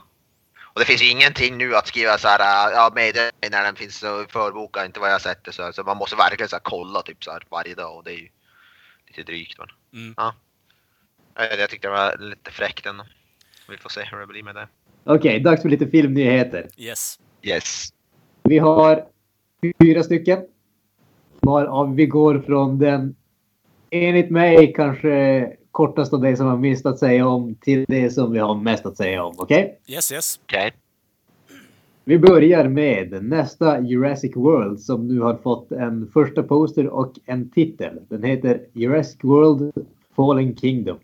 Och 0.60 0.80
det 0.80 0.86
finns 0.86 1.02
ju 1.02 1.10
ingenting 1.10 1.58
nu 1.58 1.76
att 1.76 1.86
skriva 1.86 2.18
så 2.18 2.28
här, 2.28 2.70
ja 2.72 2.92
meddelande 2.94 3.48
när 3.50 3.64
den 3.64 3.76
finns 3.76 3.98
så 3.98 4.24
förboka, 4.28 4.84
inte 4.86 5.00
vad 5.00 5.10
jag 5.10 5.20
sett 5.20 5.44
det 5.44 5.52
så, 5.52 5.62
här. 5.62 5.72
så 5.72 5.82
man 5.82 5.96
måste 5.96 6.16
verkligen 6.16 6.48
så 6.48 6.56
här, 6.56 6.60
kolla 6.60 7.02
typ 7.02 7.24
så 7.24 7.30
här 7.30 7.42
varje 7.50 7.74
dag 7.74 7.96
och 7.96 8.04
det 8.04 8.12
är 8.12 8.18
ju 8.18 8.28
lite 9.06 9.22
drygt 9.22 9.58
men. 9.58 9.68
Mm. 10.02 10.14
Ja. 10.16 10.34
Jag, 11.34 11.70
tyckte 11.70 11.88
det 11.88 11.92
var 11.92 12.16
lite 12.18 12.50
fräckt 12.50 12.86
ändå. 12.86 13.06
Vi 13.68 13.76
får 13.76 13.90
se 13.90 14.04
hur 14.04 14.18
det 14.18 14.26
blir 14.26 14.42
med 14.42 14.54
det. 14.54 14.68
Okej, 15.04 15.40
dags 15.40 15.62
för 15.62 15.68
lite 15.68 15.86
filmnyheter. 15.86 16.68
Yes. 16.76 17.18
Yes. 17.42 17.92
Vi 18.42 18.58
har 18.58 19.06
fyra 19.82 20.02
stycken. 20.02 20.38
Varav 21.40 21.94
vi 21.94 22.06
går 22.06 22.38
från 22.46 22.78
den 22.78 23.16
enligt 23.90 24.30
mig 24.30 24.72
kanske 24.76 25.46
kortaste 25.70 26.16
av 26.16 26.22
det 26.22 26.36
som 26.36 26.46
har 26.46 26.56
minst 26.56 26.86
att 26.86 26.98
säga 26.98 27.26
om 27.26 27.54
till 27.54 27.84
det 27.88 28.10
som 28.10 28.32
vi 28.32 28.38
har 28.38 28.54
mest 28.54 28.86
att 28.86 28.96
säga 28.96 29.24
om. 29.24 29.34
Okej? 29.38 29.80
Yes, 29.86 30.12
yes. 30.12 30.40
Okej. 30.44 30.72
Vi 32.04 32.18
börjar 32.18 32.68
med 32.68 33.24
nästa 33.24 33.80
Jurassic 33.80 34.36
World 34.36 34.80
som 34.80 35.08
nu 35.08 35.20
har 35.20 35.34
fått 35.36 35.72
en 35.72 36.10
första 36.12 36.42
poster 36.42 36.86
och 36.88 37.12
en 37.26 37.50
titel. 37.50 37.98
Den 38.08 38.22
heter 38.22 38.60
Jurassic 38.72 39.18
World 39.22 39.72
Fallen 40.16 40.56
Kingdom. 40.56 40.98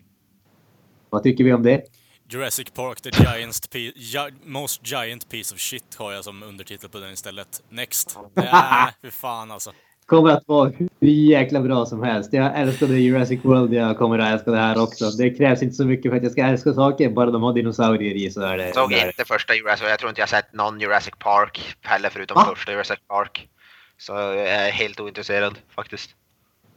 Vad 1.09 1.23
tycker 1.23 1.43
vi 1.43 1.53
om 1.53 1.63
det? 1.63 1.81
Jurassic 2.29 2.69
Park, 2.71 3.01
the 3.01 3.09
giant 3.09 3.75
gi- 3.75 4.33
most 4.45 4.81
giant 4.91 5.29
piece 5.29 5.53
of 5.55 5.59
shit 5.59 5.95
har 5.97 6.13
jag 6.13 6.23
som 6.23 6.43
undertitel 6.43 6.89
på 6.89 6.99
den 6.99 7.13
istället. 7.13 7.63
Next. 7.69 8.17
Nej, 8.33 8.91
fy 9.01 9.11
fan 9.11 9.51
alltså. 9.51 9.71
Kommer 10.05 10.29
att 10.31 10.43
vara 10.47 10.69
hur 10.99 11.07
jäkla 11.09 11.61
bra 11.61 11.85
som 11.85 12.03
helst. 12.03 12.33
Jag 12.33 12.59
älskade 12.59 12.99
Jurassic 12.99 13.39
World. 13.45 13.73
Jag 13.73 13.97
kommer 13.97 14.19
att 14.19 14.33
älska 14.33 14.51
det 14.51 14.57
här 14.57 14.81
också. 14.83 15.09
Det 15.09 15.29
krävs 15.29 15.63
inte 15.63 15.75
så 15.75 15.85
mycket 15.85 16.11
för 16.11 16.17
att 16.17 16.23
jag 16.23 16.31
ska 16.31 16.43
älska 16.43 16.73
saker. 16.73 17.09
Bara 17.09 17.31
de 17.31 17.43
har 17.43 17.53
dinosaurier 17.53 18.15
i 18.15 18.29
så 18.31 18.41
är 18.41 18.57
det... 18.57 18.73
Såg 18.73 18.89
det 18.89 18.99
är- 19.01 19.07
inte 19.07 19.25
första 19.25 19.55
Jurassic, 19.55 19.87
jag 19.89 19.99
tror 19.99 20.09
inte 20.09 20.21
jag 20.21 20.29
sett 20.29 20.53
någon 20.53 20.79
Jurassic 20.79 21.13
Park 21.19 21.75
heller 21.81 22.09
förutom 22.09 22.35
Va? 22.35 22.45
första 22.55 22.71
Jurassic 22.71 22.99
Park. 23.07 23.49
Så 23.97 24.13
jag 24.13 24.39
är 24.47 24.71
helt 24.71 24.99
ointresserad 24.99 25.57
faktiskt. 25.75 26.09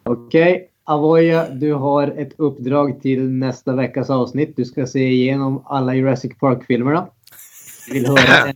Okej, 0.04 0.70
Avoya, 0.84 1.48
du 1.50 1.72
har 1.72 2.06
ett 2.08 2.32
uppdrag 2.38 3.02
till 3.02 3.28
nästa 3.30 3.72
veckas 3.74 4.10
avsnitt. 4.10 4.56
Du 4.56 4.64
ska 4.64 4.86
se 4.86 5.08
igenom 5.08 5.64
alla 5.66 5.94
Jurassic 5.94 6.38
Park-filmerna. 6.40 7.06
Jag 7.88 7.94
vill 7.94 8.06
höra 8.06 8.52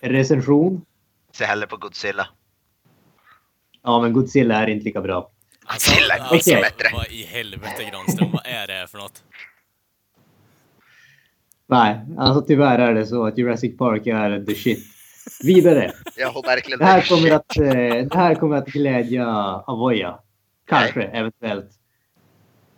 en 0.00 0.10
recension. 0.12 0.82
Se 1.32 1.44
hellre 1.44 1.66
på 1.66 1.76
Godzilla. 1.76 2.26
Ja, 3.84 4.00
men 4.02 4.12
Godzilla 4.12 4.54
är 4.62 4.66
inte 4.66 4.84
lika 4.84 5.00
bra. 5.00 5.30
Godzilla 5.72 6.14
är 6.14 6.18
alltså, 6.20 6.34
mycket 6.34 6.48
Okej. 6.52 6.62
bättre. 6.62 6.96
vad 6.96 7.06
i 7.06 7.22
helvete 7.24 7.84
Granström, 7.90 8.30
vad 8.32 8.42
är 8.46 8.66
det 8.66 8.72
här 8.72 8.86
för 8.86 8.98
något? 8.98 9.22
Nej, 11.66 12.00
alltså 12.18 12.42
tyvärr 12.46 12.78
är 12.78 12.94
det 12.94 13.06
så 13.06 13.26
att 13.26 13.38
Jurassic 13.38 13.76
Park 13.78 14.06
är 14.06 14.44
the 14.44 14.54
shit. 14.54 14.84
Vidare. 15.44 15.92
Jag 16.16 16.30
har 16.30 16.42
verkligen 16.42 16.78
Det 16.78 16.84
här 16.84 17.00
kommer 17.08 17.30
att, 17.30 17.56
eh, 17.58 18.08
det 18.08 18.14
här 18.14 18.34
kommer 18.34 18.56
att 18.56 18.66
glädja 18.66 19.26
Avoya. 19.66 20.18
Kanske, 20.68 20.98
Nej. 20.98 21.10
eventuellt. 21.12 21.70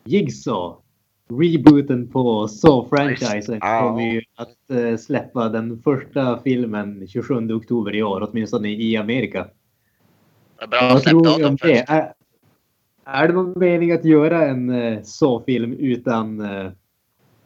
Jigsaw. 0.05 0.83
Rebooten 1.31 2.09
på 2.09 2.47
Saw-franchisen 2.49 3.59
Ja. 3.61 3.81
kommer 3.81 4.13
ju 4.15 4.23
att 4.37 4.71
eh, 4.71 4.97
släppa 4.97 5.49
den 5.49 5.83
första 5.83 6.41
filmen 6.43 7.09
27 7.09 7.53
oktober 7.53 7.95
i 7.95 8.03
år, 8.03 8.29
åtminstone 8.31 8.69
i 8.69 8.97
Amerika. 8.97 9.47
Bra 10.69 10.89
Vad 10.93 11.03
tror 11.03 11.39
ni 11.39 11.45
om 11.45 11.57
det? 11.57 11.85
Är, 11.89 12.13
är 13.05 13.29
det 13.29 13.35
någon 13.35 13.59
mening 13.59 13.93
att 13.93 14.05
göra 14.05 14.45
en 14.45 14.71
uh, 14.71 15.03
Saw-film 15.03 15.73
utan 15.73 16.41
uh, 16.41 16.73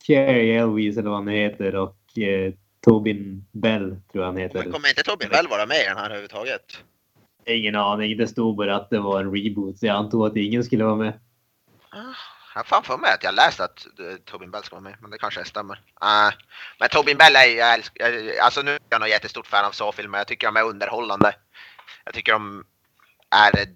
Carrie 0.07 0.61
Elvis 0.61 0.97
eller 0.97 1.11
vad 1.11 1.19
han 1.19 1.29
heter 1.29 1.75
och 1.75 1.97
uh, 2.19 2.53
Tobin 2.81 3.47
Bell 3.53 3.97
tror 4.13 4.25
jag 4.25 4.27
han 4.27 4.37
heter. 4.37 4.59
Men 4.59 4.73
kommer 4.73 4.89
inte 4.89 5.03
Tobin 5.03 5.29
Bell 5.29 5.49
vara 5.49 5.67
med 5.67 5.77
i 5.77 5.85
den 5.85 5.97
här 5.97 6.05
överhuvudtaget? 6.05 6.79
Ingen 7.47 7.77
aning. 7.77 8.17
Det 8.17 8.29
stod 8.29 8.57
bara 8.57 8.77
att 8.77 8.91
det 8.91 8.99
var 8.99 9.21
en 9.21 9.35
reboot 9.37 9.79
så 9.79 9.87
jag 9.87 9.97
antog 9.97 10.27
att 10.27 10.37
ingen 10.37 10.65
skulle 10.65 10.85
vara 10.85 10.97
med. 10.97 11.13
Ah, 11.91 11.97
Jag 12.55 12.61
har 12.61 12.65
fan 12.65 12.83
för 12.83 12.99
mig 12.99 13.11
att 13.15 13.25
jag 13.25 13.35
läste 13.35 13.65
att 13.65 13.87
eh, 13.87 14.17
Tobin 14.25 14.51
Bell 14.51 14.63
ska 14.63 14.77
vara 14.77 14.83
med, 14.83 14.97
men 15.01 15.11
det 15.11 15.19
kanske 15.19 15.45
stämmer. 15.45 15.75
Uh, 15.75 16.35
men 16.79 16.89
Tobin 16.89 17.17
Bell 17.17 17.37
är 17.37 17.59
jag 17.59 17.75
älskar, 17.75 18.07
alltså 18.43 18.63
nu 18.63 18.71
är 18.71 18.81
jag 18.89 19.01
nog 19.01 19.09
jättestort 19.09 19.47
fan 19.47 19.65
av 19.65 19.71
Saw-filmer. 19.71 20.19
Jag 20.19 20.27
tycker 20.27 20.47
de 20.47 20.57
är 20.57 20.65
underhållande. 20.65 21.33
Jag 22.05 22.15
tycker 22.15 22.33
de 22.33 22.65
är 23.31 23.59
eh, 23.61 23.67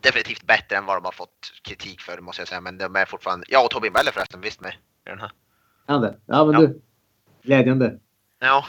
definitivt 0.00 0.46
bättre 0.46 0.76
än 0.76 0.86
vad 0.86 0.96
de 0.96 1.04
har 1.04 1.12
fått 1.12 1.52
kritik 1.62 2.00
för 2.00 2.20
måste 2.20 2.40
jag 2.40 2.48
säga. 2.48 2.60
Men 2.60 2.78
de 2.78 2.96
är 2.96 3.04
fortfarande, 3.04 3.46
ja 3.48 3.64
och 3.64 3.70
Tobin 3.70 3.92
Bell 3.92 4.06
är 4.08 4.12
förresten 4.12 4.40
visst 4.40 4.60
med 4.60 4.72
i 5.06 5.08
den 5.10 5.20
här. 5.20 5.32
Ja, 5.86 6.14
ja 6.26 6.44
men 6.44 6.54
Ja. 6.54 6.60
du. 6.60 6.80
Glädjande. 7.42 7.98
Ja, 8.38 8.64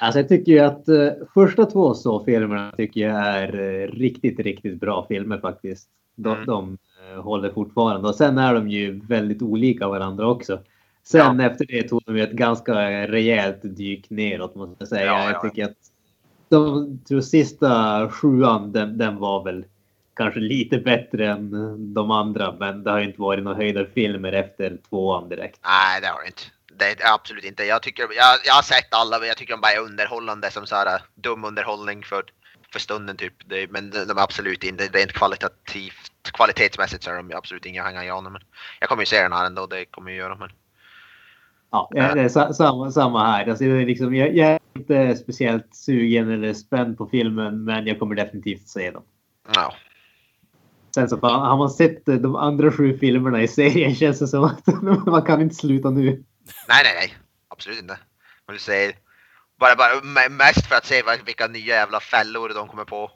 Alltså 0.00 0.18
jag 0.20 0.28
tycker 0.28 0.52
ju 0.52 0.58
att 0.58 0.88
uh, 0.88 1.10
första 1.34 1.64
två 1.66 1.94
så-filmerna 1.94 2.72
tycker 2.76 3.00
jag 3.00 3.16
är 3.26 3.60
eh, 3.60 3.86
riktigt, 3.88 4.38
riktigt 4.40 4.80
bra 4.80 5.06
filmer 5.08 5.38
faktiskt. 5.38 5.88
De, 6.14 6.32
Mm. 6.32 6.46
de 6.46 6.78
eh, 7.10 7.22
håller 7.22 7.50
fortfarande 7.50 8.08
och 8.08 8.14
sen 8.14 8.38
är 8.38 8.54
de 8.54 8.68
ju 8.68 9.00
väldigt 9.06 9.42
olika 9.42 9.88
varandra 9.88 10.26
också. 10.26 10.60
Sen 11.02 11.40
efter 11.40 11.66
det 11.66 11.88
tog 11.88 12.02
de 12.06 12.16
ju 12.16 12.22
ett 12.22 12.32
ganska 12.32 12.74
rejält 13.06 13.58
dyk 13.62 14.10
neråt 14.10 14.54
måste 14.54 14.74
jag 14.78 14.88
säga. 14.88 15.06
Ja, 15.06 15.24
ja. 15.24 15.30
Jag 15.32 15.42
tycker 15.42 15.64
att 15.64 15.76
de 16.48 16.98
de 17.08 17.22
sista 17.22 18.10
sjuan, 18.10 18.72
den, 18.72 18.98
den 18.98 19.18
var 19.18 19.44
väl 19.44 19.64
kanske 20.16 20.40
lite 20.40 20.78
bättre 20.78 21.30
än 21.30 21.94
de 21.94 22.10
andra. 22.10 22.52
Men 22.52 22.84
det 22.84 22.90
har 22.90 22.98
ju 22.98 23.04
inte 23.04 23.20
varit 23.20 23.44
några 23.44 23.56
höjdarfilmer 23.56 24.32
efter 24.32 24.78
tvåan 24.88 25.28
direkt. 25.28 25.60
nej 25.64 26.00
det 26.00 26.06
har 26.06 26.20
det 26.20 26.26
inte. 26.26 26.42
Det 26.78 27.02
är 27.02 27.14
absolut 27.14 27.44
inte. 27.44 27.64
Jag, 27.64 27.82
tycker, 27.82 28.02
jag, 28.02 28.38
jag 28.44 28.54
har 28.54 28.62
sett 28.62 28.94
alla 28.94 29.18
men 29.18 29.28
jag 29.28 29.36
tycker 29.36 29.52
de 29.52 29.60
bara 29.60 29.72
är 29.72 29.80
underhållande 29.80 30.50
som 30.50 30.66
så 30.66 30.74
här 30.74 30.94
äh, 30.94 31.00
dum 31.14 31.44
underhållning 31.44 32.02
för, 32.02 32.24
för 32.72 32.78
stunden 32.78 33.16
typ. 33.16 33.34
Det, 33.46 33.70
men 33.70 33.90
de 33.90 34.18
är 34.18 34.22
absolut 34.22 34.64
inte, 34.64 34.84
rent 34.86 35.12
kvalitativt, 35.12 36.32
kvalitetsmässigt 36.32 37.04
så 37.04 37.10
är 37.10 37.16
de 37.16 37.32
absolut 37.34 37.66
inga 37.66 37.82
hänga 37.82 38.04
i 38.04 38.10
anor, 38.10 38.30
men 38.30 38.42
Jag 38.80 38.88
kommer 38.88 39.02
ju 39.02 39.06
se 39.06 39.22
den 39.22 39.32
här 39.32 39.46
ändå, 39.46 39.66
det 39.66 39.84
kommer 39.84 40.10
jag 40.10 40.18
göra 40.18 40.36
men. 40.36 40.50
Ja, 41.70 41.90
det 41.90 42.00
är 42.00 42.28
sa- 42.28 42.52
samma, 42.52 42.90
samma 42.92 43.26
här. 43.26 43.48
Alltså, 43.48 43.64
det 43.64 43.70
är 43.70 43.86
liksom, 43.86 44.14
jag, 44.14 44.36
jag 44.36 44.48
är 44.48 44.58
inte 44.74 45.16
speciellt 45.16 45.74
sugen 45.74 46.30
eller 46.30 46.54
spänd 46.54 46.98
på 46.98 47.06
filmen, 47.06 47.64
men 47.64 47.86
jag 47.86 47.98
kommer 47.98 48.14
definitivt 48.14 48.68
se 48.68 48.90
den. 48.90 49.02
Ja. 49.54 49.74
Sen 50.94 51.08
så 51.08 51.18
fan, 51.18 51.40
har 51.46 51.56
man 51.56 51.70
sett 51.70 52.08
eh, 52.08 52.14
de 52.14 52.36
andra 52.36 52.72
sju 52.72 52.98
filmerna 52.98 53.42
i 53.42 53.48
serien 53.48 53.94
känns 53.94 54.18
det 54.18 54.26
som 54.28 54.44
att 54.44 54.66
man 55.06 55.22
kan 55.22 55.40
inte 55.40 55.54
sluta 55.54 55.90
nu. 55.90 56.04
Nej 56.68 56.82
nej 56.84 56.94
nej, 57.00 57.14
absolut 57.48 57.80
inte. 57.82 57.98
Men 58.46 58.54
du 58.54 58.60
säger 58.60 58.92
bara, 59.60 59.76
bara 59.76 60.00
me- 60.00 60.28
mest 60.30 60.66
för 60.66 60.76
att 60.76 60.86
se 60.86 61.02
vilka 61.26 61.46
nya 61.46 61.74
jävla 61.74 62.00
fällor 62.00 62.48
de 62.54 62.68
kommer 62.68 62.84
på. 62.84 63.10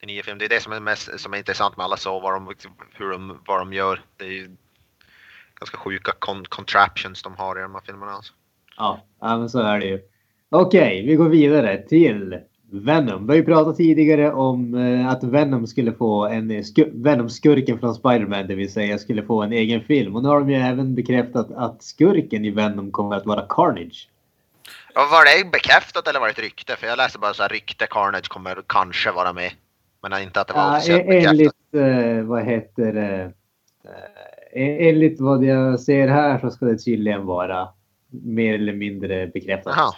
Den 0.00 0.06
nya 0.06 0.22
filmen. 0.22 0.38
Det 0.38 0.44
är 0.44 0.48
det 0.48 0.60
som 0.60 0.72
är 0.72 0.80
mest 0.80 1.20
som 1.20 1.34
är 1.34 1.38
intressant 1.38 1.76
med 1.76 1.84
alla 1.84 1.96
så 1.96 2.20
vad 2.20 2.32
de, 2.34 2.54
hur 2.92 3.10
de, 3.10 3.38
vad 3.46 3.60
de 3.60 3.72
gör. 3.72 4.00
Det 4.16 4.24
är 4.24 4.28
ju 4.30 4.56
ganska 5.62 5.76
sjuka 5.78 6.12
con 6.18 6.44
contraptions 6.44 7.22
de 7.22 7.34
har 7.36 7.58
i 7.58 7.62
de 7.62 7.74
här 7.74 7.82
filmerna. 7.86 8.12
Alltså. 8.12 8.32
Ja, 8.76 9.00
men 9.20 9.48
så 9.48 9.58
är 9.60 9.78
det 9.78 9.86
ju. 9.86 10.00
Okej, 10.50 11.06
vi 11.06 11.14
går 11.14 11.28
vidare 11.28 11.82
till 11.88 12.38
Venom. 12.70 13.26
Vi 13.26 13.32
har 13.32 13.36
ju 13.36 13.44
pratat 13.44 13.76
tidigare 13.76 14.32
om 14.32 14.74
eh, 14.74 15.08
att 15.08 15.24
Venom 15.24 15.66
skulle 15.66 15.92
få 15.92 16.26
en 16.26 16.50
eh, 16.50 16.54
sku- 16.62 17.02
Venom-skurken 17.02 17.78
från 17.78 17.94
Spider-Man, 17.94 18.46
det 18.46 18.54
vill 18.54 18.72
säga 18.72 18.98
skulle 18.98 19.22
få 19.22 19.42
en 19.42 19.52
egen 19.52 19.80
film. 19.84 20.16
Och 20.16 20.22
nu 20.22 20.28
har 20.28 20.40
de 20.40 20.50
ju 20.50 20.56
även 20.56 20.94
bekräftat 20.94 21.50
att 21.56 21.82
skurken 21.82 22.44
i 22.44 22.50
Venom 22.50 22.90
kommer 22.90 23.16
att 23.16 23.26
vara 23.26 23.46
Carnage. 23.48 24.08
Ja, 24.94 25.08
var 25.10 25.24
det 25.24 25.50
bekräftat 25.50 26.08
eller 26.08 26.20
var 26.20 26.26
det 26.26 26.32
ett 26.32 26.38
rykte? 26.38 26.76
För 26.76 26.86
jag 26.86 26.96
läste 26.96 27.18
bara 27.18 27.34
så 27.34 27.42
här 27.42 27.48
rykte 27.50 27.86
Carnage 27.90 28.28
kommer 28.28 28.62
kanske 28.66 29.10
vara 29.12 29.32
med. 29.32 29.50
Men 30.02 30.22
inte 30.22 30.40
att 30.40 30.48
det 30.48 30.54
var 30.54 30.62
Ja, 30.62 30.76
officiellt 30.76 31.06
bekräftat. 31.06 31.30
enligt, 31.32 32.18
eh, 32.18 32.24
vad 32.24 32.44
heter 32.44 32.92
det? 32.92 33.22
Eh, 33.84 33.90
enligt 34.54 35.20
vad 35.20 35.44
jag 35.44 35.80
ser 35.80 36.08
här 36.08 36.38
så 36.38 36.50
ska 36.50 36.66
det 36.66 36.78
tydligen 36.78 37.26
vara 37.26 37.68
mer 38.10 38.54
eller 38.54 38.72
mindre 38.72 39.26
bekräftat. 39.26 39.74
Jaha. 39.76 39.92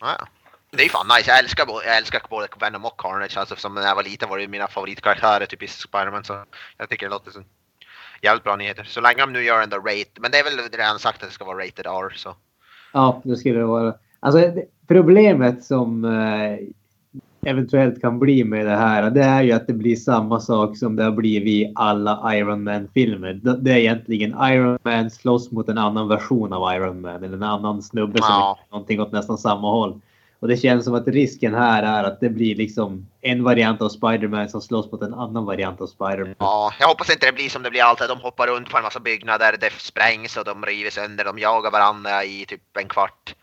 Ja, 0.00 0.06
ja. 0.18 0.26
Det 0.70 0.84
är 0.84 0.88
fan 0.88 1.06
nice. 1.18 1.30
Jag 1.30 1.38
älskar, 1.38 1.66
jag 1.84 1.96
älskar 1.96 2.22
både 2.30 2.48
Venom 2.60 2.84
och 2.84 3.00
Carnage. 3.00 3.36
Alltså, 3.36 3.56
som 3.56 3.74
när 3.74 3.82
jag 3.82 3.94
var 3.94 4.02
liten 4.02 4.28
var 4.28 4.38
det 4.38 4.48
mina 4.48 4.68
favoritkaraktärer 4.68 5.46
typ 5.46 5.62
i 5.62 5.66
Spiderman. 5.66 6.24
Så 6.24 6.44
jag 6.78 6.88
tycker 6.88 7.06
det 7.06 7.10
låter 7.10 7.30
som 7.30 7.44
jävligt 8.22 8.44
bra 8.44 8.56
nyheter. 8.56 8.84
Så 8.84 9.00
länge 9.00 9.20
de 9.20 9.32
nu 9.32 9.42
gör 9.42 9.62
en 9.62 9.70
rate. 9.70 10.20
Men 10.20 10.30
det 10.30 10.38
är 10.38 10.44
väl 10.44 10.70
redan 10.72 10.98
sagt 10.98 11.22
att 11.22 11.28
det 11.28 11.34
ska 11.34 11.44
vara 11.44 11.64
rated 11.64 11.86
R. 11.86 12.12
Så. 12.16 12.36
Ja, 12.92 13.22
det 13.24 13.36
skulle 13.36 13.58
det 13.58 13.64
vara. 13.64 13.94
Alltså 14.20 14.52
problemet 14.86 15.64
som 15.64 16.04
eh, 16.04 16.58
eventuellt 17.46 18.00
kan 18.00 18.18
bli 18.18 18.44
med 18.44 18.66
det 18.66 18.76
här, 18.76 19.10
det 19.10 19.22
är 19.22 19.42
ju 19.42 19.52
att 19.52 19.66
det 19.66 19.72
blir 19.72 19.96
samma 19.96 20.40
sak 20.40 20.76
som 20.76 20.96
det 20.96 21.04
har 21.04 21.10
blivit 21.12 21.48
i 21.48 21.72
alla 21.74 22.34
Iron 22.36 22.64
Man-filmer. 22.64 23.32
Det 23.32 23.56
det 23.56 23.72
är 23.72 23.76
egentligen 23.76 24.30
Iron 24.42 24.78
Man 24.82 25.10
slåss 25.10 25.50
mot 25.50 25.68
en 25.68 25.78
annan 25.78 26.08
version 26.08 26.52
av 26.52 26.74
Iron 26.74 27.00
Man 27.00 27.24
eller 27.24 27.34
en 27.36 27.42
annan 27.42 27.82
snubbe 27.82 28.18
som 28.18 28.26
Ja. 28.28 28.58
är 28.68 28.72
någonting 28.72 29.00
åt 29.00 29.12
nästan 29.12 29.38
samma 29.38 29.70
håll. 29.70 30.00
Och 30.40 30.48
det 30.48 30.56
känns 30.56 30.84
som 30.84 30.94
att 30.94 31.08
risken 31.08 31.54
här 31.54 31.82
är 31.82 32.04
att 32.04 32.20
det 32.20 32.28
blir 32.28 32.54
liksom 32.56 33.06
en 33.20 33.44
variant 33.44 33.82
av 33.82 33.88
Spider-Man 33.88 34.48
som 34.48 34.60
slåss 34.60 34.92
mot 34.92 35.02
en 35.02 35.14
annan 35.14 35.44
variant 35.44 35.80
av 35.80 35.86
Spider-Man. 35.86 36.34
Ja, 36.38 36.72
jag 36.80 36.88
hoppas 36.88 37.10
inte 37.10 37.26
det 37.26 37.32
blir 37.32 37.48
som 37.48 37.62
det 37.62 37.70
blir 37.70 37.82
alltid. 37.82 38.08
De 38.08 38.20
hoppar 38.20 38.46
runt 38.46 38.70
på 38.70 38.76
en 38.76 38.82
massa 38.82 39.00
byggnader, 39.00 39.56
det 39.60 39.72
sprängs 39.78 40.36
och 40.36 40.44
de 40.44 40.64
river 40.66 40.90
sönder. 40.90 41.24
De 41.24 41.38
jagar 41.38 41.70
varandra 41.70 42.24
i 42.24 42.44
typ 42.48 42.76
en 42.80 42.88
kvart. 42.88 43.34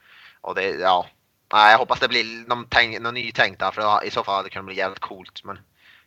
Och 0.41 0.55
det, 0.55 0.69
ja. 0.69 1.05
Nej, 1.53 1.71
jag 1.71 1.79
hoppas 1.79 1.99
det 1.99 2.07
blir 2.07 2.47
någon, 2.47 2.65
tänk, 2.69 3.01
någon 3.01 3.13
nytänkt 3.13 3.59
där. 3.59 3.71
För 3.71 4.05
i 4.05 4.11
så 4.11 4.23
fall 4.23 4.35
hade 4.35 4.45
det 4.45 4.49
kunnat 4.49 4.65
bli 4.65 4.77
jävligt 4.77 4.99
coolt. 4.99 5.43
Men 5.43 5.59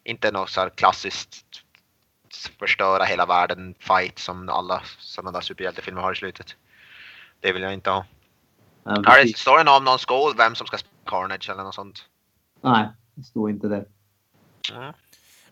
inte 0.05 0.31
något 0.31 0.51
så 0.51 0.61
här 0.61 0.71
klassiskt 0.71 1.63
förstöra 2.59 3.05
hela 3.05 3.27
världen 3.27 3.75
fight 3.79 4.19
som 4.19 4.49
alla 4.49 4.83
sådana 4.99 5.33
där 5.33 5.41
superhjältefilmer 5.41 6.03
har 6.03 6.13
i 6.13 6.17
slutet. 6.17 6.57
Det 7.41 7.53
vill 7.53 7.63
jag 7.63 7.73
inte 7.73 7.91
ha. 7.91 8.05
Ja, 8.85 9.23
det, 9.25 9.37
står 9.37 9.59
det 9.59 9.65
någon 9.65 9.77
om 9.77 9.85
någon 9.85 9.99
skål 9.99 10.35
vem 10.37 10.55
som 10.55 10.67
ska 10.67 10.79
spela 10.79 10.93
Carnage 11.07 11.51
eller 11.51 11.63
något 11.63 11.75
sånt? 11.75 12.05
Nej, 12.61 12.89
det 13.15 13.25
står 13.25 13.51
inte 13.51 13.69
det. 13.69 13.85
Mm. 14.73 14.93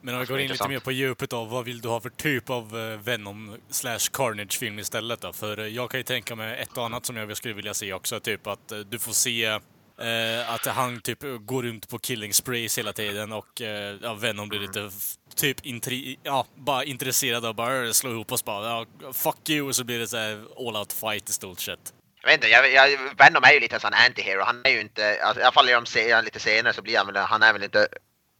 Men 0.01 0.15
om 0.15 0.21
vi 0.21 0.27
går 0.27 0.41
in 0.41 0.51
lite 0.51 0.69
mer 0.69 0.81
på 0.81 0.93
djupet 0.93 1.33
av 1.33 1.51
vad 1.51 1.65
vill 1.65 1.81
du 1.81 1.89
ha 1.89 2.01
för 2.01 2.11
typ 2.11 2.51
av 2.51 2.79
eh, 2.79 2.99
Venom 2.99 3.57
slash 3.69 4.11
Carnage-film 4.13 4.79
istället 4.79 5.21
då? 5.21 5.33
För 5.33 5.59
eh, 5.59 5.67
jag 5.67 5.91
kan 5.91 6.01
ju 6.01 6.05
tänka 6.05 6.37
mig 6.37 6.63
ett 6.63 6.79
och 6.79 6.85
annat 6.85 7.07
som 7.07 7.17
jag 7.17 7.37
skulle 7.37 7.55
vilja 7.55 7.75
se 7.75 7.93
också, 7.93 8.21
typ 8.21 8.47
att 8.47 8.73
eh, 8.73 8.79
du 8.79 8.99
får 8.99 9.13
se 9.13 9.61
eh, 9.99 10.55
att 10.55 10.67
han 10.67 11.01
typ 11.01 11.19
går 11.41 11.63
runt 11.63 11.89
på 11.89 11.99
killing 11.99 12.35
sprays 12.35 12.79
hela 12.79 12.93
tiden 12.93 13.33
och 13.33 13.61
eh, 13.61 13.97
ja, 14.03 14.15
Venom 14.15 14.49
blir 14.49 14.61
lite 14.61 14.91
typ 15.37 15.61
intri- 15.61 16.19
ja, 16.23 16.47
bara 16.55 16.85
intresserad 16.85 17.45
av 17.45 17.55
bara 17.55 17.87
äh, 17.87 17.93
slå 17.93 18.11
ihop 18.11 18.33
oss 18.33 18.45
bara 18.45 18.69
ja, 18.69 18.87
fuck 19.13 19.49
you 19.49 19.69
och 19.69 19.77
så 19.77 19.85
blir 19.85 19.99
det 19.99 20.09
så 20.09 20.17
här 20.17 20.45
all 20.69 20.77
out 20.77 20.93
fight 20.93 21.29
i 21.29 21.33
stort 21.33 21.61
sett. 21.61 21.93
Jag 22.23 22.29
vet 22.29 22.35
inte, 22.35 22.49
jag, 22.49 22.73
jag, 22.73 22.99
Venom 23.19 23.45
är 23.45 23.53
ju 23.53 23.61
lite 23.61 23.75
en 23.75 23.81
sån 23.81 23.93
anti-hero. 23.93 24.43
Han 24.45 24.61
är 24.65 24.71
ju 24.71 24.81
inte, 24.81 25.23
alltså, 25.23 25.41
i 25.41 25.45
alla 25.45 25.53
fall 25.53 25.69
i 25.69 25.73
de 25.73 25.87
se, 25.87 26.23
lite 26.23 26.41
senare 26.41 26.73
så 26.73 26.83
blir 26.83 26.97
han 26.97 27.07
väl, 27.07 27.17
han 27.17 27.43
är 27.43 27.53
väl 27.53 27.63
inte 27.63 27.89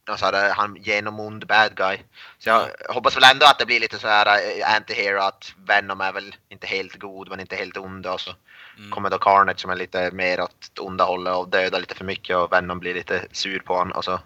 här, 0.07 0.53
han 0.53 0.75
genomond 0.75 1.47
bad 1.47 1.75
guy. 1.75 1.97
Så 2.39 2.49
jag 2.49 2.61
hoppas 2.89 3.17
väl 3.17 3.23
ändå 3.33 3.45
att 3.45 3.59
det 3.59 3.65
blir 3.65 3.79
lite 3.79 3.99
så 3.99 4.07
här 4.07 4.25
eh, 4.25 4.65
anti-hero, 4.79 5.19
att 5.19 5.53
Venom 5.67 6.01
är 6.01 6.13
väl 6.13 6.35
inte 6.49 6.67
helt 6.67 6.95
god 6.99 7.29
men 7.29 7.39
inte 7.39 7.55
helt 7.55 7.77
ond 7.77 8.05
och 8.07 8.21
så 8.21 8.31
Mm. 8.77 8.91
kommer 8.91 9.09
då 9.09 9.17
Carnage 9.17 9.59
som 9.59 9.71
är 9.71 9.75
lite 9.75 10.11
mer 10.11 10.41
åt 10.41 10.71
det 10.73 10.81
onda 10.81 11.03
hållet 11.03 11.35
och 11.35 11.49
dödar 11.49 11.79
lite 11.79 11.95
för 11.95 12.05
mycket 12.05 12.37
och 12.37 12.53
Venom 12.53 12.79
blir 12.79 12.93
lite 12.93 13.21
sur 13.31 13.59
på 13.59 13.73
honom 13.73 13.97
och 13.97 14.03
så 14.03 14.19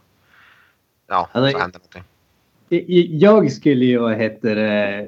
ja, 1.07 1.29
Alltså, 1.31 1.51
så 1.51 1.59
händer 1.59 1.79
någonting. 1.79 2.03
Jag 3.19 3.51
skulle 3.51 3.85
ju 3.85 3.97
vad 3.97 4.15
heter 4.15 4.55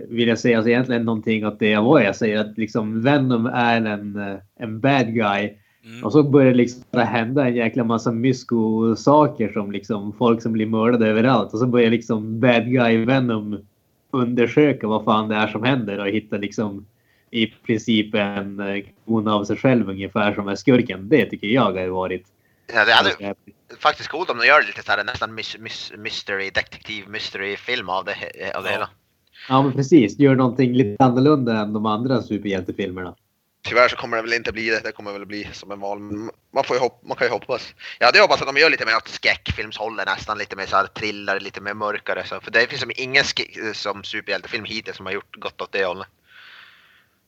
vilja 0.09 0.35
säga 0.35 0.57
alltså 0.57 0.69
egentligen 0.69 1.05
någonting 1.05 1.45
åt 1.45 1.59
det 1.59 1.77
vad 1.77 2.03
jag 2.03 2.15
säger 2.15 2.39
att 2.39 2.57
liksom 2.57 3.01
Venom 3.01 3.45
är 3.45 3.75
en, 3.81 4.15
eh, 4.15 4.37
en 4.59 4.79
bad 4.79 5.13
guy 5.13 5.57
Mm. 5.85 6.03
och 6.03 6.11
så 6.11 6.23
börjar 6.23 6.51
det 6.51 6.57
liksom 6.57 6.83
bara 6.91 7.03
hända 7.03 7.47
en 7.47 7.55
jäkla 7.55 7.83
massa 7.83 8.11
mysko-saker 8.11 9.51
som 9.53 9.71
liksom 9.71 10.13
folk 10.13 10.41
som 10.41 10.51
blir 10.53 10.65
mördade 10.65 11.07
överallt 11.07 11.53
och 11.53 11.59
så 11.59 11.65
börjar 11.65 11.89
liksom 11.89 12.39
bad 12.39 12.71
guy 12.71 13.05
Venom 13.05 13.59
undersöka 14.11 14.87
vad 14.87 15.03
fan 15.03 15.29
det 15.29 15.35
är 15.35 15.47
som 15.47 15.63
händer 15.63 15.99
och 15.99 16.07
hitta 16.07 16.37
liksom 16.37 16.85
i 17.31 17.47
princip 17.47 18.15
en 18.15 18.59
eh, 18.59 18.83
klon 19.05 19.27
av 19.27 19.43
sig 19.45 19.57
själv 19.57 19.89
ungefär 19.89 20.33
som 20.33 20.47
är 20.47 20.55
skurken. 20.55 21.09
Det 21.09 21.25
tycker 21.25 21.47
jag 21.47 21.71
har 21.71 21.87
varit 21.87 22.27
Ja, 22.73 22.85
det 22.85 22.91
hade 22.91 23.35
faktiskt 23.79 24.09
coolt 24.09 24.29
om 24.29 24.37
de 24.37 24.45
gör 24.45 24.61
lite 24.67 24.83
så 24.83 24.91
här 24.91 25.03
nästan 25.03 25.35
mys, 25.35 25.57
mys, 25.59 25.93
mystery, 25.97 26.49
detektiv 26.49 27.03
mystery 27.09 27.57
film 27.57 27.89
av 27.89 28.05
det, 28.05 28.11
av 28.57 28.63
det 28.63 28.69
Ja. 28.69 28.73
hela. 28.73 28.89
Ja 29.49 29.61
men 29.63 29.71
precis, 29.73 30.19
gör 30.19 30.35
någonting 30.35 30.73
lite 30.73 31.03
annorlunda 31.03 31.57
än 31.61 31.73
de 31.73 31.85
andra 31.85 32.21
superhjältefilmerna. 32.21 33.15
Tyvärr 33.63 33.87
så 33.87 33.95
kommer 33.95 34.17
det 34.17 34.23
väl 34.23 34.33
inte 34.33 34.51
bli 34.51 34.69
det. 34.69 34.79
Det 34.79 34.91
kommer 34.91 35.13
väl 35.13 35.25
bli 35.25 35.49
som 35.53 35.71
en 35.71 35.79
val. 35.79 35.99
Man, 35.99 36.63
får 36.63 36.75
ju 36.75 36.79
hopp, 36.79 37.03
man 37.03 37.17
kan 37.17 37.27
ju 37.27 37.31
hoppas. 37.31 37.73
Jag 37.99 38.05
hade 38.05 38.19
hoppats 38.19 38.41
att 38.41 38.47
de 38.47 38.57
gör 38.57 38.69
lite 38.69 38.85
mer 38.85 38.95
åt 38.95 39.07
skräckfilmshållet 39.07 40.05
nästan. 40.05 40.37
Lite 40.37 40.55
mer 40.55 40.65
så 40.65 40.75
här 40.75 40.87
thriller, 40.87 41.39
lite 41.39 41.61
mer 41.61 41.73
mörkare. 41.73 42.25
Så, 42.25 42.39
för 42.41 42.51
det 42.51 42.67
finns 42.67 42.81
som 42.81 42.91
ingen 42.95 43.23
som 43.73 44.03
superhjältefilm 44.03 44.65
hittills 44.65 44.97
som 44.97 45.05
har 45.05 45.13
gjort 45.13 45.35
gått 45.35 45.61
åt 45.61 45.71
det 45.71 45.85
hållet. 45.85 46.07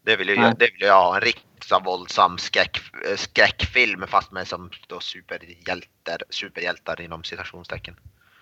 Det 0.06 0.16
vill 0.16 0.30
ju, 0.30 0.36
det 0.36 0.70
vill 0.74 0.82
jag 0.82 0.94
ha. 0.94 1.16
En 1.16 1.22
riktigt 1.22 1.64
så 1.64 1.80
våldsam 1.80 2.38
skräck, 2.38 2.82
skräckfilm 3.16 4.04
fast 4.08 4.32
med 4.32 4.48
som 4.48 4.70
då 4.88 5.00
superhjältar, 5.00 6.18
superhjältar 6.30 7.02
inom 7.02 7.24
citationstecken. 7.24 7.96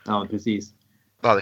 Ja 0.06 0.28
precis. 0.30 0.74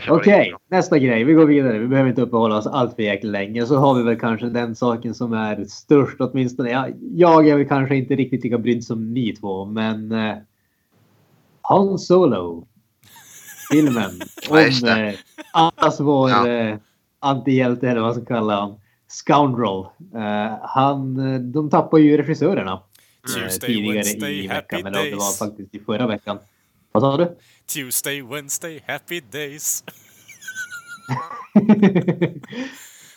Okej, 0.10 0.50
bra. 0.50 0.60
nästa 0.78 0.98
grej. 1.00 1.24
Vi 1.24 1.34
går 1.34 1.46
vidare. 1.46 1.80
Vi 1.80 1.88
behöver 1.88 2.10
inte 2.10 2.22
uppehålla 2.22 2.58
oss 2.58 2.68
allt 2.68 2.96
för 2.96 3.04
jäkla 3.04 3.32
länge. 3.32 3.66
Så 3.66 3.76
har 3.78 3.94
vi 3.94 4.04
väl 4.04 4.20
kanske 4.20 4.46
den 4.50 4.76
saken 4.76 5.14
som 5.16 5.34
är 5.34 5.66
störst 5.66 6.16
åtminstone. 6.20 6.70
Jag, 6.72 6.94
jag 7.16 7.48
är 7.48 7.58
väl 7.58 7.68
kanske 7.68 7.96
inte 7.96 8.16
riktigt 8.16 8.44
lika 8.44 8.58
brydd 8.58 8.84
som 8.84 9.14
ni 9.14 9.36
två, 9.36 9.66
men 9.66 10.12
eh, 10.12 10.36
Han 11.62 12.00
Solo. 12.00 12.68
Filmen 13.72 14.12
om 14.50 14.56
eh, 14.58 15.14
allas 15.54 16.00
vår 16.00 16.30
Ja. 16.30 16.48
eh, 16.48 16.76
antihjälte 17.20 17.90
eller 17.90 18.02
vad 18.02 18.16
man 18.16 18.26
ska 18.26 18.34
kalla 18.36 18.60
honom. 18.60 18.80
Scoundrel. 19.08 19.80
Eh, 20.16 20.58
han, 20.62 21.16
de 21.52 21.70
tappar 21.70 21.98
ju 21.98 22.18
regissörerna. 22.18 22.72
eh, 22.72 23.34
Tuesday, 23.34 23.68
tidigare 23.70 23.94
Wednesday, 23.94 24.44
i 24.44 24.48
veckan. 24.48 24.80
Eller 24.88 25.04
det 25.10 25.16
var 25.16 25.38
faktiskt 25.48 25.76
i 25.76 25.80
förra 25.80 26.08
veckan. 26.08 26.38
Vad 26.92 27.04
sa 27.04 27.18
du? 27.18 27.36
Tuesday, 27.74 28.22
Wednesday, 28.22 28.84
happy 28.88 29.20
days. 29.32 29.84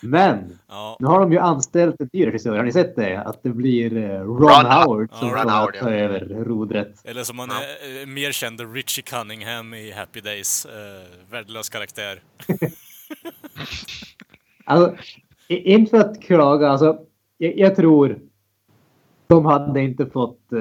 Men 0.05 0.59
Ja, 0.69 0.97
nu 1.01 1.07
har 1.07 1.21
de 1.21 1.33
ju 1.33 1.39
anställt 1.39 2.01
en 2.01 2.11
ny 2.13 2.27
regissör. 2.27 2.57
Har 2.57 2.65
ni 2.65 2.73
sett 2.73 2.97
det? 2.97 3.17
Att 3.23 3.43
det 3.43 3.49
blir 3.51 3.97
eh, 3.97 4.21
Ron, 4.21 4.39
Ron- 4.43 4.65
Howard 4.85 5.09
Ja, 5.13 5.19
som 5.19 5.29
Ron 5.31 5.39
kommer 5.39 5.53
Howard, 5.59 5.75
att 5.77 5.83
ta 5.83 5.91
ja. 5.91 5.97
över 5.97 6.21
rodret. 6.45 7.01
eller 7.05 7.25
som 7.25 7.37
man 7.37 7.49
Ja. 7.51 7.63
är 7.63 8.01
eh, 8.01 8.07
mer 8.07 8.33
kände 8.33 8.65
Richie 8.65 9.03
Cunningham 9.05 9.75
i 9.75 9.93
Happy 9.93 10.21
Days. 10.21 10.67
Eh, 10.67 11.31
värdelös 11.31 11.69
karaktär. 11.69 12.23
Alltså, 14.65 14.97
inte 15.49 15.91
för 15.91 15.99
att 15.99 16.23
klaga. 16.23 16.69
Alltså, 16.69 16.99
jag, 17.39 17.59
jag 17.59 17.77
tror 17.77 18.19
de 19.27 19.45
hade 19.47 19.81
inte 19.81 20.07
fått 20.07 20.53
eh, 20.53 20.61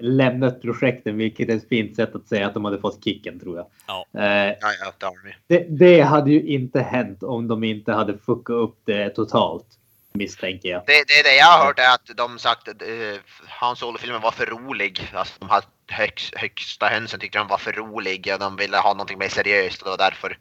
lämnat 0.00 0.62
projekten, 0.62 1.16
vilket 1.16 1.48
är 1.48 1.56
ett 1.56 1.68
fint 1.68 1.96
sätt 1.96 2.14
att 2.14 2.28
säga 2.28 2.46
att 2.46 2.54
de 2.54 2.64
hade 2.64 2.80
fått 2.80 3.04
kicken 3.04 3.40
tror 3.40 3.56
jag. 3.56 3.66
Ja. 3.86 4.06
Eh, 4.20 4.56
Ja, 4.60 4.72
ja, 5.00 5.12
det 5.46 5.66
det, 5.68 6.00
hade 6.00 6.30
ju 6.30 6.42
inte 6.42 6.80
hänt 6.80 7.22
om 7.22 7.48
de 7.48 7.64
inte 7.64 7.92
hade 7.92 8.18
fuckat 8.18 8.54
upp 8.54 8.76
det 8.84 9.10
totalt. 9.10 9.66
Misstänker 10.12 10.68
jag. 10.68 10.82
Det, 10.86 10.92
det, 10.92 11.22
det 11.24 11.36
jag 11.38 11.46
har 11.46 11.66
hört 11.66 11.78
är 11.78 11.94
att 11.94 12.16
de 12.16 12.38
sagt 12.38 12.68
att 12.68 12.82
uh, 12.82 13.18
Hans 13.48 13.78
Solo-filmen 13.78 14.20
var 14.20 14.30
för 14.30 14.46
rolig. 14.46 15.10
Alltså, 15.14 15.34
de 15.38 15.48
hade 15.48 15.66
högst, 15.88 16.34
högsta 16.34 16.86
hönsen 16.86 17.20
tyckte 17.20 17.38
de 17.38 17.48
var 17.48 17.58
för 17.58 17.72
rolig 17.72 18.30
och 18.32 18.40
de 18.40 18.56
ville 18.56 18.76
ha 18.76 18.92
någonting 18.92 19.18
mer 19.18 19.28
seriöst 19.28 19.82
och 19.82 19.84
det 19.84 19.90
var 19.90 19.98
därför 19.98 20.38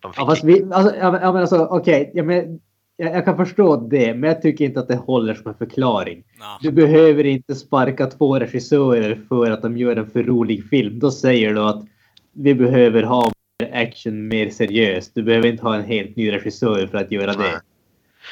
de 0.00 0.12
fick 0.12 0.20
Ja, 0.20 0.26
fast 0.26 0.44
vi, 0.44 0.64
alltså, 0.72 0.96
ja, 0.96 1.10
men, 1.10 1.22
ja, 1.22 1.32
men 1.32 1.40
alltså, 1.40 1.64
okej, 1.64 2.10
ja, 2.14 2.22
men 2.22 2.60
jag, 3.00 3.14
jag 3.14 3.24
kan 3.24 3.36
förstå 3.36 3.76
det, 3.76 4.14
men 4.14 4.28
jag 4.30 4.42
tycker 4.42 4.64
inte 4.64 4.80
att 4.80 4.88
det 4.88 4.96
håller 4.96 5.34
som 5.34 5.46
en 5.46 5.54
förklaring. 5.54 6.24
Nah. 6.38 6.58
Du 6.60 6.70
behöver 6.70 7.26
inte 7.26 7.54
sparka 7.54 8.06
två 8.06 8.38
regissörer 8.38 9.20
för 9.28 9.50
att 9.50 9.62
de 9.62 9.76
gör 9.76 9.96
en 9.96 10.10
för 10.10 10.22
rolig 10.22 10.68
film. 10.68 10.98
Då 10.98 11.10
säger 11.10 11.54
du 11.54 11.60
att 11.60 11.84
vi 12.32 12.54
behöver 12.54 13.02
ha 13.02 13.32
mer 13.60 13.86
action 13.86 14.28
mer 14.28 14.50
seriöst. 14.50 15.14
Du 15.14 15.22
behöver 15.22 15.48
inte 15.48 15.62
ha 15.62 15.74
en 15.74 15.84
helt 15.84 16.16
ny 16.16 16.32
regissör 16.32 16.86
för 16.86 16.98
att 16.98 17.12
göra 17.12 17.32
Nej. 17.32 17.50
det. 17.50 17.60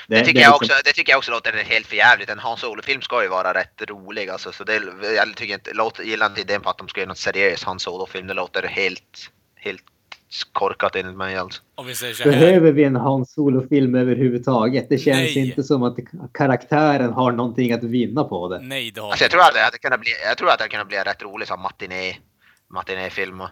Det 0.08 0.24
tycker, 0.24 0.40
är 0.40 0.44
jag 0.44 0.50
liksom- 0.60 0.74
också, 0.76 0.82
det 0.84 0.92
tycker 0.92 1.12
jag 1.12 1.18
också 1.18 1.30
låter 1.30 1.52
helt 1.52 1.86
för 1.86 1.96
jävligt. 1.96 2.30
En 2.30 2.38
Hans 2.38 2.60
Solo-film 2.60 3.00
ska 3.00 3.22
ju 3.22 3.28
vara 3.28 3.54
rätt 3.54 3.82
rolig 3.88 4.28
alltså. 4.28 4.52
Så 4.52 4.64
det, 4.64 4.82
jag 5.16 5.36
tycker 5.36 5.54
inte, 5.54 5.72
låter, 5.72 6.02
gillar 6.02 6.26
inte 6.26 6.40
idén 6.40 6.60
på 6.60 6.70
att 6.70 6.78
de 6.78 6.88
ska 6.88 7.00
göra 7.00 7.08
något 7.08 7.18
seriöst 7.18 7.64
Hans 7.64 7.82
Solo-film. 7.82 8.26
Det 8.26 8.34
låter 8.34 8.62
helt, 8.62 9.30
helt 9.54 9.82
korkat 10.52 10.96
enligt 10.96 11.16
mig 11.16 11.36
alltså. 11.36 11.62
Om 11.74 11.86
vi 11.86 11.94
säger 11.94 12.14
så 12.14 12.22
här. 12.22 12.30
Behöver 12.30 12.72
vi 12.72 12.84
en 12.84 12.96
Hans 12.96 13.32
Solo-film 13.32 13.94
överhuvudtaget? 13.94 14.88
Det 14.88 14.98
känns 14.98 15.16
Nej. 15.16 15.48
inte 15.48 15.62
som 15.62 15.82
att 15.82 15.96
karaktären 16.34 17.12
har 17.12 17.32
någonting 17.32 17.72
att 17.72 17.84
vinna 17.84 18.24
på 18.24 18.48
det. 18.48 18.58
Nej, 18.58 18.90
det 18.90 19.00
har 19.00 19.10
Alltså 19.10 19.24
jag 19.24 19.30
tror 19.30 19.40
att 19.40 19.54
det 19.54 19.60
hade 19.60 19.78
kunnat 19.78 20.00
bli, 20.00 20.10
jag 20.24 20.38
tror 20.38 20.48
att 20.48 20.58
det 20.58 20.62
hade 20.62 20.70
kunnat 20.70 20.88
bli 20.88 20.96
en 20.96 21.04
rätt 21.04 21.22
rolig 21.22 21.48
som 21.48 21.62
matiné, 21.62 22.16
matinéfilm. 22.70 23.42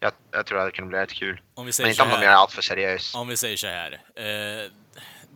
Jag, 0.00 0.12
jag 0.30 0.46
tror 0.46 0.58
att 0.58 0.66
det 0.66 0.72
kunde 0.72 0.88
bli 0.88 0.98
rätt 0.98 1.12
kul. 1.12 1.40
Om 1.54 1.66
vi 1.66 1.72
Men 1.80 1.90
inte 1.90 2.02
om 2.02 2.08
de 2.08 2.22
gör 2.22 2.32
allt 2.32 2.52
för 2.52 2.62
seriöst. 2.62 3.16
Om 3.16 3.28
vi 3.28 3.36
säger 3.36 3.56
så 3.56 3.66
här. 3.66 3.92
Eh, 3.92 4.70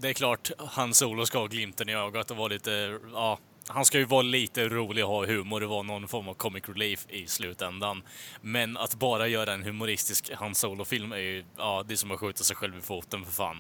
det 0.01 0.09
är 0.09 0.13
klart, 0.13 0.51
han 0.59 0.95
Solo 0.95 1.27
ska 1.27 1.39
ha 1.39 1.47
glimten 1.47 1.89
i 1.89 1.95
ögat 1.95 2.31
och 2.31 2.37
vara 2.37 2.49
lite, 2.49 2.99
ja, 3.13 3.39
han 3.69 3.85
ska 3.85 3.99
ju 3.99 4.05
vara 4.05 4.23
lite 4.23 4.69
rolig 4.69 5.05
och 5.05 5.11
ha 5.11 5.27
humor 5.27 5.63
och 5.63 5.71
vara 5.71 5.83
någon 5.83 6.09
form 6.09 6.29
av 6.29 6.35
comic 6.35 6.69
relief 6.69 7.07
i 7.09 7.27
slutändan. 7.27 8.03
Men 8.41 8.77
att 8.77 8.95
bara 8.95 9.27
göra 9.29 9.53
en 9.53 9.63
humoristisk 9.63 10.31
Han 10.35 10.55
Solo-film 10.55 11.13
är 11.13 11.17
ju, 11.17 11.45
ja, 11.57 11.85
det 11.89 11.95
är 11.95 11.97
som 11.97 12.11
att 12.11 12.19
skjuta 12.21 12.45
sig 12.45 12.57
själv 12.57 12.79
i 12.79 12.81
foten 12.81 13.25
för 13.25 13.33
fan. 13.33 13.57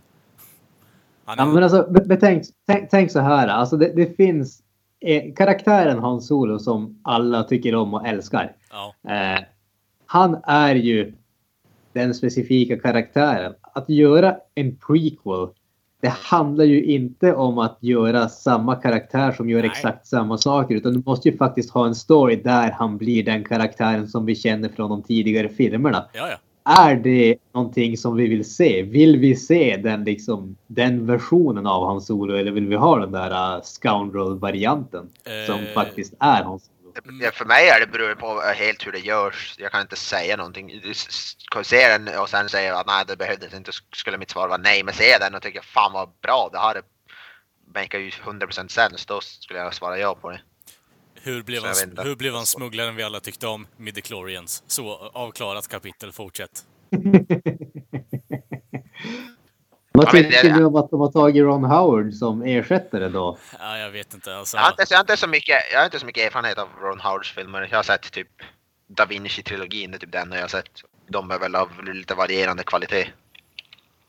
Han 1.25 1.39
är, 1.39 1.43
Ja, 1.43 1.53
men 1.53 1.63
alltså, 1.63 1.87
be- 1.91 2.05
betänk, 2.05 2.45
tänk, 2.67 2.91
tänk 2.91 3.11
så 3.13 3.21
här. 3.21 3.49
Alltså, 3.49 3.77
det, 3.77 3.93
det 3.97 4.17
finns 4.17 4.63
eh, 5.01 5.35
karaktären 5.37 5.99
Hans 5.99 6.29
Solo 6.29 6.59
som 6.59 7.01
alla 7.05 7.45
tycker 7.45 7.75
om 7.75 7.95
och 7.95 8.07
älskar. 8.07 8.57
ja, 8.71 8.95
Eh, 9.15 9.41
han 10.07 10.41
är 10.45 10.75
ju 10.75 11.15
den 11.93 12.15
specifika 12.15 12.79
karaktären. 12.79 13.55
Att 13.75 13.89
göra 13.89 14.37
en 14.55 14.77
prequel, 14.77 15.49
det 16.01 16.09
handlar 16.09 16.65
ju 16.65 16.85
inte 16.85 17.35
om 17.35 17.59
att 17.59 17.79
göra 17.81 18.29
samma 18.29 18.77
karaktär 18.77 19.33
som 19.33 19.51
gör 19.51 19.61
Nej. 19.61 19.71
exakt 19.71 20.07
samma 20.07 20.39
saker, 20.39 20.75
utan 20.75 20.93
du 20.93 21.03
måste 21.07 21.29
ju 21.29 21.37
faktiskt 21.37 21.71
ha 21.71 21.87
en 21.87 21.95
story 21.95 22.37
där 22.37 22.71
han 22.71 22.97
blir 22.97 23.25
den 23.25 23.45
karaktären 23.45 24.09
som 24.09 24.27
vi 24.27 24.35
känner 24.35 24.69
från 24.69 24.91
de 24.91 25.03
tidigare 25.03 25.49
filmerna. 25.49 26.05
ja, 26.13 26.29
ja. 26.29 26.37
Är 26.71 26.97
det 26.97 27.37
någonting 27.53 27.97
som 27.97 28.17
vi 28.17 28.29
vill 28.29 28.45
se? 28.45 28.83
Vill 28.83 29.17
vi 29.17 29.37
se 29.37 29.77
den, 29.77 30.05
liksom, 30.05 30.57
den 30.67 31.07
versionen 31.07 31.67
av 31.67 31.85
Hans 31.87 32.07
Solo 32.07 32.35
eller 32.35 32.51
vill 32.51 32.67
vi 32.67 32.77
ha 32.77 32.99
den 32.99 33.13
där 33.13 33.57
uh, 33.57 33.63
scoundrel-varianten 33.63 35.09
som 35.47 35.61
Eh, 35.61 35.75
faktiskt 35.75 36.15
är 36.19 36.43
Hans 36.43 36.65
Solo? 36.65 36.78
Ja, 37.21 37.31
för 37.31 37.45
mig 37.45 37.69
är 37.69 37.81
det 37.81 37.87
beror 37.87 38.15
på 38.15 38.41
helt 38.41 38.87
hur 38.87 38.93
det 38.93 38.99
görs. 38.99 39.55
Jag 39.59 39.73
kan 39.73 39.81
inte 39.81 39.97
säga 39.97 40.37
någonting. 40.37 40.81
Du 40.83 40.95
ser 41.65 41.99
den 41.99 42.19
och 42.19 42.29
sen 42.29 42.49
säger 42.49 42.73
att 42.73 42.87
nej 42.87 43.05
det 43.09 43.17
behövdes 43.17 43.55
inte. 43.55 43.73
Skulle 43.93 44.19
mitt 44.19 44.31
svar 44.31 44.49
vara 44.49 44.59
nej. 44.59 44.83
Men 44.83 44.95
ser 44.95 45.11
jag 45.11 45.21
den 45.21 45.35
och 45.35 45.43
tycker 45.43 45.61
fan 45.61 45.93
vad 45.93 46.11
bra 46.23 46.49
det 46.53 46.59
här 46.59 46.75
är. 46.75 46.83
Makar 47.75 47.99
ju 47.99 48.11
100% 48.11 48.69
sens. 48.69 49.07
Då 49.07 49.21
skulle 49.21 49.59
jag 49.59 49.75
svara 49.75 49.99
ja 49.99 50.15
på 50.15 50.31
det. 50.31 50.41
Hur 51.23 51.43
blev, 51.43 51.65
han, 51.65 52.07
hur 52.07 52.17
blev 52.17 52.35
han 52.35 52.47
smugglaren 52.47 52.97
vi 52.97 53.03
alla 53.03 53.21
tyckte 53.21 53.47
om? 53.47 53.67
Midichlorians. 53.77 54.63
Så, 54.67 55.11
avklarat 55.15 55.69
kapitel, 55.69 56.13
fortsätt. 56.13 56.65
Vad 59.93 60.07
Ja, 60.07 60.11
tycker 60.11 60.43
det- 60.53 60.59
du 60.59 60.64
om 60.64 60.76
att 60.76 60.91
de 60.91 61.01
har 61.01 61.11
tagit 61.12 61.43
Ron 61.43 61.64
Howard 61.64 62.12
som 62.14 62.43
ersättare 62.43 63.09
då? 63.09 63.36
Ja, 63.59 63.78
jag 63.78 63.91
vet 63.91 64.14
inte. 64.14 64.36
Alltså, 64.36 64.57
Jag 64.57 64.64
har, 64.64 64.70
inte, 64.70 64.84
jag, 64.91 64.97
har 64.99 65.03
inte 65.03 65.16
så 65.16 65.28
mycket, 65.28 65.57
jag 65.72 65.78
har 65.78 65.84
inte 65.84 65.99
så 65.99 66.07
mycket 66.07 66.26
erfarenhet 66.26 66.59
av 66.59 66.68
Ron 66.82 67.01
Howards 67.01 67.32
filmer. 67.34 67.68
Jag 67.70 67.78
har 67.78 67.82
sett 67.82 68.12
typ 68.12 68.28
Da 68.86 69.05
Vinci-trilogin, 69.05 69.95
är 69.95 69.99
typ 69.99 70.12
den 70.12 70.32
jag 70.32 70.41
har 70.41 70.49
sett. 70.49 70.68
De 71.09 71.30
är 71.30 71.39
väl 71.39 71.55
av 71.55 71.68
lite 71.95 72.14
varierande 72.14 72.62
kvalitet. 72.62 73.07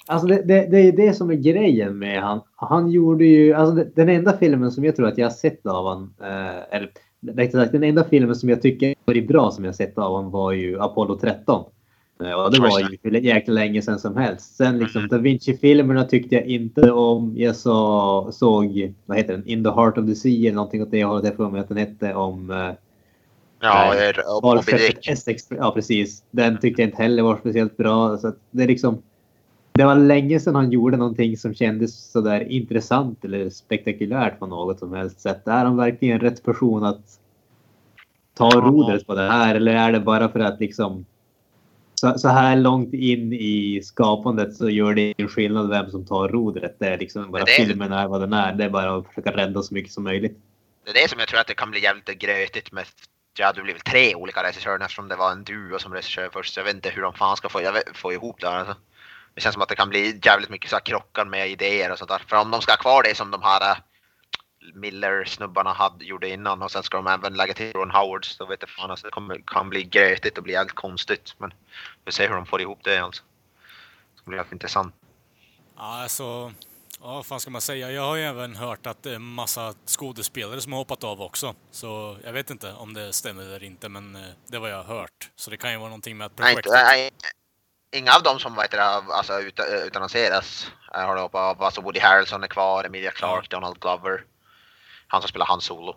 Alltså 0.07 0.27
det, 0.27 0.41
det, 0.41 0.65
det 0.71 0.77
är 0.80 0.91
det 0.91 1.13
som 1.13 1.30
är 1.32 1.36
grejen 1.36 1.97
med 1.99 2.21
han. 2.21 2.41
Han 2.55 2.89
gjorde 2.89 3.25
ju, 3.25 3.53
alltså 3.53 3.75
det, 3.75 3.91
den 3.95 4.09
enda 4.09 4.38
filmen 4.38 4.71
som 4.71 4.84
jag 4.84 4.95
tror 4.95 5.07
att 5.07 5.17
jag 5.17 5.25
har 5.25 5.32
sett 5.32 5.65
av 5.65 5.88
han, 5.88 6.13
eh, 6.21 6.75
eller 6.75 6.91
rättare 7.27 7.61
sagt 7.61 7.71
den 7.71 7.84
enda 7.84 8.03
filmen 8.03 8.36
som 8.36 8.49
jag 8.49 8.61
tycker 8.61 8.95
var 9.05 9.27
bra 9.27 9.51
som 9.51 9.65
jag 9.65 9.75
sett 9.75 9.97
av 9.97 10.15
han 10.21 10.32
var 10.32 10.51
ju 10.51 10.80
Apollo 10.82 11.19
13. 11.19 11.65
Eh, 12.24 12.34
och 12.34 12.51
det 12.51 12.59
var 12.59 12.80
ju 12.80 12.97
för 12.97 13.11
jäkla 13.11 13.53
länge 13.53 13.82
sedan 13.82 13.99
som 13.99 14.17
helst. 14.17 14.55
Sen 14.55 14.80
liksom 14.80 15.07
Da 15.07 15.17
Vinci-filmerna 15.17 16.03
tyckte 16.03 16.36
jag 16.36 16.45
inte 16.45 16.91
om. 16.91 17.34
Jag 17.38 17.55
så, 17.55 18.30
såg, 18.32 18.93
vad 19.05 19.17
heter 19.17 19.34
den, 19.34 19.47
In 19.47 19.63
the 19.63 19.70
Heart 19.70 19.97
of 19.97 20.05
the 20.05 20.15
Sea 20.15 20.47
eller 20.47 20.55
någonting 20.55 20.82
åt 20.82 20.91
det 20.91 21.03
hållet. 21.03 21.26
Jag 21.26 21.36
får 21.36 21.49
mig 21.49 21.61
att 21.61 21.67
den 21.67 21.78
hette 21.78 22.13
om 22.13 22.51
eh, 22.51 22.72
Ja, 23.61 23.93
och 24.36 24.43
Moby 24.43 24.72
Dick. 24.72 25.07
Essex. 25.07 25.43
Ja, 25.49 25.72
precis. 25.72 26.24
Den 26.32 26.59
tyckte 26.59 26.82
jag 26.82 26.89
inte 26.89 27.01
heller 27.01 27.24
var 27.24 27.38
speciellt 27.38 27.78
bra. 27.78 28.17
Så 28.17 28.34
det 28.51 28.63
är 28.63 28.67
liksom... 28.67 29.01
Det 29.72 29.86
var 29.86 29.95
länge 29.95 30.39
sedan 30.39 30.55
han 30.55 30.72
gjorde 30.72 30.97
någonting 30.97 31.38
som 31.38 31.53
kändes 31.53 32.11
sådär 32.11 32.51
intressant 32.51 33.26
eller 33.26 33.49
spektakulärt 33.49 34.39
på 34.39 34.45
något 34.45 34.80
som 34.80 34.93
helst 34.93 35.22
sätt. 35.22 35.47
Är 35.47 35.65
han 35.65 35.78
verkligen 35.78 36.20
rätt 36.20 36.43
person 36.43 36.84
att 36.84 37.20
ta 38.34 38.49
rodret 38.49 39.07
på 39.07 39.15
det 39.15 39.30
här? 39.30 39.55
Eller 39.55 39.74
är 39.74 39.91
det 39.91 39.99
bara 39.99 40.30
för 40.30 40.39
att 40.39 40.59
liksom 40.59 41.05
så, 42.00 42.18
så 42.18 42.28
här 42.28 42.56
långt 42.56 42.93
in 42.93 43.34
i 43.34 43.82
skapandet 43.84 44.56
så 44.56 44.70
gör 44.70 44.93
det 44.93 45.02
ingen 45.18 45.30
skillnad 45.30 45.70
vem 45.70 45.89
som 45.89 46.06
tar 46.06 46.30
rodret. 46.30 46.76
Det 46.80 46.88
är 46.88 46.97
liksom 46.97 47.32
bara 47.32 47.43
det 47.45 47.52
är- 47.52 47.66
filmen 47.66 47.91
är 47.91 48.08
vad 48.08 48.22
den 48.22 48.34
är. 48.34 48.54
Det 48.54 48.64
är 48.64 48.70
bara 48.70 48.95
att 48.97 49.08
försöka 49.08 49.32
rädda 49.32 49.62
så 49.64 49.74
mycket 49.74 49.91
som 49.91 50.04
möjligt. 50.04 50.38
Det 50.86 50.89
är 50.89 51.04
det 51.04 51.10
som 51.10 51.20
jag 51.20 51.28
tror 51.28 51.39
att 51.39 51.47
det 51.47 51.54
kan 51.54 51.72
bli 51.72 51.84
jävligt 51.84 52.20
grötigt 52.20 52.72
med. 52.72 52.86
Ja, 53.39 53.52
det 53.56 53.62
blir 53.62 53.74
väl 53.74 53.82
tre 53.82 54.16
olika 54.16 54.43
regissörer 54.43 54.80
eftersom 54.80 55.08
det 55.08 55.16
var 55.16 55.32
en 55.32 55.43
duo 55.43 55.80
som 55.80 55.93
regissör 55.93 56.30
först. 56.34 56.54
Så 56.54 56.60
jag 56.60 56.66
vet 56.66 56.76
inte 56.76 56.89
hur 56.89 57.02
de 57.02 57.14
fan 57.14 57.38
ska 57.38 57.50
få, 57.50 57.60
vet, 57.60 57.97
få 57.97 58.14
ihop 58.14 58.41
det 58.41 58.47
här. 58.50 58.60
Alltså. 58.60 58.76
Det 59.34 59.41
känns 59.41 59.54
som 59.54 59.62
att 59.62 59.70
det 59.70 59.76
kan 59.76 59.89
bli 59.89 60.20
jävligt 60.24 60.50
mycket 60.50 60.70
så 60.70 60.76
här 60.76 60.84
krockar 60.84 61.26
med 61.26 61.50
idéer 61.50 61.91
och 61.91 61.97
sånt 61.97 62.10
där. 62.10 62.22
För 62.28 62.38
om 62.38 62.52
de 62.52 62.62
ska 62.62 62.72
ha 62.72 62.78
kvar 62.78 63.04
det 63.04 63.18
som 63.18 63.32
de 63.32 63.41
här 63.43 63.72
äh, 63.72 63.78
Miller-snubbarna 64.76 65.74
hade, 65.74 66.05
gjorde 66.05 66.30
innan 66.30 66.61
och 66.61 66.72
sen 66.72 66.84
ska 66.84 66.97
de 66.97 67.07
även 67.07 67.34
lägga 67.34 67.53
till 67.53 67.74
Ron 67.74 67.91
Howards. 67.91 68.38
Då 68.38 68.45
vet 68.45 68.61
jag 68.61 68.70
fan 68.70 68.91
alltså, 68.91 69.07
det 69.07 69.11
kommer, 69.11 69.41
kan 69.45 69.70
bli 69.70 69.84
grötigt 69.84 70.38
och 70.38 70.43
bli 70.43 70.53
jävligt 70.53 70.76
konstigt. 70.76 71.36
Men 71.38 71.49
vi 71.49 72.03
får 72.05 72.11
se 72.11 72.28
hur 72.28 72.36
de 72.36 72.45
får 72.45 72.61
ihop 72.61 72.80
det 72.84 72.97
alltså. 72.97 73.24
Det 74.13 74.22
ska 74.22 74.30
bli 74.30 74.38
jävligt 74.38 74.53
intressant. 74.53 74.95
Ja, 75.78 76.01
alltså... 76.01 76.53
Ja, 77.01 77.13
vad 77.13 77.26
fan 77.26 77.39
ska 77.39 77.51
man 77.51 77.61
säga? 77.61 77.91
Jag 77.91 78.01
har 78.01 78.15
ju 78.15 78.24
även 78.24 78.55
hört 78.55 78.88
att 78.88 79.03
det 79.03 79.13
är 79.13 79.20
massa 79.20 79.74
skådespelare 79.86 80.61
som 80.61 80.74
har 80.74 80.80
hoppat 80.80 81.03
av 81.03 81.22
också. 81.22 81.55
Så 81.72 82.17
jag 82.24 82.34
vet 82.34 82.49
inte 82.49 82.74
om 82.74 82.93
det 82.93 83.13
stämmer 83.13 83.43
eller 83.43 83.63
inte, 83.63 83.89
men 83.89 84.15
eh, 84.15 84.22
det 84.47 84.59
var 84.59 84.70
jag 84.70 84.84
har 84.84 84.95
hört. 84.95 85.30
Så 85.36 85.51
det 85.51 85.57
kan 85.57 85.72
ju 85.72 85.78
vara 85.78 85.89
någonting 85.89 86.17
med 86.17 86.26
att 86.26 86.36
projektet... 86.36 86.72
nej, 86.72 87.11
inga 87.91 88.11
av 88.11 88.24
dem 88.24 88.39
som 88.39 88.55
vad 88.55 88.65
heter 88.65 88.78
det, 88.78 89.13
alltså, 89.13 89.39
ut, 89.39 89.59
utannonseras 89.86 90.72
eh, 90.93 91.01
har 91.01 91.15
det 91.15 91.22
hoppat 91.22 91.41
av. 91.41 91.63
Alltså 91.63 91.82
Woody 91.82 91.99
Harrelson 91.99 92.43
är 92.43 92.47
kvar, 92.47 92.84
Emilia 92.84 93.11
Clarke, 93.11 93.47
Donald 93.49 93.80
Glover. 93.80 94.24
Han 95.12 95.22
som 95.22 95.28
spelar 95.30 95.45
Han 95.45 95.62
Solo. 95.62 95.95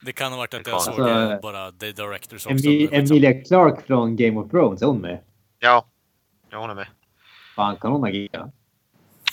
Det 0.00 0.12
kan 0.12 0.32
ha 0.32 0.38
varit 0.38 0.54
att 0.54 0.66
jag 0.66 0.82
såg 0.82 0.96
bara 1.42 1.72
The 1.72 1.92
Directors 1.92 2.46
också. 2.46 2.48
Emi- 2.48 2.88
men 2.90 3.00
skitsamma. 3.00 3.18
Emilia 3.18 3.44
Clarke 3.44 3.82
från 3.82 4.16
Game 4.16 4.40
of 4.40 4.50
Thrones, 4.50 4.82
är 4.82 4.86
hon 4.86 5.00
med? 5.00 5.22
Ja, 5.58 5.86
ja 6.50 6.58
hon 6.58 6.70
är 6.70 6.74
med. 6.74 6.86
Fan, 7.54 7.76
kan 7.76 7.92
hon 7.92 8.04
agera? 8.04 8.50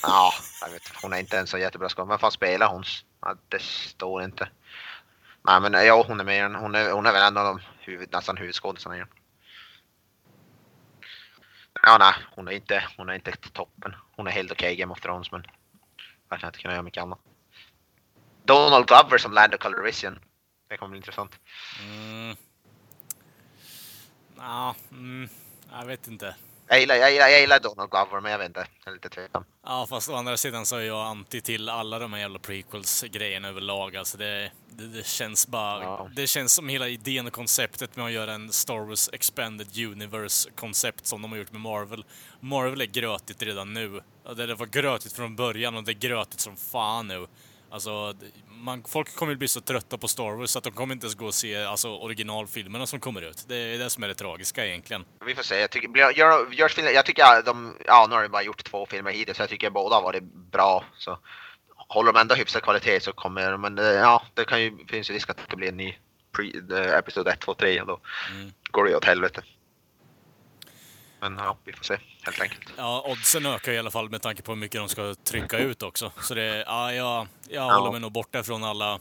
Ja, 0.01 0.31
jag 0.61 0.69
vet, 0.69 0.81
hon 1.01 1.13
är 1.13 1.17
inte 1.17 1.39
en 1.39 1.47
så 1.47 1.57
jättebra 1.57 1.89
skådespelare. 1.89 2.07
Men 2.07 2.19
fan 2.19 2.31
spelar 2.31 2.67
hon? 2.67 2.83
Ja, 3.21 3.35
det 3.49 3.61
står 3.61 4.23
inte. 4.23 4.49
Nej 5.47 5.61
men 5.61 5.73
ja, 5.73 6.05
hon 6.07 6.19
är 6.19 6.23
med 6.23 6.37
i 6.37 6.41
den. 6.41 6.55
Hon 6.55 6.75
är, 6.75 6.91
hon 6.91 7.05
är 7.05 7.11
väl 7.13 7.27
en 7.27 7.37
av 7.37 7.45
de 7.45 7.59
huvud, 7.79 8.11
nästan 8.11 8.37
huvudskådisarna 8.37 8.95
i 8.95 8.99
den. 8.99 9.07
Ja, 11.83 11.97
nej, 11.99 12.13
hon 12.35 12.47
är 12.47 12.51
inte, 12.51 12.83
hon 12.97 13.09
är 13.09 13.13
inte 13.13 13.31
toppen. 13.31 13.95
Hon 14.15 14.27
är 14.27 14.31
helt 14.31 14.51
okej 14.51 14.73
i 14.73 14.75
Game 14.75 14.93
of 14.93 15.01
Thrones 15.01 15.31
men 15.31 15.45
verkar 16.29 16.47
inte 16.47 16.59
kunna 16.59 16.73
göra 16.73 16.83
mycket 16.83 17.03
annat. 17.03 17.19
Donald 18.43 18.87
Glover 18.87 19.17
som 19.17 19.31
Lando 19.31 19.57
Calrissian. 19.57 20.19
Det 20.69 20.77
kommer 20.77 20.89
bli 20.89 20.97
intressant. 20.97 21.31
Mm. 21.79 22.35
Ja, 24.37 24.75
mm, 24.91 25.29
jag 25.71 25.85
vet 25.85 26.07
inte. 26.07 26.35
Jag 26.67 26.79
gillar, 26.79 26.95
jag, 26.95 27.11
gillar, 27.11 27.27
jag 27.27 27.41
gillar 27.41 27.59
Donald 27.59 27.89
Glover 27.91 28.21
men 28.21 28.31
jag 28.31 28.39
vet 28.39 28.47
inte. 28.47 28.67
Jag 28.83 28.91
är 28.91 28.95
lite 28.95 29.09
tveksam. 29.09 29.43
Ja, 29.63 29.87
fast 29.89 30.09
å 30.09 30.15
andra 30.15 30.37
sidan 30.37 30.65
så 30.65 30.75
är 30.75 30.81
jag 30.81 31.05
anti 31.07 31.41
till 31.41 31.69
alla 31.69 31.99
de 31.99 32.13
här 32.13 32.19
jävla 32.19 32.39
prequels-grejerna 32.39 33.47
överlag. 33.47 33.95
Alltså 33.95 34.17
det, 34.17 34.51
det, 34.69 34.87
det 34.87 35.05
känns 35.05 35.47
bara... 35.47 35.83
Ja. 35.83 36.09
Det 36.15 36.27
känns 36.27 36.53
som 36.53 36.69
hela 36.69 36.87
idén 36.87 37.27
och 37.27 37.33
konceptet 37.33 37.95
med 37.95 38.05
att 38.05 38.11
göra 38.11 38.33
en 38.33 38.51
Star 38.51 38.79
Wars 38.79 39.09
Expanded 39.13 39.77
Universe-koncept 39.77 41.05
som 41.05 41.21
de 41.21 41.31
har 41.31 41.39
gjort 41.39 41.51
med 41.51 41.61
Marvel. 41.61 42.05
Marvel 42.39 42.81
är 42.81 42.85
grötigt 42.85 43.41
redan 43.41 43.73
nu. 43.73 44.01
Det 44.35 44.55
var 44.55 44.65
grötigt 44.65 45.13
från 45.13 45.35
början 45.35 45.75
och 45.75 45.83
det 45.83 45.91
är 45.91 46.09
grötigt 46.09 46.39
som 46.39 46.57
fan 46.57 47.07
nu. 47.07 47.27
Alltså, 47.73 48.13
man, 48.47 48.83
folk 48.87 49.15
kommer 49.15 49.35
bli 49.35 49.47
så 49.47 49.61
trötta 49.61 49.97
på 49.97 50.07
Star 50.07 50.31
Wars 50.37 50.55
att 50.55 50.63
de 50.63 50.71
kommer 50.71 50.93
inte 50.93 51.05
ens 51.05 51.15
gå 51.15 51.25
och 51.25 51.33
se 51.33 51.63
alltså, 51.63 51.89
originalfilmerna 51.89 52.85
som 52.85 52.99
kommer 52.99 53.21
ut. 53.21 53.45
Det 53.47 53.55
är 53.55 53.77
det 53.77 53.89
som 53.89 54.03
är 54.03 54.07
det 54.07 54.13
tragiska 54.15 54.65
egentligen. 54.65 55.05
Vi 55.25 55.35
får 55.35 55.43
se. 55.43 55.59
Jag 55.59 55.69
tycker, 55.71 56.17
gör, 56.17 56.51
görs 56.53 56.73
filmer, 56.73 56.91
jag 56.91 57.05
tycker 57.05 57.41
de, 57.45 57.77
ja 57.85 58.05
nu 58.09 58.15
har 58.15 58.21
de 58.23 58.29
bara 58.29 58.43
gjort 58.43 58.63
två 58.63 58.85
filmer 58.85 59.11
hittills, 59.11 59.37
så 59.37 59.43
jag 59.43 59.49
tycker 59.49 59.69
båda 59.69 59.95
har 59.95 60.01
varit 60.01 60.23
bra. 60.23 60.83
Så 60.97 61.17
håller 61.87 62.13
de 62.13 62.19
ändå 62.19 62.35
hyfsad 62.35 62.61
kvalitet 62.61 62.99
så 62.99 63.13
kommer 63.13 63.51
de, 63.51 63.61
men 63.61 63.79
eh, 63.79 63.85
ja, 63.85 64.23
det 64.33 64.45
kan 64.45 64.61
ju, 64.61 64.85
finns 64.89 65.09
ju 65.09 65.13
risk 65.13 65.29
att 65.29 65.37
det 65.49 65.55
blir 65.55 65.67
en 65.69 65.77
ny 65.77 65.97
pre, 66.35 66.51
eh, 66.79 66.97
episod 66.97 67.27
1, 67.27 67.39
2, 67.39 67.53
3 67.53 67.81
och 67.81 67.87
då 67.87 67.99
Mm. 68.31 68.51
går 68.71 68.83
det 68.83 68.89
ju 68.89 68.95
åt 68.97 69.05
helvete. 69.05 69.41
Men 71.23 71.37
ja, 71.37 71.57
vi 71.65 71.73
får 71.73 71.83
se 71.83 71.97
helt 72.23 72.41
enkelt. 72.41 72.73
Ja, 72.77 73.05
oddsen 73.07 73.45
ökar 73.45 73.71
i 73.71 73.77
alla 73.77 73.91
fall 73.91 74.09
med 74.09 74.21
tanke 74.21 74.41
på 74.41 74.51
hur 74.51 74.59
mycket 74.59 74.81
de 74.81 74.89
ska 74.89 75.15
trycka 75.23 75.57
ut 75.57 75.83
också. 75.83 76.11
Så 76.21 76.33
det, 76.33 76.63
ja, 76.67 76.93
jag, 76.93 77.27
jag 77.49 77.63
Ja. 77.63 77.73
håller 77.73 77.91
mig 77.91 78.01
nog 78.01 78.11
borta 78.11 78.43
från 78.43 78.63
alla 78.63 78.99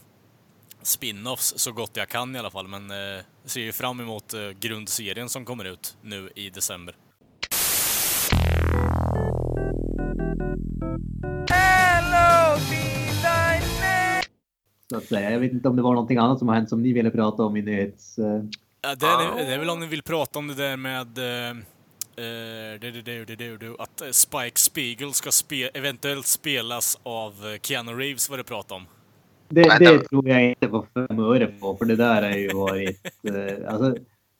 spin-offs 0.83 1.53
så 1.57 1.71
gott 1.71 1.91
jag 1.93 2.09
kan 2.09 2.35
i 2.35 2.39
alla 2.39 2.51
fall. 2.51 2.67
Men 2.67 2.91
eh, 2.91 3.23
ser 3.45 3.61
ju 3.61 3.71
fram 3.71 3.99
emot 3.99 4.33
eh, 4.33 4.49
grundserien 4.49 5.29
som 5.29 5.45
kommer 5.45 5.65
ut 5.65 5.97
nu 6.01 6.29
i 6.35 6.49
december. 6.49 6.95
Så 14.89 14.97
att 14.97 15.03
säga. 15.05 15.31
Jag 15.31 15.39
vet 15.39 15.51
inte 15.51 15.69
om 15.69 15.75
det 15.75 15.81
var 15.81 15.93
någonting 15.93 16.17
annat 16.17 16.39
som 16.39 16.47
har 16.47 16.55
hänt 16.55 16.69
som 16.69 16.81
ni 16.81 16.93
ville 16.93 17.11
prata 17.11 17.43
om 17.43 17.57
i 17.57 17.61
nyhets... 17.61 18.17
eh, 18.17 18.43
Ja, 18.85 18.95
det, 18.95 19.05
är, 19.05 19.45
det 19.45 19.53
är 19.53 19.59
väl 19.59 19.69
om 19.69 19.79
ni 19.79 19.87
vill 19.87 20.03
prata 20.03 20.39
om 20.39 20.47
det 20.47 20.53
där 20.53 20.77
med 20.77 21.17
eh, 21.17 21.55
eh, 22.17 23.71
att 23.79 24.01
eh, 24.01 24.07
Spike 24.11 24.59
Spiegel 24.59 25.13
ska 25.13 25.31
spe, 25.31 25.69
eventuellt 25.73 26.27
spelas 26.27 26.99
av 27.03 27.31
eh, 27.31 27.59
Keanu 27.61 27.91
Reeves 27.91 28.29
var 28.29 28.37
det 28.37 28.43
prat 28.43 28.71
om. 28.71 28.85
Det, 29.49 29.79
det 29.79 29.99
tror 29.99 30.29
jag 30.29 30.49
inte 30.49 30.67
på 30.67 30.85
fem 30.93 31.19
öre 31.19 31.47
på, 31.47 31.75
för 31.77 31.85
det 31.85 31.95
där 31.95 32.21
har 32.21 32.37
ju 32.37 32.53
varit... 32.53 32.99
alltså, 33.67 33.95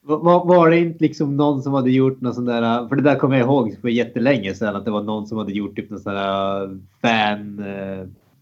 var, 0.06 0.46
var 0.46 0.70
det 0.70 0.80
inte 0.80 1.04
liksom 1.04 1.38
någon 1.38 1.64
som 1.64 1.74
hade 1.74 1.92
gjort 1.92 2.22
någon 2.22 2.34
sån 2.34 2.46
där... 2.46 2.88
För 2.88 2.96
det 2.96 3.02
där 3.02 3.16
kommer 3.16 3.38
jag 3.38 3.46
ihåg 3.46 3.78
för 3.82 3.90
jättelänge 3.90 4.54
sedan 4.54 4.76
att 4.76 4.86
det 4.86 4.92
var 4.92 5.04
någon 5.04 5.28
som 5.28 5.38
hade 5.38 5.52
gjort 5.52 5.76
typ 5.76 5.90
någon 5.90 6.00
sån 6.00 6.14
där 6.14 6.80
fan 7.02 7.64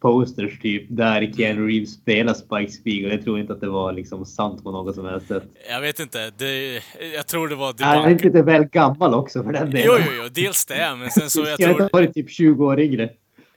posters 0.01 0.59
typ 0.59 0.85
där 0.89 1.33
Keanu 1.37 1.67
Reeves 1.67 1.93
spelar 1.93 2.33
Spike 2.33 2.71
Spiegel. 2.71 3.11
Jag 3.11 3.23
tror 3.23 3.39
inte 3.39 3.53
att 3.53 3.61
det 3.61 3.69
var 3.69 3.93
liksom 3.93 4.25
sant 4.25 4.63
på 4.63 4.71
något 4.71 4.95
som 4.95 5.05
helst 5.05 5.27
sätt. 5.27 5.43
Jag 5.69 5.81
vet 5.81 5.99
inte, 5.99 6.31
det, 6.37 6.81
jag 7.15 7.27
tror 7.27 7.47
det 7.47 7.55
var 7.55 7.75
Han 7.83 8.05
är 8.05 8.25
inte 8.25 8.41
väl 8.41 8.63
gammal 8.63 9.13
också 9.13 9.43
för 9.43 9.51
den 9.51 9.71
delen. 9.71 9.85
Jo, 9.85 10.05
jo, 10.05 10.21
jo, 10.23 10.29
dels 10.31 10.65
det, 10.65 10.95
men 10.99 11.11
sen 11.11 11.29
så 11.29 11.39
jag 11.47 11.57
tror... 11.57 11.69
inte 11.69 11.89
varit 11.93 12.13
typ 12.13 12.29
20 12.29 12.65
år 12.65 12.79
yngre? 12.79 13.09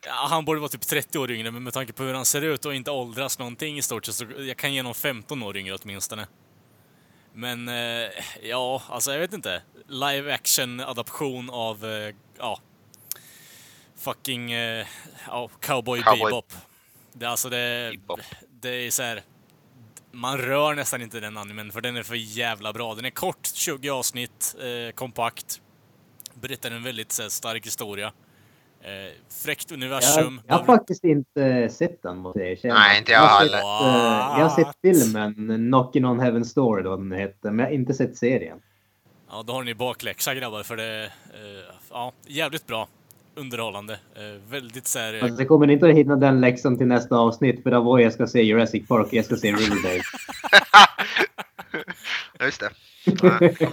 Ja, 0.07 0.27
han 0.31 0.45
borde 0.45 0.61
vara 0.61 0.69
typ 0.69 0.81
30 0.81 1.19
år 1.19 1.31
yngre, 1.31 1.51
men 1.51 1.63
med 1.63 1.73
tanke 1.73 1.93
på 1.93 2.03
hur 2.03 2.15
han 2.15 2.25
ser 2.25 2.43
ut 2.43 2.65
och 2.65 2.75
inte 2.75 2.91
åldras 2.91 3.39
någonting 3.39 3.79
i 3.79 3.83
stort 3.83 4.07
sett 4.07 4.15
så 4.15 4.25
jag 4.39 4.57
kan 4.57 4.75
ge 4.75 4.81
honom 4.81 4.95
15 4.95 5.43
år 5.43 5.57
yngre 5.57 5.77
åtminstone. 5.83 6.27
Men 7.35 7.69
eh, 7.69 8.11
ja, 8.43 8.83
alltså 8.89 9.13
jag 9.13 9.19
vet 9.19 9.33
inte. 9.33 9.63
Live 9.89 10.35
action 10.35 10.81
adaption 10.81 11.51
av, 11.51 11.85
eh, 11.85 12.15
ja, 12.39 12.59
fucking, 14.05 14.53
eh, 14.53 14.87
ja, 15.27 15.49
Cowboy, 15.61 16.01
Cowboy- 16.01 16.25
Bebop. 16.25 16.53
Det, 17.13 17.27
alltså 17.27 17.49
det, 17.49 17.91
Bebop. 17.93 18.21
det 18.61 18.69
är 18.87 18.91
så 18.91 19.03
här. 19.03 19.23
Man 20.13 20.39
rör 20.39 20.75
nästan 20.75 21.03
inte 21.03 21.21
den 21.21 21.37
animen 21.37 21.73
för 21.73 21.81
den 21.81 21.97
är 21.97 22.03
för 22.03 22.15
jävla 22.15 22.73
bra. 22.73 22.95
Den 22.95 23.05
är 23.05 23.11
kort, 23.11 23.47
20 23.55 23.91
avsnitt, 23.91 24.57
eh, 24.61 24.93
kompakt. 24.95 25.61
Berättar 26.35 26.71
en 26.71 26.83
väldigt 26.83 27.13
så 27.13 27.23
här, 27.23 27.29
stark 27.29 27.67
historia. 27.67 28.13
Eh, 28.81 29.13
fräckt 29.45 29.73
universum. 29.73 30.41
Jag, 30.47 30.55
jag 30.55 30.59
har 30.59 30.67
faktiskt 30.77 31.05
inte 31.05 31.69
sett 31.69 32.03
den 32.03 32.17
måste 32.19 32.39
jag 32.41 32.49
erkänna. 32.51 32.75
Nej, 32.75 32.99
inte 32.99 33.13
jag 33.13 33.27
heller. 33.27 33.51
sett, 33.59 33.65
eh, 33.65 34.41
jag 34.41 34.49
har 34.49 34.57
sett 34.57 34.77
filmen 34.83 35.35
Knockin' 35.75 36.05
on 36.11 36.21
Heaven's 36.21 36.55
Door 36.55 36.83
vad 36.83 36.99
den 36.99 37.13
heter, 37.13 37.51
men 37.51 37.59
jag 37.59 37.67
har 37.67 37.73
inte 37.75 37.95
sett 37.95 38.17
serien. 38.17 38.63
Ja, 39.31 39.43
då 39.43 39.53
har 39.53 39.63
ni 39.63 39.75
bakläxa 39.75 40.35
grabbar 40.35 40.63
för 40.63 40.77
det... 40.77 41.05
Eh, 41.05 41.75
ja, 41.91 42.13
jävligt 42.27 42.67
bra. 42.67 42.89
Underhållande. 43.37 43.93
Eh, 44.16 44.51
väldigt 44.51 44.87
så 44.87 44.99
här... 44.99 45.14
eh, 45.14 45.24
Alltså, 45.24 45.45
kommer 45.45 45.70
inte 45.70 45.87
att 45.89 45.95
hinna 45.95 46.16
den 46.16 46.41
läxan 46.41 46.78
till 46.78 46.87
nästa 46.87 47.16
avsnitt 47.16 47.62
för 47.62 47.70
då 47.70 47.80
var 47.80 47.99
jag 47.99 48.12
ska 48.12 48.26
se 48.26 48.43
Jurassic 48.43 48.89
Park 48.89 49.07
och 49.07 49.14
jag 49.14 49.24
ska 49.24 49.37
se 49.37 49.53
Riverdale. 49.53 50.03
Just 52.41 52.61
det. 52.61 52.70
Det 53.05 53.22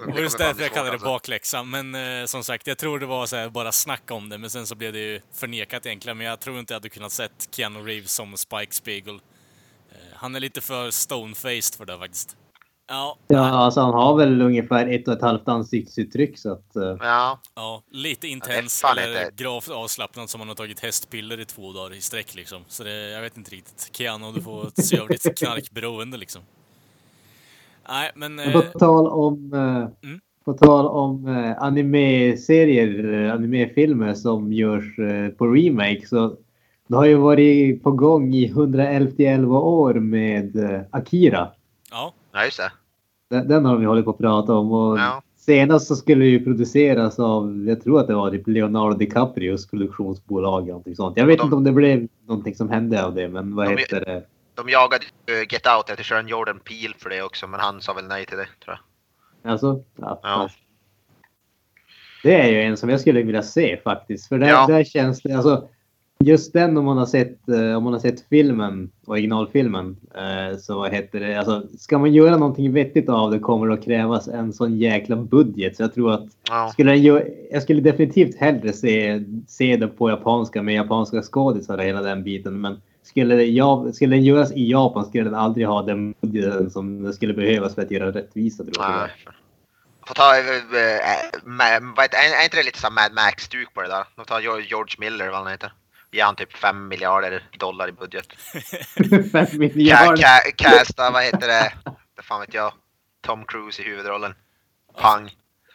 var 0.07 0.19
just 0.19 0.37
därför 0.37 0.61
jag 0.61 0.71
kallade 0.73 0.97
det 0.97 1.03
bakläxa. 1.03 1.63
Men 1.63 1.95
eh, 1.95 2.25
som 2.25 2.43
sagt, 2.43 2.67
jag 2.67 2.77
tror 2.77 2.99
det 2.99 3.05
var 3.05 3.25
så 3.25 3.35
här, 3.35 3.49
bara 3.49 3.71
snack 3.71 4.11
om 4.11 4.29
det. 4.29 4.37
Men 4.37 4.49
sen 4.49 4.67
så 4.67 4.75
blev 4.75 4.93
det 4.93 4.99
ju 4.99 5.21
förnekat 5.33 5.85
egentligen. 5.85 6.17
Men 6.17 6.27
jag 6.27 6.39
tror 6.39 6.59
inte 6.59 6.73
jag 6.73 6.75
hade 6.79 6.89
kunnat 6.89 7.11
sett 7.11 7.49
Keanu 7.51 7.79
Reeves 7.79 8.13
som 8.13 8.37
Spike 8.37 8.71
Spiegel. 8.73 9.15
Eh, 9.15 9.97
han 10.15 10.35
är 10.35 10.39
lite 10.39 10.61
för 10.61 10.89
stone-faced 10.91 11.77
för 11.77 11.85
det 11.85 11.97
faktiskt. 11.97 12.37
Ja, 12.93 13.17
Ja, 13.27 13.39
alltså 13.49 13.81
han 13.81 13.93
har 13.93 14.17
väl 14.17 14.41
ungefär 14.41 14.87
ett 14.87 15.07
och 15.07 15.13
ett 15.13 15.21
halvt 15.21 15.47
ansiktsuttryck 15.47 16.37
så 16.37 16.51
att... 16.51 16.75
eh, 16.75 16.95
Ja, 16.99 17.39
ja 17.55 17.81
lite 17.91 18.27
intens 18.27 18.81
fan 18.81 18.97
eller 18.97 19.21
inte- 19.25 19.43
gravt 19.43 19.69
avslappnad 19.69 20.29
som 20.29 20.39
man 20.39 20.47
har 20.47 20.55
tagit 20.55 20.79
hästpiller 20.79 21.39
i 21.39 21.45
två 21.45 21.73
dagar 21.73 21.95
i 21.95 22.01
sträck 22.01 22.35
liksom. 22.35 22.61
Så 22.67 22.83
det, 22.83 23.09
jag 23.11 23.21
vet 23.21 23.37
inte 23.37 23.51
riktigt. 23.51 23.89
Keanu, 23.93 24.31
du 24.35 24.41
får 24.41 24.81
se 24.81 24.97
över 24.97 25.07
ditt 25.07 25.37
knarkberoende 25.37 26.17
liksom. 26.17 26.41
Nej, 27.89 28.11
men... 28.15 28.35
Men 28.35 28.51
på 28.51 28.59
Eh, 28.59 28.71
tal 28.71 29.07
om... 29.07 29.53
eh, 29.53 30.07
Mm. 30.09 30.19
På 30.45 30.53
tal 30.53 30.87
om 30.87 31.27
eh, 31.27 31.63
anime-serier, 31.63 33.29
anime-filmer 33.31 34.13
som 34.13 34.53
görs 34.53 34.95
på 35.37 35.47
remake 35.47 36.07
så 36.07 36.35
det 36.87 36.95
har 36.95 37.05
ju 37.05 37.15
varit 37.15 37.83
på 37.83 37.91
gång 37.91 38.33
i 38.33 38.45
111 38.45 39.57
år 39.59 39.93
med 39.93 40.55
Akira. 40.91 41.51
ja, 41.91 42.13
ja 42.33 42.45
just 42.45 42.57
det. 42.57 42.71
Den, 43.31 43.47
den 43.47 43.65
har 43.65 43.77
vi 43.77 43.85
hållit 43.85 44.05
på 44.05 44.11
att 44.11 44.17
prata 44.17 44.53
om 44.53 44.71
och 44.71 44.99
Ja. 44.99 45.21
senast 45.37 45.87
så 45.87 45.95
skulle 45.95 46.23
det 46.25 46.29
ju 46.31 46.43
produceras 46.43 47.19
av, 47.19 47.65
jag 47.67 47.83
tror 47.83 47.99
att 47.99 48.07
det 48.07 48.15
var 48.15 48.31
typ 48.31 48.47
Leonardo 48.47 48.97
DiCaprios 48.97 49.67
produktionsbolag 49.69 50.61
eller 50.61 50.67
någonting 50.71 50.95
sånt. 50.95 51.17
Jag 51.17 51.25
vet 51.25 51.37
De- 51.37 51.43
inte 51.43 51.55
om 51.55 51.63
det 51.63 51.71
blev 51.71 52.07
någonting 52.27 52.55
som 52.55 52.69
hände 52.69 53.05
av 53.05 53.15
det 53.15 53.27
men 53.29 53.55
vad 53.55 53.67
De- 53.67 53.77
heter 53.77 54.05
det? 54.05 54.23
De 54.55 54.69
jagade 54.69 55.05
ju 55.27 55.33
Get 55.49 55.67
Out 55.77 55.89
efter 55.89 56.03
Sharon 56.03 56.27
Jordan 56.27 56.59
Peele 56.59 56.93
för 56.97 57.09
det 57.09 57.21
också, 57.21 57.47
men 57.47 57.59
han 57.59 57.81
sa 57.81 57.93
väl 57.93 58.07
nej 58.07 58.25
till 58.25 58.37
det 58.37 58.47
tror 58.65 58.77
jag. 59.43 59.51
Alltså, 59.51 59.83
ja, 59.95 60.19
Ja. 60.23 60.49
Det 62.23 62.35
är 62.41 62.47
ju 62.51 62.61
en 62.61 62.77
som 62.77 62.89
jag 62.89 62.99
skulle 63.01 63.21
vilja 63.23 63.41
se 63.43 63.77
faktiskt. 63.83 64.27
För 64.27 64.37
där, 64.37 64.47
Ja. 64.47 64.67
där 64.67 64.83
känns 64.83 65.21
det, 65.21 65.33
alltså 65.33 65.67
just 66.23 66.53
den 66.53 66.77
om 66.77 66.85
man 66.85 66.97
har 66.97 67.05
sett, 67.05 67.49
eh, 67.49 67.77
om 67.77 67.83
man 67.83 67.93
har 67.93 67.99
sett 67.99 68.25
filmen, 68.29 68.91
originalfilmen, 69.05 69.97
eh, 70.15 70.57
så 70.57 70.75
vad 70.79 70.91
heter 70.91 71.19
det, 71.19 71.35
alltså 71.35 71.63
ska 71.79 71.97
man 71.97 72.13
göra 72.13 72.37
någonting 72.37 72.73
vettigt 72.73 73.09
av 73.09 73.31
det 73.31 73.39
kommer 73.39 73.67
det 73.67 73.73
att 73.73 73.83
krävas 73.83 74.27
en 74.27 74.53
sån 74.53 74.77
jäkla 74.77 75.15
budget. 75.15 75.75
Så 75.77 75.83
jag 75.83 75.93
tror 75.93 76.13
att 76.13 76.25
Ja. 76.49 76.69
skulle 76.73 76.93
gö- 76.95 77.29
jag 77.51 77.63
skulle 77.63 77.81
definitivt 77.81 78.35
hellre 78.37 78.73
se, 78.73 79.23
se 79.47 79.77
det 79.77 79.87
på 79.87 80.09
japanska 80.09 80.61
med 80.61 80.75
japanska 80.75 81.21
skådisar 81.21 81.77
och 81.77 81.83
hela 81.83 82.01
den 82.01 82.23
biten. 82.23 82.61
Men 82.61 82.81
skulle, 83.03 83.35
det, 83.35 83.45
ja, 83.45 83.87
skulle 83.93 84.15
den 84.15 84.23
göras 84.23 84.51
i 84.51 84.71
Japan 84.71 85.05
skulle 85.05 85.23
den 85.23 85.35
aldrig 85.35 85.67
ha 85.67 85.81
den 85.81 86.13
budgeten 86.21 86.69
som 86.71 87.03
det 87.03 87.13
skulle 87.13 87.33
behövas 87.33 87.75
för 87.75 87.81
att 87.81 87.91
göra 87.91 88.11
rättvisa 88.11 88.63
tror 88.63 88.75
jag. 88.79 88.91
Nej. 88.91 89.09
Får 90.07 90.15
ta, 90.15 90.37
äh, 90.37 90.39
äh, 90.39 90.45
är 92.39 92.43
inte 92.43 92.57
det 92.57 92.63
lite 92.63 92.79
som 92.79 92.95
Mad 92.95 93.13
Max-stuk 93.13 93.73
på 93.73 93.81
det 93.81 93.87
där? 93.87 94.03
De 94.15 94.25
tar 94.25 94.41
George 94.41 94.65
George 94.69 94.95
Miller, 94.99 95.27
vad 95.29 95.37
han 95.43 95.51
heter. 95.51 95.71
Ger 96.11 96.23
han 96.25 96.35
typ 96.35 96.53
5 96.57 96.87
miljarder 96.87 97.43
dollar 97.59 97.87
i 97.87 97.91
budget. 97.91 98.27
Fem 99.31 99.45
Ca, 99.47 99.57
miljarder. 99.57 100.51
ca, 100.57 100.69
casta, 100.69 101.11
vad 101.11 101.23
heter 101.23 101.47
det? 101.47 101.73
Det 102.15 102.23
fan 102.23 102.39
vet 102.41 102.53
jag. 102.53 102.73
Tom 103.21 103.45
Cruise 103.45 103.81
i 103.81 103.85
huvudrollen. 103.85 104.33
Pang. 104.97 105.29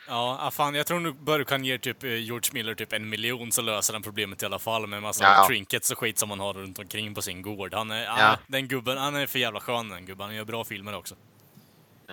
Ja, 0.09 0.51
fan, 0.53 0.75
jag 0.75 0.87
tror 0.87 1.01
nog 1.01 1.17
bara 1.17 1.39
du 1.39 1.45
kan 1.45 1.65
ge 1.65 1.79
typ 1.79 2.05
eh, 2.05 2.11
George 2.15 2.51
Miller 2.53 2.75
typ 2.75 2.93
en 2.93 3.09
miljon 3.09 3.53
så 3.53 3.63
löser 3.63 3.93
han 3.93 4.03
problemet 4.03 4.43
i 4.43 4.47
alla 4.47 4.59
fall 4.59 4.87
med 4.87 4.97
en 4.97 5.03
massa 5.03 5.25
Ja. 5.25 5.47
trinkets 5.47 5.91
och 5.91 5.99
skit 5.99 6.19
som 6.19 6.31
han 6.31 6.41
har 6.41 6.53
runt 6.55 6.79
omkring 6.79 7.15
på 7.15 7.23
sin 7.23 7.43
gård. 7.43 7.75
Han 7.75 7.91
är, 7.91 8.05
Ja. 8.05 8.17
ja. 8.21 8.39
den 8.47 8.69
gubben, 8.69 8.99
han 8.99 9.17
är 9.17 9.27
för 9.27 9.39
jävla 9.39 9.61
skön 9.61 9.89
den 9.89 10.07
gubben. 10.07 10.27
Han 10.27 10.35
gör 10.37 10.45
bra 10.45 10.65
filmer 10.65 10.95
också. 10.95 11.15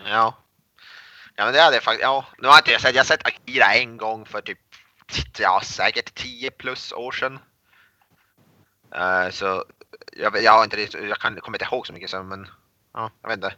Ja. 0.06 0.38
Ja 1.36 1.46
men 1.46 1.54
det 1.54 1.62
hade 1.62 1.76
jag 1.76 1.84
faktiskt, 1.84 2.04
ja. 2.04 2.26
Nu 2.38 2.48
har 2.48 2.58
inte 2.58 2.72
jag 2.72 2.82
sett, 2.82 2.96
jag 2.96 3.00
har 3.00 3.06
sett 3.06 3.28
Akira 3.28 3.74
en 3.74 3.98
gång 3.98 4.26
för 4.26 4.42
typ, 4.42 4.60
ja 5.40 5.62
säkert 5.64 6.14
10 6.16 6.52
plus 6.52 6.92
år 6.92 7.12
sedan. 7.12 7.40
Eh, 8.96 9.30
så 9.32 9.64
jag, 10.18 10.44
jag 10.44 10.52
har 10.52 10.64
inte 10.64 10.78
riktigt- 10.78 11.08
jag 11.10 11.18
kan, 11.18 11.36
kommer 11.36 11.58
inte 11.58 11.76
ihåg 11.76 11.88
så 11.88 11.94
mycket 11.94 12.10
så 12.10 12.24
men, 12.24 12.48
ja, 12.94 13.12
jag 13.22 13.30
vet 13.30 13.38
inte. 13.38 13.54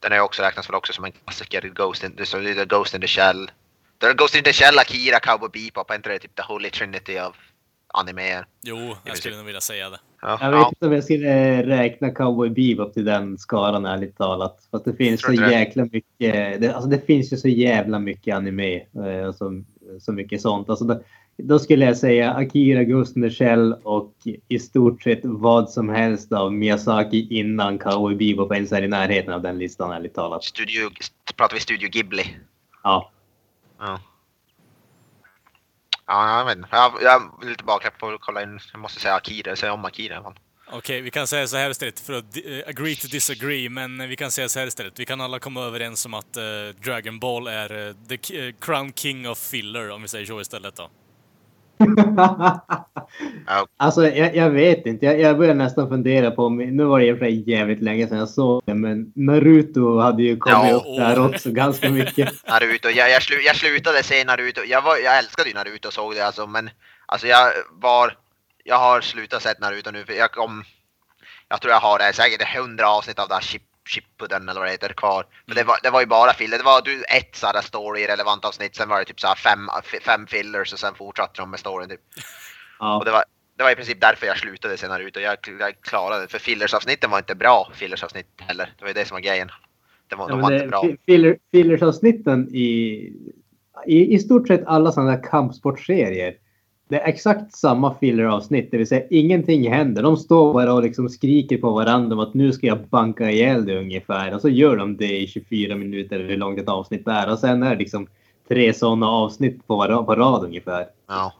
Den 0.00 0.12
är 0.12 0.16
ju 0.16 0.22
också 0.22 0.42
räknas 0.42 0.68
väl 0.68 0.74
också 0.74 0.92
som 0.92 1.04
en 1.04 1.12
klassiker, 1.12 1.60
Ghost 1.74 2.04
in, 2.04 2.14
det 2.16 2.34
lite 2.40 2.64
Ghost 2.64 2.94
in 2.94 3.00
the 3.00 3.06
Shell. 3.06 3.50
Det 3.98 4.06
är 4.06 4.14
Ghost 4.14 4.34
in 4.34 4.42
the 4.44 4.52
Shell, 4.52 4.78
Akira, 4.78 5.20
Cowboy 5.20 5.48
Bebop, 5.52 5.90
är 5.90 5.94
inte 5.94 6.08
det 6.08 6.18
typ 6.18 6.34
the 6.36 6.42
holy 6.42 6.70
trinity 6.70 7.18
av 7.18 7.36
animéer? 7.94 8.46
Jo, 8.62 8.96
jag 9.04 9.16
skulle 9.16 9.36
nog 9.36 9.46
vilja 9.46 9.60
säga 9.60 9.90
det. 9.90 9.98
Ja, 10.22 10.38
Jag 10.40 10.50
vet 10.50 10.68
inte 10.68 10.86
om 10.86 10.92
jag 10.92 11.04
skulle 11.04 11.62
räkna 11.66 12.10
Cowboy 12.10 12.50
Bebop 12.50 12.94
till 12.94 13.04
den 13.04 13.38
skaran 13.38 13.86
ärligt 13.86 14.16
talat. 14.18 14.66
För 14.70 14.76
att 14.76 14.84
det 14.84 14.94
finns 14.94 15.20
så 15.20 15.30
det. 15.32 15.50
jäkla 15.52 15.84
mycket. 15.84 16.60
Det, 16.60 16.72
alltså 16.74 16.90
det 16.90 17.06
finns 17.06 17.32
ju 17.32 17.36
så 17.36 17.48
jävla 17.48 17.98
mycket 17.98 18.36
anime. 18.36 18.76
eh, 18.76 19.24
och 19.28 19.34
så, 19.34 19.62
så 20.00 20.12
mycket 20.12 20.40
sånt. 20.40 20.70
Alltså 20.70 20.84
då, 20.84 21.02
då 21.42 21.58
skulle 21.58 21.84
jag 21.84 21.96
säga 21.96 22.32
Akira, 22.32 22.84
Ghost 22.84 23.16
in 23.16 23.22
the 23.22 23.30
Shell 23.30 23.72
och 23.82 24.14
i 24.48 24.58
stort 24.58 25.02
sett 25.02 25.20
vad 25.22 25.70
som 25.70 25.88
helst 25.88 26.32
av 26.32 26.52
Miyazaki 26.52 27.26
innan 27.30 27.78
Cowboy 27.78 28.14
Bebop 28.14 28.52
ens 28.52 28.72
är 28.72 28.82
i 28.82 28.88
närheten 28.88 29.34
av 29.34 29.42
den 29.42 29.58
listan 29.58 29.92
ärligt 29.92 30.14
talat. 30.14 30.44
Studio, 30.44 30.90
pratar 31.36 31.54
vi 31.54 31.60
Studio 31.60 31.88
Ghibli? 31.88 32.36
Ja. 32.82 33.10
Ja. 33.78 34.00
Ja, 36.06 36.38
jag 36.38 36.44
vet 36.44 36.56
inte. 36.56 36.68
Jag, 36.72 36.92
jag 37.02 37.22
är 37.42 37.48
lite 37.48 37.64
bakläpp 37.64 37.98
på 37.98 38.08
att 38.08 38.20
kolla 38.20 38.42
in. 38.42 38.58
Jag 38.72 38.80
måste 38.80 39.00
säga 39.00 39.14
Akira, 39.14 39.56
säga 39.56 39.72
om 39.72 39.84
Akira 39.84 40.22
fall. 40.22 40.34
Okej, 40.72 41.00
vi 41.00 41.10
kan 41.10 41.26
säga 41.26 41.46
så 41.46 41.56
här 41.56 41.70
istället 41.70 42.00
för 42.00 42.12
att 42.12 42.36
eh, 42.36 42.68
agree 42.68 42.96
to 42.96 43.08
disagree, 43.08 43.68
men 43.68 44.08
vi 44.08 44.16
kan 44.16 44.30
säga 44.30 44.48
så 44.48 44.58
här 44.58 44.66
istället. 44.66 44.98
Vi 44.98 45.04
kan 45.04 45.20
alla 45.20 45.38
komma 45.38 45.64
överens 45.64 46.06
om 46.06 46.14
att 46.14 46.36
eh, 46.36 46.42
Dragon 46.84 47.18
Ball 47.18 47.46
är 47.46 47.88
eh, 47.88 47.94
the 48.08 48.52
crown 48.52 48.92
king 48.92 49.28
of 49.28 49.38
filler, 49.38 49.90
om 49.90 50.02
vi 50.02 50.08
säger 50.08 50.26
så 50.26 50.40
istället 50.40 50.76
då. 50.76 50.90
Ja. 53.46 53.66
Alltså 53.76 54.06
jag, 54.06 54.36
jag 54.36 54.50
vet 54.50 54.86
inte. 54.86 55.06
Jag, 55.06 55.20
jag 55.20 55.38
börjar 55.38 55.54
nästan 55.54 55.88
fundera 55.88 56.30
på 56.30 56.44
om, 56.44 56.56
nu 56.56 56.84
var 56.84 57.00
det 57.00 57.06
i 57.06 57.12
och 57.12 57.18
för 57.18 57.24
sig 57.24 57.50
jävligt 57.50 57.82
länge 57.82 58.08
sedan 58.08 58.18
jag 58.18 58.28
såg 58.28 58.62
det, 58.66 58.74
men 58.74 59.12
Naruto 59.14 59.98
hade 59.98 60.22
ju 60.22 60.36
kommit 60.36 60.70
Ja, 60.70 60.76
upp 60.76 60.96
där 60.96 61.26
också 61.26 61.50
ganska 61.50 61.90
mycket. 61.90 62.46
Naruto. 62.48 62.88
Jag, 62.88 63.10
jag, 63.10 63.22
slu, 63.22 63.36
jag 63.36 63.56
slutade 63.56 64.02
se 64.02 64.24
Naruto. 64.24 64.60
Jag, 64.66 64.82
var, 64.82 64.96
jag 64.96 65.18
älskade 65.18 65.48
ju 65.48 65.54
Naruto 65.54 65.88
och 65.88 65.94
såg 65.94 66.14
det 66.14 66.26
alltså, 66.26 66.46
men 66.46 66.70
alltså 67.06 67.26
jag 67.26 67.52
var... 67.72 68.16
Jag 68.64 68.78
har 68.78 69.00
slutat 69.00 69.42
sett 69.42 69.60
Naruto 69.60 69.90
nu 69.90 70.04
för 70.04 70.12
jag 70.12 70.32
kom... 70.32 70.64
Jag 71.48 71.60
tror 71.60 71.72
jag 71.72 71.80
har 71.80 71.98
det 71.98 72.12
säkert 72.12 72.56
100 72.56 72.88
avsnitt 72.88 73.18
av 73.18 73.28
det 73.28 73.34
här 73.34 73.40
Chip, 73.40 73.62
Shippuden 73.88 74.48
eller 74.48 74.60
vad 74.60 74.68
det 74.68 74.72
heter 74.72 74.92
kvar. 74.92 75.26
Men 75.46 75.56
det 75.56 75.64
var, 75.64 75.76
det 75.82 75.90
var 75.90 76.00
ju 76.00 76.06
bara 76.06 76.32
filler. 76.32 76.58
Det 76.58 76.64
var 76.64 76.82
du, 76.82 77.02
ett 77.04 77.36
sådär 77.36 77.60
story 77.62 78.06
relevant 78.06 78.44
avsnitt, 78.44 78.76
sen 78.76 78.88
var 78.88 78.98
det 78.98 79.04
typ 79.04 79.20
så 79.20 79.26
här 79.26 79.34
fem, 79.34 79.68
fem 80.02 80.26
fillers 80.26 80.72
och 80.72 80.78
sen 80.78 80.94
fortsatte 80.94 81.40
de 81.42 81.50
med 81.50 81.60
storyn 81.60 81.88
typ. 81.88 82.00
Och 82.00 82.86
Ja. 82.86 83.02
det 83.04 83.10
var, 83.10 83.24
det 83.56 83.64
var 83.64 83.70
i 83.70 83.74
princip 83.74 84.00
därför 84.00 84.26
jag 84.26 84.38
slutade 84.38 84.76
se 84.76 84.88
Naruto. 84.88 85.20
Jag, 85.20 85.36
jag 85.60 85.80
klarade 85.80 86.22
det. 86.22 86.28
För 86.28 86.38
fillersavsnitten 86.38 87.10
var 87.10 87.18
inte 87.18 87.34
bra 87.34 87.70
fillersavsnitt 87.74 88.26
heller. 88.36 88.72
Det 88.78 88.84
var 88.84 88.88
ju 88.88 88.94
det 88.94 89.04
som 89.04 89.14
var 89.14 89.20
grejen. 89.20 89.48
Det 90.08 90.16
var, 90.16 90.24
Ja, 90.24 90.34
de 90.34 90.40
var 90.40 90.50
det, 90.50 90.56
inte 90.56 90.68
bra. 90.68 90.82
fi- 90.82 90.96
filler, 91.06 91.38
fillersavsnitten 91.52 92.48
i, 92.54 92.64
i, 93.86 94.14
i 94.14 94.18
stort 94.18 94.48
sett 94.48 94.66
alla 94.66 94.92
sådana 94.92 95.10
här 95.10 95.22
kampsportserier. 95.22 96.34
Det 96.90 97.00
är 97.00 97.08
exakt 97.08 97.52
samma 97.52 97.94
filleravsnitt, 97.94 98.70
det 98.70 98.76
vill 98.76 98.86
säga 98.86 99.06
ingenting 99.10 99.72
händer. 99.72 100.02
De 100.02 100.16
står 100.16 100.52
bara 100.52 100.72
och 100.72 100.82
liksom 100.82 101.08
skriker 101.08 101.58
på 101.58 101.70
varandra 101.70 102.16
om 102.16 102.20
att 102.20 102.34
nu 102.34 102.52
ska 102.52 102.66
jag 102.66 102.88
banka 102.88 103.30
ihjäl 103.30 103.66
dig 103.66 103.76
ungefär. 103.76 104.34
Och 104.34 104.40
så 104.40 104.48
gör 104.48 104.76
de 104.76 104.96
det 104.96 105.18
i 105.20 105.26
24 105.26 105.76
minuter 105.76 106.16
eller 106.16 106.28
hur 106.28 106.36
långt 106.36 106.60
ett 106.60 106.68
avsnitt 106.68 107.08
är. 107.08 107.30
Och 107.32 107.38
sen 107.38 107.62
är 107.62 107.70
det 107.70 107.76
liksom 107.78 108.06
tre 108.48 108.74
sådana 108.74 109.08
avsnitt 109.08 109.66
på, 109.66 109.76
var- 109.76 110.02
på 110.02 110.14
rad 110.14 110.44
ungefär. 110.44 110.86
Ja. 111.08 111.32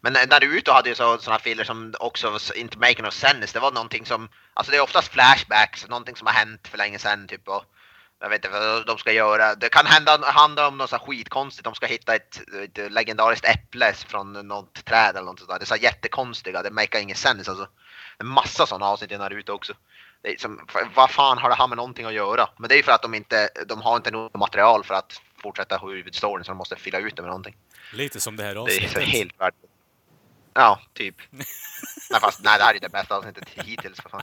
Men 0.00 0.12
Naruto 0.12 0.72
hade 0.72 0.88
ju 0.88 0.94
så, 0.94 1.16
såna 1.20 1.38
filler 1.38 1.64
som 1.64 1.94
också 2.00 2.30
var 2.30 2.58
inte 2.58 2.78
make 2.78 3.02
no 3.02 3.10
sense. 3.10 3.54
Det 3.54 3.60
var 3.60 3.72
någonting 3.72 4.04
som, 4.06 4.28
alltså 4.54 4.70
det 4.70 4.76
är 4.76 4.82
oftast 4.82 5.08
flashbacks, 5.12 5.88
någonting 5.88 6.16
som 6.16 6.26
har 6.26 6.34
hänt 6.34 6.68
för 6.68 6.78
länge 6.78 6.98
sedan 6.98 7.26
typ. 7.28 7.48
Och 7.48 7.62
jag 8.22 8.28
vet 8.28 8.44
inte 8.44 8.58
vad 8.58 8.86
de 8.86 8.98
ska 8.98 9.12
göra. 9.12 9.54
Det 9.54 9.68
kan 9.68 9.86
hända, 9.86 10.18
handla 10.24 10.68
om 10.68 10.78
något 10.78 10.90
så 10.90 10.98
skitkonstigt. 10.98 11.64
De 11.64 11.74
ska 11.74 11.86
hitta 11.86 12.14
ett, 12.14 12.40
ett 12.62 12.92
legendariskt 12.92 13.44
äpple 13.48 13.92
från 13.92 14.32
något 14.32 14.84
träd 14.84 15.16
eller 15.16 15.26
något 15.26 15.38
sånt 15.38 15.50
där. 15.50 15.58
Det 15.58 15.64
är 15.64 15.66
så 15.66 15.76
jättekonstiga, 15.76 16.62
det 16.62 16.70
make 16.70 17.00
ingen 17.00 17.16
sense 17.16 17.50
alltså. 17.50 17.68
En 18.18 18.26
massa 18.26 18.66
sådana 18.66 18.86
avsnitt 18.86 19.12
i 19.12 19.18
Naruto 19.18 19.52
också. 19.52 19.72
Det 20.22 20.28
är 20.28 20.38
som, 20.38 20.66
vad 20.94 21.10
fan 21.10 21.38
har 21.38 21.48
det 21.48 21.54
här 21.54 21.66
med 21.68 21.76
någonting 21.76 22.06
att 22.06 22.14
göra? 22.14 22.48
Men 22.58 22.68
det 22.68 22.74
är 22.74 22.76
ju 22.76 22.82
för 22.82 22.92
att 22.92 23.02
de 23.02 23.14
inte, 23.14 23.48
de 23.66 23.82
har 23.82 23.96
inte 23.96 24.10
nog 24.10 24.38
material 24.38 24.84
för 24.84 24.94
att 24.94 25.20
fortsätta 25.42 25.78
huvudstoryn 25.78 26.44
så 26.44 26.50
de 26.50 26.58
måste 26.58 26.76
fylla 26.76 26.98
ut 26.98 27.16
det 27.16 27.22
med 27.22 27.28
någonting. 27.28 27.56
Lite 27.92 28.20
som 28.20 28.36
det 28.36 28.42
här 28.42 28.54
Det 28.54 28.60
är 28.60 28.62
avsnittet. 28.62 28.92
så 28.92 29.00
helt 29.00 29.40
värt 29.40 29.54
Ja, 30.54 30.80
typ. 30.94 31.16
nej, 32.10 32.20
fast 32.20 32.44
nej, 32.44 32.58
det 32.58 32.64
här 32.64 32.74
är 32.74 32.80
det 32.80 32.88
bästa 32.88 33.16
avsnittet 33.16 33.48
hittills 33.48 34.00
för 34.00 34.08
fan. 34.08 34.22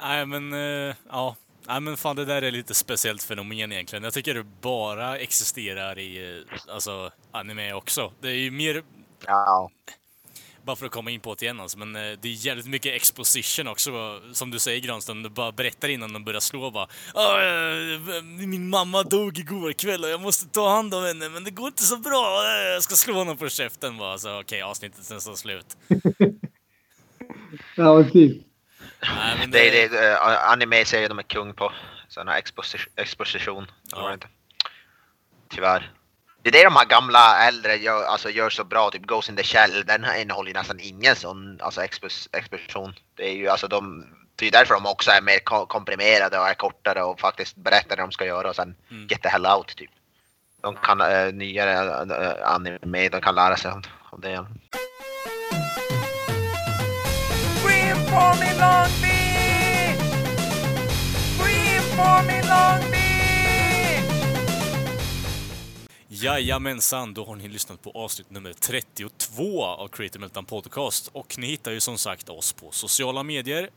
Nej, 0.00 0.26
men 0.26 0.52
eh, 0.52 0.94
ja. 1.10 1.36
Nej, 1.66 1.80
men 1.80 1.96
fan 1.96 2.16
det 2.16 2.24
där 2.24 2.42
är 2.42 2.50
lite 2.50 2.74
speciellt 2.74 3.22
fenomen 3.22 3.72
egentligen. 3.72 4.04
Jag 4.04 4.12
tycker 4.14 4.34
det 4.34 4.44
bara 4.60 5.18
existerar 5.18 5.98
i 5.98 6.36
eh, 6.46 6.74
alltså, 6.74 7.10
anime 7.32 7.72
också. 7.72 8.12
Det 8.20 8.28
är 8.28 8.32
ju 8.34 8.50
mer, 8.50 8.82
Ja. 9.26 9.70
bara 10.64 10.76
för 10.76 10.86
att 10.86 10.92
komma 10.92 11.10
in 11.10 11.20
på 11.20 11.34
det 11.34 11.44
igen 11.44 11.60
alltså, 11.60 11.78
men 11.78 11.96
eh, 11.96 12.18
det 12.20 12.28
är 12.28 12.46
jävligt 12.46 12.66
mycket 12.66 12.94
exposition 12.94 13.68
också. 13.68 14.20
Som 14.32 14.50
du 14.50 14.58
säger 14.58 14.80
Granström, 14.80 15.22
du 15.22 15.28
bara 15.28 15.52
berättar 15.52 15.88
innan 15.88 16.12
de 16.12 16.24
börjar 16.24 16.40
slå 16.40 16.70
bara. 16.70 16.88
"Ah, 17.14 18.22
Min 18.22 18.68
mamma 18.68 19.02
dog 19.02 19.38
igår 19.38 19.72
kväll 19.72 20.04
och 20.04 20.10
jag 20.10 20.20
måste 20.20 20.46
ta 20.46 20.68
hand 20.70 20.94
om 20.94 21.04
henne, 21.04 21.28
men 21.28 21.44
det 21.44 21.50
går 21.50 21.66
inte 21.66 21.82
så 21.82 21.96
bra. 21.96 22.44
Jag 22.74 22.82
ska 22.82 22.94
slå 22.94 23.14
honom 23.14 23.36
på 23.36 23.48
käften 23.48 23.98
bara. 23.98 24.18
Så 24.18 24.40
okej, 24.40 24.62
avsnittet 24.62 25.10
är 25.10 25.14
nästan 25.14 25.36
slut. 25.36 25.76
Ja, 27.76 28.04
typ. 28.12 28.42
Nej, 29.02 29.46
Det, 29.46 29.70
det, 29.70 29.88
det, 29.88 30.10
uh, 30.12 30.50
anime-serier 30.52 31.08
de 31.08 31.18
är 31.18 31.22
kung 31.22 31.54
på. 31.54 31.72
Sån 32.08 32.28
här 32.28 32.40
exposi- 32.40 32.88
exposition. 32.96 33.70
Ja. 33.90 34.12
Inte. 34.12 34.26
Tyvärr. 35.50 35.92
Det 36.42 36.48
är 36.48 36.52
det 36.52 36.64
de 36.64 36.76
här 36.76 36.84
gamla 36.84 37.38
äldre 37.48 37.76
gör, 37.76 38.04
alltså 38.04 38.30
gör 38.30 38.50
så 38.50 38.64
bra, 38.64 38.90
typ 38.90 39.02
Ghost 39.02 39.28
in 39.28 39.36
the 39.36 39.42
Shell, 39.42 39.84
den 39.86 40.04
här 40.04 40.20
innehåller 40.20 40.48
ju 40.50 40.54
nästan 40.54 40.80
ingen 40.80 41.16
sån 41.16 41.60
alltså 41.60 41.82
expos, 41.82 42.28
exposition. 42.32 42.94
Det 43.14 43.28
är 43.28 43.32
ju 43.34 43.48
alltså 43.48 43.68
de, 43.68 44.06
det 44.36 44.46
är 44.46 44.50
därför 44.50 44.74
de 44.74 44.86
också 44.86 45.10
är 45.10 45.22
mer 45.22 45.38
ko- 45.38 45.66
komprimerade 45.66 46.38
och 46.38 46.48
är 46.48 46.54
kortare 46.54 47.02
och 47.02 47.20
faktiskt 47.20 47.56
berättar 47.56 47.96
det 47.96 48.02
de 48.02 48.12
ska 48.12 48.24
göra 48.26 48.48
och 48.48 48.56
sen 48.56 48.74
Mm. 48.90 49.06
get 49.06 49.22
the 49.22 49.28
hell 49.28 49.46
out 49.46 49.76
typ. 49.76 49.90
De 50.62 50.76
kan, 50.76 51.00
äh, 51.00 51.32
nyare 51.32 51.72
äh, 51.72 52.50
anime, 52.54 53.08
de 53.08 53.20
kan 53.20 53.34
lära 53.34 53.56
sig 53.56 53.72
om, 53.72 53.82
om 54.10 54.20
det. 54.20 54.46
For 58.18 58.34
me 58.40 58.50
Long 58.60 58.90
Beach! 59.02 60.00
Scream 61.34 61.82
for 61.82 62.22
me 62.26 62.42
Long 62.42 62.90
Beach! 62.90 64.04
Jajamensan, 66.08 67.14
då 67.14 67.24
har 67.24 67.36
ni 67.36 67.48
lyssnat 67.48 67.82
på 67.82 67.90
avsnitt 67.90 68.30
nummer 68.30 68.52
32 68.52 69.64
av 69.64 69.88
Creative 69.88 70.20
Meltdown 70.20 70.44
Podcast. 70.44 71.10
Och 71.12 71.38
ni 71.38 71.46
hittar 71.46 71.72
ju 71.72 71.80
som 71.80 71.98
sagt 71.98 72.28
oss 72.28 72.52
på 72.52 72.70
sociala 72.70 73.22
medier. 73.22 73.70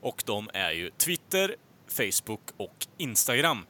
Och 0.00 0.22
de 0.26 0.50
är 0.54 0.70
ju 0.70 0.90
Twitter, 0.90 1.56
Facebook 1.88 2.40
och 2.56 2.86
Instagram. 2.98 3.66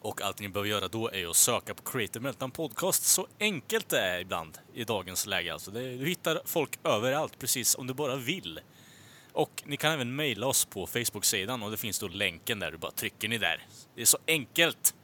Och 0.00 0.22
allt 0.22 0.40
ni 0.40 0.48
behöver 0.48 0.70
göra 0.70 0.88
då 0.88 1.08
är 1.08 1.18
ju 1.18 1.30
att 1.30 1.36
söka 1.36 1.74
på 1.74 1.82
Creative 1.82 2.22
Meltdown 2.22 2.50
Podcast. 2.50 3.04
Så 3.04 3.26
enkelt 3.40 3.88
det 3.88 4.00
är 4.00 4.20
ibland 4.20 4.58
i 4.74 4.84
dagens 4.84 5.26
läge 5.26 5.52
alltså. 5.52 5.70
Det, 5.70 5.96
du 5.96 6.06
hittar 6.06 6.42
folk 6.44 6.78
överallt, 6.84 7.38
precis 7.38 7.74
om 7.74 7.86
du 7.86 7.94
bara 7.94 8.16
vill. 8.16 8.60
Och 9.34 9.62
ni 9.66 9.76
kan 9.76 9.92
även 9.92 10.16
mejla 10.16 10.46
oss 10.46 10.64
på 10.64 10.86
Facebook-sidan 10.86 11.62
och 11.62 11.70
det 11.70 11.76
finns 11.76 11.98
då 11.98 12.08
länken 12.08 12.58
där. 12.58 12.70
Du 12.70 12.78
bara 12.78 12.90
trycker 12.90 13.28
ni 13.28 13.38
där. 13.38 13.66
Det 13.94 14.02
är 14.02 14.06
så 14.06 14.18
enkelt 14.26 14.94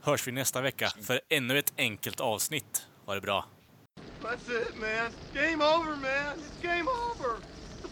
hörs 0.00 0.26
vi 0.28 0.32
nästa 0.32 0.60
vecka 0.60 0.92
för 1.02 1.20
ännu 1.28 1.58
ett 1.58 1.72
enkelt 1.76 2.20
avsnitt. 2.20 2.86
Ha 3.06 3.14
det 3.14 3.20
bra. 3.20 3.44
That's 4.22 4.62
it, 4.62 4.76
man. 4.76 5.10
Game 5.34 5.64
over, 5.64 5.90
man. 5.90 6.38
It's 6.38 6.62
game 6.62 6.90
over. 6.90 7.36